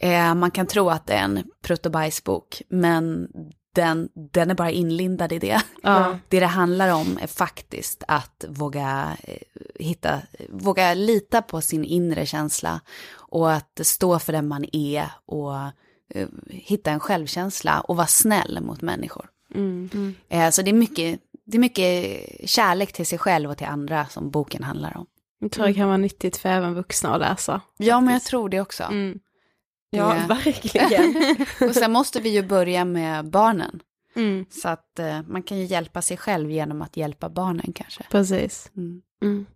Eh, 0.00 0.34
man 0.34 0.50
kan 0.50 0.66
tro 0.66 0.90
att 0.90 1.06
det 1.06 1.12
är 1.12 1.24
en 1.24 1.44
prutt 1.62 1.86
och 1.86 1.92
bajsbok, 1.92 2.62
men 2.68 3.28
den, 3.74 4.08
den 4.14 4.50
är 4.50 4.54
bara 4.54 4.70
inlindad 4.70 5.32
i 5.32 5.38
det. 5.38 5.62
Ja. 5.82 6.18
Det 6.28 6.40
det 6.40 6.46
handlar 6.46 6.94
om 6.94 7.18
är 7.22 7.26
faktiskt 7.26 8.04
att 8.08 8.44
våga 8.48 9.16
eh, 9.22 9.38
hitta, 9.74 10.22
våga 10.48 10.94
lita 10.94 11.42
på 11.42 11.60
sin 11.60 11.84
inre 11.84 12.26
känsla 12.26 12.80
och 13.14 13.52
att 13.52 13.80
stå 13.82 14.18
för 14.18 14.32
den 14.32 14.48
man 14.48 14.64
är 14.72 15.08
och 15.26 15.54
eh, 16.14 16.28
hitta 16.48 16.90
en 16.90 17.00
självkänsla 17.00 17.80
och 17.80 17.96
vara 17.96 18.06
snäll 18.06 18.58
mot 18.62 18.82
människor. 18.82 19.26
Mm. 19.54 20.14
Eh, 20.28 20.50
så 20.50 20.62
det 20.62 20.70
är, 20.70 20.74
mycket, 20.74 21.20
det 21.44 21.56
är 21.56 21.60
mycket 21.60 22.50
kärlek 22.50 22.92
till 22.92 23.06
sig 23.06 23.18
själv 23.18 23.50
och 23.50 23.58
till 23.58 23.66
andra 23.66 24.06
som 24.06 24.30
boken 24.30 24.62
handlar 24.62 24.96
om. 24.96 25.06
Jag 25.42 25.50
tror 25.52 25.66
det 25.66 25.74
kan 25.74 25.86
vara 25.86 25.96
nyttigt 25.96 26.36
för 26.36 26.48
även 26.48 26.74
vuxna 26.74 27.14
att 27.14 27.20
läsa. 27.20 27.60
Ja, 27.76 28.00
men 28.00 28.12
jag 28.14 28.22
tror 28.22 28.48
det 28.48 28.60
också. 28.60 28.82
Mm. 28.84 29.18
Ja, 29.90 30.14
Det- 30.14 30.34
verkligen. 30.44 31.36
Och 31.68 31.74
sen 31.74 31.92
måste 31.92 32.20
vi 32.20 32.28
ju 32.28 32.42
börja 32.42 32.84
med 32.84 33.30
barnen. 33.30 33.80
Mm. 34.16 34.46
Så 34.50 34.68
att 34.68 34.98
eh, 34.98 35.22
man 35.22 35.42
kan 35.42 35.58
ju 35.58 35.64
hjälpa 35.64 36.02
sig 36.02 36.16
själv 36.16 36.50
genom 36.50 36.82
att 36.82 36.96
hjälpa 36.96 37.28
barnen 37.28 37.72
kanske. 37.74 38.02
Precis. 38.10 38.70
Mm. 38.76 39.02
Mm. 39.22 39.46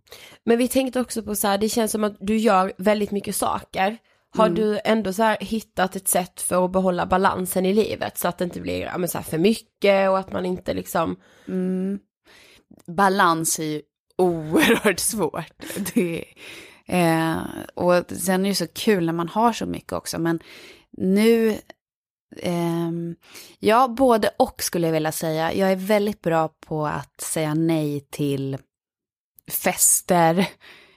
Men 0.45 0.57
vi 0.57 0.67
tänkte 0.67 0.99
också 0.99 1.23
på 1.23 1.35
så 1.35 1.47
här, 1.47 1.57
det 1.57 1.69
känns 1.69 1.91
som 1.91 2.03
att 2.03 2.15
du 2.19 2.37
gör 2.37 2.73
väldigt 2.77 3.11
mycket 3.11 3.35
saker. 3.35 3.97
Har 4.35 4.45
Mm. 4.47 4.55
du 4.55 4.79
ändå 4.85 5.13
så 5.13 5.23
här 5.23 5.37
hittat 5.41 5.95
ett 5.95 6.07
sätt 6.07 6.41
för 6.41 6.65
att 6.65 6.71
behålla 6.71 7.05
balansen 7.05 7.65
i 7.65 7.73
livet 7.73 8.17
så 8.17 8.27
att 8.27 8.37
det 8.37 8.43
inte 8.43 8.61
blir 8.61 8.79
ja, 8.81 8.97
men 8.97 9.09
så 9.09 9.17
här 9.17 9.25
för 9.25 9.37
mycket 9.37 10.09
och 10.09 10.19
att 10.19 10.31
man 10.31 10.45
inte 10.45 10.73
liksom, 10.73 11.15
Mm. 11.47 11.99
Balans 12.87 13.59
är 13.59 13.63
ju 13.63 13.81
oerhört 14.17 14.99
svårt. 14.99 15.51
Det, 15.93 16.25
eh, 16.85 17.37
och 17.73 18.03
sen 18.11 18.45
är 18.45 18.49
det 18.49 18.55
så 18.55 18.67
kul 18.67 19.05
när 19.05 19.13
man 19.13 19.29
har 19.29 19.53
så 19.53 19.65
mycket 19.65 19.93
också, 19.93 20.19
men 20.19 20.39
nu, 20.97 21.57
ehm, 22.41 23.15
ja, 23.59 23.87
både 23.87 24.29
och 24.39 24.63
skulle 24.63 24.87
jag 24.87 24.93
vilja 24.93 25.11
säga. 25.11 25.53
Jag 25.53 25.71
är 25.71 25.75
väldigt 25.75 26.21
bra 26.21 26.47
på 26.47 26.87
att 26.87 27.21
säga 27.21 27.53
nej 27.53 28.07
till 28.11 28.57
fester, 29.51 30.47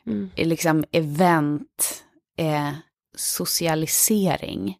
Mm. 0.07 0.31
liksom 0.37 0.85
event, 0.93 2.05
eh, 2.39 2.73
socialisering. 3.17 4.77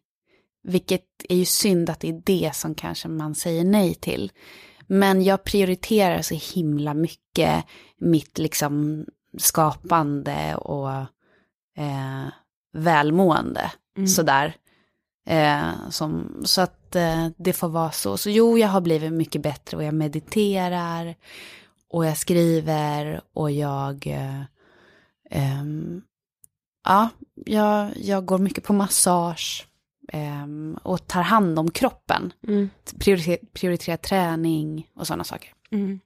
Vilket 0.63 1.05
är 1.29 1.35
ju 1.35 1.45
synd 1.45 1.89
att 1.89 1.99
det 1.99 2.09
är 2.09 2.21
det 2.25 2.55
som 2.55 2.75
kanske 2.75 3.07
man 3.07 3.35
säger 3.35 3.63
nej 3.63 3.93
till. 3.95 4.31
Men 4.93 5.23
jag 5.23 5.43
prioriterar 5.43 6.21
så 6.21 6.35
himla 6.35 6.93
mycket 6.93 7.65
mitt 7.97 8.37
liksom 8.37 9.05
skapande 9.37 10.55
och 10.55 10.91
eh, 11.77 12.27
välmående. 12.73 13.71
Mm. 13.97 14.07
Sådär. 14.07 14.55
Eh, 15.27 15.89
som, 15.89 16.41
så 16.45 16.61
att 16.61 16.95
eh, 16.95 17.27
det 17.37 17.53
får 17.53 17.69
vara 17.69 17.91
så. 17.91 18.17
Så 18.17 18.29
jo, 18.29 18.57
jag 18.57 18.67
har 18.67 18.81
blivit 18.81 19.13
mycket 19.13 19.41
bättre 19.41 19.77
och 19.77 19.83
jag 19.83 19.93
mediterar 19.93 21.15
och 21.89 22.05
jag 22.05 22.17
skriver 22.17 23.21
och 23.33 23.51
jag... 23.51 24.07
Eh, 24.07 24.41
ehm, 25.29 26.01
ja, 26.83 27.09
jag, 27.45 27.91
jag 27.95 28.25
går 28.25 28.37
mycket 28.37 28.63
på 28.63 28.73
massage 28.73 29.67
ehm, 30.07 30.77
och 30.83 31.07
tar 31.07 31.21
hand 31.21 31.59
om 31.59 31.71
kroppen. 31.71 32.33
Mm. 32.47 32.69
Prioriter, 32.99 33.37
prioriterar 33.53 33.97
träning 33.97 34.89
och 34.95 35.07
sådana 35.07 35.23
saker. 35.23 35.53
Mm. 35.71 35.99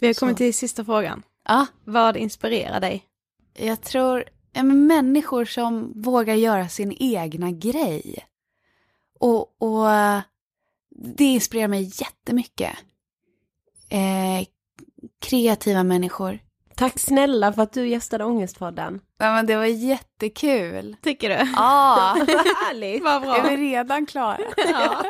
Vi 0.00 0.06
har 0.06 0.14
kommit 0.14 0.34
Så. 0.34 0.38
till 0.38 0.54
sista 0.54 0.84
frågan. 0.84 1.22
Ja, 1.48 1.66
Vad 1.84 2.16
inspirerar 2.16 2.80
dig? 2.80 3.04
jag 3.58 3.80
tror 3.80 4.24
ja, 4.52 4.62
människor 4.62 5.44
som 5.44 6.02
vågar 6.02 6.34
göra 6.34 6.68
sin 6.68 6.96
egna 7.00 7.50
grej. 7.50 8.26
Och, 9.20 9.62
och 9.62 9.90
eh, 9.90 10.20
det 10.96 11.24
inspirerar 11.24 11.68
mig 11.68 11.82
jättemycket. 11.82 12.76
Eh, 13.88 14.46
kreativa 15.20 15.82
människor. 15.82 16.38
Tack 16.76 16.98
snälla 16.98 17.52
för 17.52 17.62
att 17.62 17.72
du 17.72 17.88
gästade 17.88 18.24
Ångestpodden. 18.24 19.00
Ja, 19.18 19.32
men 19.32 19.46
det 19.46 19.56
var 19.56 19.64
jättekul. 19.64 20.96
Tycker 21.02 21.28
du? 21.28 21.52
Ja, 21.56 22.16
Vad 22.18 22.28
härligt. 22.28 23.04
Vad 23.04 23.22
bra. 23.22 23.36
är 23.36 23.56
vi 23.56 23.56
redan 23.56 24.06
klara? 24.06 24.38
Ja. 24.56 25.04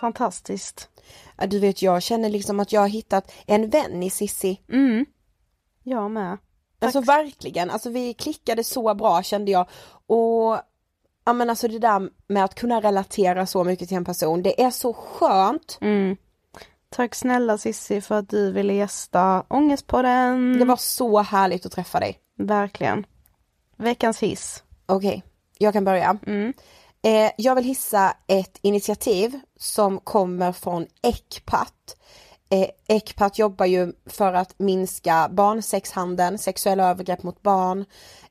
Fantastiskt. 0.00 0.88
Ja, 1.36 1.46
du 1.46 1.58
vet 1.58 1.82
jag 1.82 2.02
känner 2.02 2.28
liksom 2.30 2.60
att 2.60 2.72
jag 2.72 2.80
har 2.80 2.88
hittat 2.88 3.32
en 3.46 3.68
vän 3.70 4.02
i 4.02 4.10
Sissi. 4.10 4.60
Mm. 4.72 5.06
Jag 5.82 6.10
med. 6.10 6.38
Alltså 6.80 7.00
verkligen, 7.00 7.70
alltså 7.70 7.90
vi 7.90 8.14
klickade 8.14 8.64
så 8.64 8.94
bra 8.94 9.22
kände 9.22 9.50
jag. 9.50 9.68
Och 10.06 10.58
ja 11.24 11.32
men 11.32 11.50
alltså 11.50 11.68
det 11.68 11.78
där 11.78 12.08
med 12.26 12.44
att 12.44 12.54
kunna 12.54 12.80
relatera 12.80 13.46
så 13.46 13.64
mycket 13.64 13.88
till 13.88 13.96
en 13.96 14.04
person, 14.04 14.42
det 14.42 14.62
är 14.62 14.70
så 14.70 14.92
skönt. 14.92 15.78
Mm. 15.80 16.16
Tack 16.96 17.14
snälla 17.14 17.58
Sissi 17.58 18.00
för 18.00 18.14
att 18.14 18.28
du 18.28 18.52
ville 18.52 18.72
gästa 18.72 19.44
Ångestpodden. 19.48 20.58
Det 20.58 20.64
var 20.64 20.76
så 20.76 21.22
härligt 21.22 21.66
att 21.66 21.72
träffa 21.72 22.00
dig. 22.00 22.18
Verkligen. 22.38 23.06
Veckans 23.76 24.22
hiss. 24.22 24.62
Okej, 24.86 25.22
jag 25.58 25.72
kan 25.72 25.84
börja. 25.84 26.18
Mm. 26.26 26.52
Eh, 27.02 27.30
jag 27.36 27.54
vill 27.54 27.64
hissa 27.64 28.16
ett 28.26 28.58
initiativ 28.62 29.40
som 29.56 30.00
kommer 30.00 30.52
från 30.52 30.86
Ecpat. 31.02 31.96
Eh, 32.50 32.68
Ecpat 32.88 33.38
jobbar 33.38 33.66
ju 33.66 33.92
för 34.06 34.32
att 34.32 34.58
minska 34.58 35.28
barnsexhandeln, 35.30 36.38
sexuella 36.38 36.90
övergrepp 36.90 37.22
mot 37.22 37.42
barn. 37.42 37.84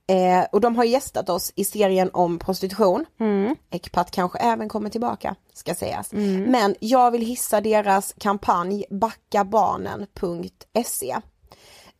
Eh, 0.10 0.44
och 0.52 0.62
de 0.62 0.76
har 0.76 0.84
gästat 0.84 1.30
oss 1.30 1.54
i 1.56 1.64
serien 1.64 2.10
om 2.14 2.40
prostitution. 2.40 3.06
Mm. 3.20 3.56
Ecpat 3.70 4.12
kanske 4.12 4.40
även 4.40 4.70
kommer 4.70 4.90
tillbaka, 4.90 5.36
ska 5.54 5.76
sägas. 5.76 6.14
Men 6.48 6.76
jag 6.80 7.12
vill 7.12 7.26
hissa 7.26 7.62
deras 7.62 8.16
kampanj 8.18 8.86
backabarnen.se. 8.90 11.16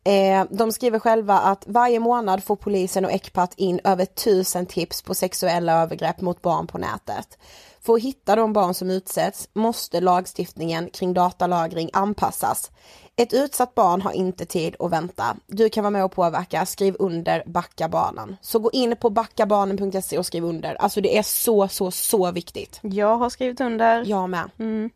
Eh, 0.06 0.44
de 0.50 0.72
skriver 0.72 0.98
själva 0.98 1.38
att 1.38 1.64
varje 1.66 2.00
månad 2.00 2.44
får 2.44 2.56
polisen 2.56 3.04
och 3.04 3.12
Ecpat 3.12 3.54
in 3.56 3.80
över 3.84 4.04
tusen 4.04 4.66
tips 4.66 5.02
på 5.02 5.14
sexuella 5.14 5.82
övergrepp 5.82 6.20
mot 6.20 6.42
barn 6.42 6.66
på 6.66 6.78
nätet. 6.78 7.38
För 7.86 7.94
att 7.94 8.02
hitta 8.02 8.36
de 8.36 8.52
barn 8.52 8.74
som 8.74 8.90
utsätts 8.90 9.48
måste 9.52 10.00
lagstiftningen 10.00 10.90
kring 10.90 11.14
datalagring 11.14 11.90
anpassas. 11.92 12.70
Ett 13.16 13.32
utsatt 13.32 13.74
barn 13.74 14.02
har 14.02 14.12
inte 14.12 14.46
tid 14.46 14.76
att 14.78 14.92
vänta. 14.92 15.36
Du 15.46 15.68
kan 15.68 15.84
vara 15.84 15.90
med 15.90 16.04
och 16.04 16.12
påverka, 16.12 16.66
skriv 16.66 16.96
under 16.98 17.42
Backa 17.46 17.88
barnen. 17.88 18.36
Så 18.40 18.58
gå 18.58 18.70
in 18.70 18.96
på 18.96 19.10
backabarnen.se 19.10 20.18
och 20.18 20.26
skriv 20.26 20.44
under. 20.44 20.74
Alltså 20.74 21.00
det 21.00 21.18
är 21.18 21.22
så, 21.22 21.68
så, 21.68 21.90
så 21.90 22.32
viktigt. 22.32 22.78
Jag 22.82 23.16
har 23.16 23.30
skrivit 23.30 23.60
under. 23.60 24.04
Jag 24.06 24.30
med. 24.30 24.50
Mm. 24.58 24.90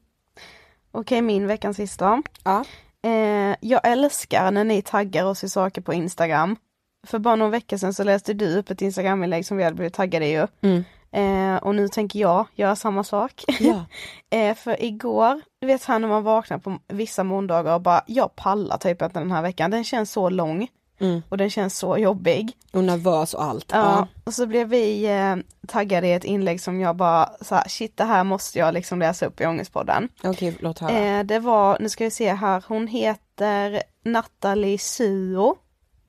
Okej, 0.92 1.22
min 1.22 1.46
veckans 1.46 1.76
sista. 1.76 2.22
Ja. 2.44 2.64
Eh, 3.02 3.56
jag 3.60 3.80
älskar 3.84 4.50
när 4.50 4.64
ni 4.64 4.82
taggar 4.82 5.24
oss 5.24 5.44
i 5.44 5.48
saker 5.48 5.80
på 5.80 5.92
Instagram. 5.92 6.56
För 7.06 7.18
bara 7.18 7.36
någon 7.36 7.50
vecka 7.50 7.78
sedan 7.78 7.94
så 7.94 8.04
läste 8.04 8.34
du 8.34 8.58
upp 8.58 8.70
ett 8.70 8.82
Instagram-inlägg 8.82 9.46
som 9.46 9.56
vi 9.56 9.64
hade 9.64 9.76
blivit 9.76 9.94
taggade 9.94 10.26
i 10.26 10.30
ju. 10.30 10.46
Mm. 10.60 10.84
Eh, 11.12 11.56
och 11.56 11.74
nu 11.74 11.88
tänker 11.88 12.18
jag 12.20 12.46
göra 12.54 12.76
samma 12.76 13.04
sak. 13.04 13.44
Ja. 13.60 13.84
eh, 14.38 14.54
för 14.54 14.82
igår, 14.82 15.40
du 15.60 15.66
vet 15.66 15.84
här 15.84 15.98
när 15.98 16.08
man 16.08 16.22
vaknar 16.22 16.58
på 16.58 16.78
vissa 16.88 17.24
måndagar 17.24 17.74
och 17.74 17.80
bara, 17.80 18.02
jag 18.06 18.36
pallar 18.36 18.78
typ 18.78 19.02
inte 19.02 19.18
den 19.18 19.32
här 19.32 19.42
veckan, 19.42 19.70
den 19.70 19.84
känns 19.84 20.12
så 20.12 20.30
lång. 20.30 20.68
Mm. 21.00 21.22
Och 21.28 21.36
den 21.36 21.50
känns 21.50 21.78
så 21.78 21.98
jobbig. 21.98 22.52
Och 22.72 22.84
nervös 22.84 23.34
och 23.34 23.44
allt. 23.44 23.70
Ja, 23.72 24.08
och 24.24 24.34
så 24.34 24.46
blev 24.46 24.68
vi 24.68 25.04
eh, 25.06 25.36
taggade 25.68 26.06
i 26.06 26.12
ett 26.12 26.24
inlägg 26.24 26.60
som 26.60 26.80
jag 26.80 26.96
bara 26.96 27.30
så 27.40 27.54
här, 27.54 27.68
shit 27.68 27.96
det 27.96 28.04
här 28.04 28.24
måste 28.24 28.58
jag 28.58 28.74
liksom 28.74 28.98
läsa 28.98 29.26
upp 29.26 29.40
i 29.40 29.46
Ångestpodden. 29.46 30.08
Okej, 30.24 30.56
låt 30.60 30.78
höra. 30.78 30.98
Eh, 30.98 31.24
det 31.24 31.38
var, 31.38 31.76
nu 31.80 31.88
ska 31.88 32.04
vi 32.04 32.10
se 32.10 32.32
här, 32.32 32.64
hon 32.68 32.86
heter 32.86 33.82
Natalie 34.04 34.78
Suo, 34.78 35.56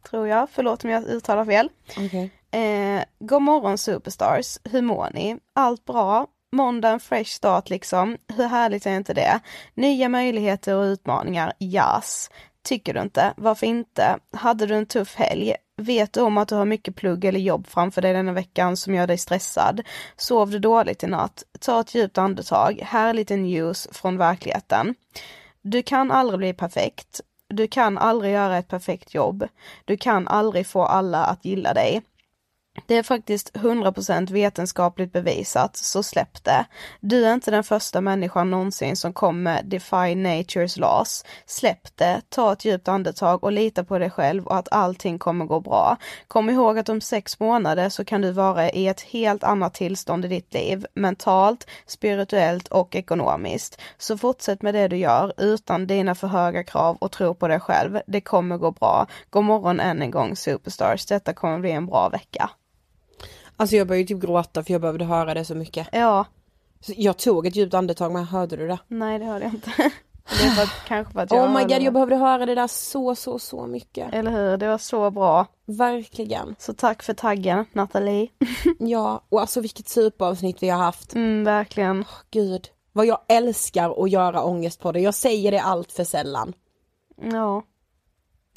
tror 0.10 0.28
jag, 0.28 0.48
förlåt 0.52 0.84
om 0.84 0.90
jag 0.90 1.04
uttalar 1.04 1.46
fel. 1.46 1.70
Okej. 1.98 2.32
Eh, 2.52 3.04
God 3.20 3.42
morgon 3.42 3.78
superstars, 3.78 4.58
hur 4.64 4.82
mår 4.82 5.10
ni? 5.14 5.38
Allt 5.56 5.86
bra? 5.86 6.28
Måndag 6.52 6.90
en 6.90 7.00
fresh 7.00 7.32
start 7.32 7.70
liksom, 7.70 8.18
hur 8.28 8.48
härligt 8.48 8.86
är 8.86 8.96
inte 8.96 9.14
det? 9.14 9.40
Nya 9.74 10.10
möjligheter 10.10 10.76
och 10.76 10.84
utmaningar, 10.84 11.54
yes. 11.60 12.30
Tycker 12.64 12.94
du 12.94 13.02
inte? 13.02 13.34
Varför 13.38 13.68
inte? 13.68 14.18
Hade 14.34 14.66
du 14.66 14.76
en 14.76 14.86
tuff 14.86 15.16
helg? 15.16 15.56
Vet 15.78 16.14
du 16.14 16.22
om 16.22 16.38
att 16.38 16.48
du 16.48 16.56
har 16.56 16.66
mycket 16.66 16.96
plugg 16.96 17.26
eller 17.26 17.40
jobb 17.40 17.68
framför 17.68 18.02
dig 18.02 18.14
denna 18.14 18.34
veckan 18.34 18.78
som 18.78 18.96
gör 18.96 19.08
dig 19.08 19.18
stressad? 19.18 19.82
Sov 20.18 20.50
du 20.50 20.60
dåligt 20.60 21.04
i 21.04 21.08
natt? 21.08 21.44
Ta 21.60 21.82
ett 21.82 21.96
djupt 21.96 22.18
andetag. 22.18 22.80
Här 22.84 23.10
är 23.10 23.14
lite 23.14 23.36
news 23.36 23.88
från 23.92 24.18
verkligheten. 24.18 24.96
Du 25.62 25.82
kan 25.82 26.12
aldrig 26.12 26.38
bli 26.38 26.54
perfekt. 26.54 27.22
Du 27.48 27.68
kan 27.68 27.98
aldrig 27.98 28.34
göra 28.34 28.58
ett 28.58 28.68
perfekt 28.68 29.14
jobb. 29.14 29.48
Du 29.86 29.98
kan 29.98 30.28
aldrig 30.28 30.68
få 30.68 30.84
alla 30.84 31.26
att 31.26 31.46
gilla 31.46 31.74
dig. 31.74 32.02
Det 32.86 32.96
är 32.96 33.04
faktiskt 33.04 33.54
100% 33.54 34.32
vetenskapligt 34.32 35.14
bevisat, 35.14 35.78
så 35.78 36.04
släpp 36.04 36.44
det. 36.44 36.66
Du 37.00 37.26
är 37.26 37.34
inte 37.34 37.52
den 37.52 37.64
första 37.64 38.02
människan 38.02 38.52
någonsin 38.52 38.96
som 38.96 39.14
kommer 39.14 39.64
defy 39.64 40.16
natures 40.16 40.78
laws. 40.78 41.26
Släpp 41.46 41.98
det, 41.98 42.22
ta 42.30 42.54
ett 42.54 42.66
djupt 42.66 42.88
andetag 42.88 43.44
och 43.44 43.52
lita 43.52 43.84
på 43.84 44.00
dig 44.00 44.10
själv 44.10 44.48
och 44.48 44.58
att 44.58 44.72
allting 44.72 45.20
kommer 45.20 45.46
gå 45.46 45.60
bra. 45.60 45.98
Kom 46.28 46.50
ihåg 46.50 46.80
att 46.80 46.90
om 46.90 47.02
sex 47.02 47.40
månader 47.40 47.90
så 47.90 48.06
kan 48.06 48.22
du 48.22 48.32
vara 48.32 48.70
i 48.70 48.88
ett 48.88 49.02
helt 49.02 49.44
annat 49.44 49.74
tillstånd 49.74 50.26
i 50.26 50.28
ditt 50.28 50.54
liv, 50.54 50.86
mentalt, 50.94 51.68
spirituellt 51.86 52.68
och 52.68 52.96
ekonomiskt. 52.96 53.82
Så 53.98 54.18
fortsätt 54.18 54.62
med 54.62 54.74
det 54.74 54.88
du 54.88 54.98
gör 54.98 55.34
utan 55.38 55.88
dina 55.88 56.16
för 56.16 56.28
höga 56.28 56.64
krav 56.64 56.98
och 57.00 57.12
tro 57.12 57.34
på 57.34 57.48
dig 57.48 57.60
själv. 57.60 58.00
Det 58.08 58.22
kommer 58.22 58.58
gå 58.58 58.72
bra. 58.72 59.08
God 59.30 59.44
morgon 59.44 59.80
än 59.80 60.02
en 60.02 60.12
gång 60.12 60.36
superstars, 60.36 61.06
detta 61.06 61.34
kommer 61.34 61.60
bli 61.60 61.72
en 61.72 61.86
bra 61.86 62.10
vecka. 62.10 62.50
Alltså 63.60 63.76
jag 63.76 63.88
började 63.88 64.08
typ 64.08 64.20
gråta 64.22 64.64
för 64.64 64.72
jag 64.72 64.82
behövde 64.82 65.06
höra 65.06 65.34
det 65.34 65.46
så 65.46 65.56
mycket. 65.56 65.88
Ja, 65.92 66.26
Så 66.82 66.94
jag 66.98 67.18
tog 67.18 67.48
ett 67.48 67.56
djupt 67.56 67.74
andetag 67.74 68.12
men 68.12 68.24
hörde 68.24 68.56
du 68.56 68.68
det? 68.68 68.80
nej 68.88 69.20
det 69.20 69.26
hörde 69.26 69.46
jag 69.46 69.54
inte. 69.54 69.72
Det 70.40 70.46
är 70.46 70.50
för 70.52 70.64
att, 70.64 70.70
kanske 70.88 71.14
för 71.14 71.20
att 71.20 71.32
jag 71.32 71.44
Oh 71.44 71.54
my 71.54 71.60
god 71.60 71.70
det. 71.70 71.84
jag 71.84 71.94
behövde 71.94 72.16
höra 72.16 72.46
det 72.46 72.56
där 72.56 72.68
så 72.68 73.16
så 73.16 73.40
så 73.40 73.68
mycket. 73.68 74.14
Eller 74.14 74.32
hur, 74.32 74.58
det 74.58 74.68
var 74.68 74.78
så 74.78 75.12
bra. 75.12 75.46
Verkligen. 75.66 76.56
Så 76.60 76.74
tack 76.74 77.04
för 77.04 77.14
taggen 77.14 77.66
Nathalie. 77.74 78.28
Ja 78.80 79.22
och 79.30 79.42
alltså 79.42 79.62
vilket 79.62 79.88
superavsnitt 79.90 80.64
vi 80.64 80.70
har 80.70 80.80
haft. 80.84 81.16
Mm, 81.16 81.44
verkligen. 81.44 82.06
Gud. 82.32 82.68
Vad 82.94 83.06
jag 83.06 83.20
älskar 83.28 84.04
att 84.04 84.10
göra 84.10 84.44
ångest 84.44 84.80
på 84.82 84.92
det. 84.92 85.00
Jag 85.00 85.14
säger 85.14 85.52
det 85.52 85.62
allt 85.62 85.92
för 85.92 86.04
sällan. 86.04 86.54
Ja. 87.32 87.64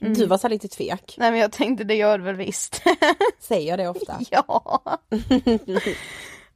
Mm. 0.03 0.15
Du 0.15 0.27
var 0.27 0.39
så 0.39 0.49
lite 0.49 0.69
tvek. 0.69 1.15
Nej 1.19 1.31
men 1.31 1.41
jag 1.41 1.53
tänkte 1.53 1.85
det 1.85 1.95
gör 1.95 2.19
du 2.19 2.25
väl 2.25 2.37
visst. 2.37 2.83
Säger 3.41 3.69
jag 3.69 3.79
det 3.79 3.89
ofta? 3.89 4.21
ja. 4.31 4.83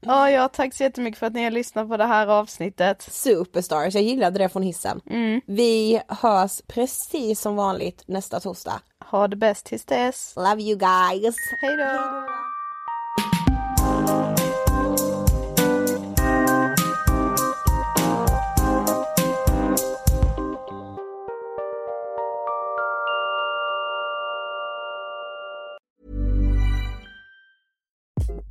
Ja, 0.00 0.30
ja, 0.30 0.48
tack 0.48 0.74
så 0.74 0.82
jättemycket 0.82 1.18
för 1.18 1.26
att 1.26 1.32
ni 1.32 1.44
har 1.44 1.50
lyssnat 1.50 1.88
på 1.88 1.96
det 1.96 2.04
här 2.04 2.26
avsnittet. 2.26 3.02
Superstars, 3.10 3.94
jag 3.94 4.02
gillade 4.02 4.38
det 4.38 4.48
från 4.48 4.62
hissen. 4.62 5.00
Mm. 5.10 5.40
Vi 5.46 6.00
hörs 6.08 6.60
precis 6.66 7.40
som 7.40 7.56
vanligt 7.56 8.02
nästa 8.06 8.40
torsdag. 8.40 8.80
Ha 9.10 9.28
det 9.28 9.36
bäst 9.36 9.66
tills 9.66 9.84
dess. 9.84 10.32
Love 10.36 10.62
you 10.62 10.78
guys! 10.78 11.36
Hej 11.62 11.76
då! 11.76 12.45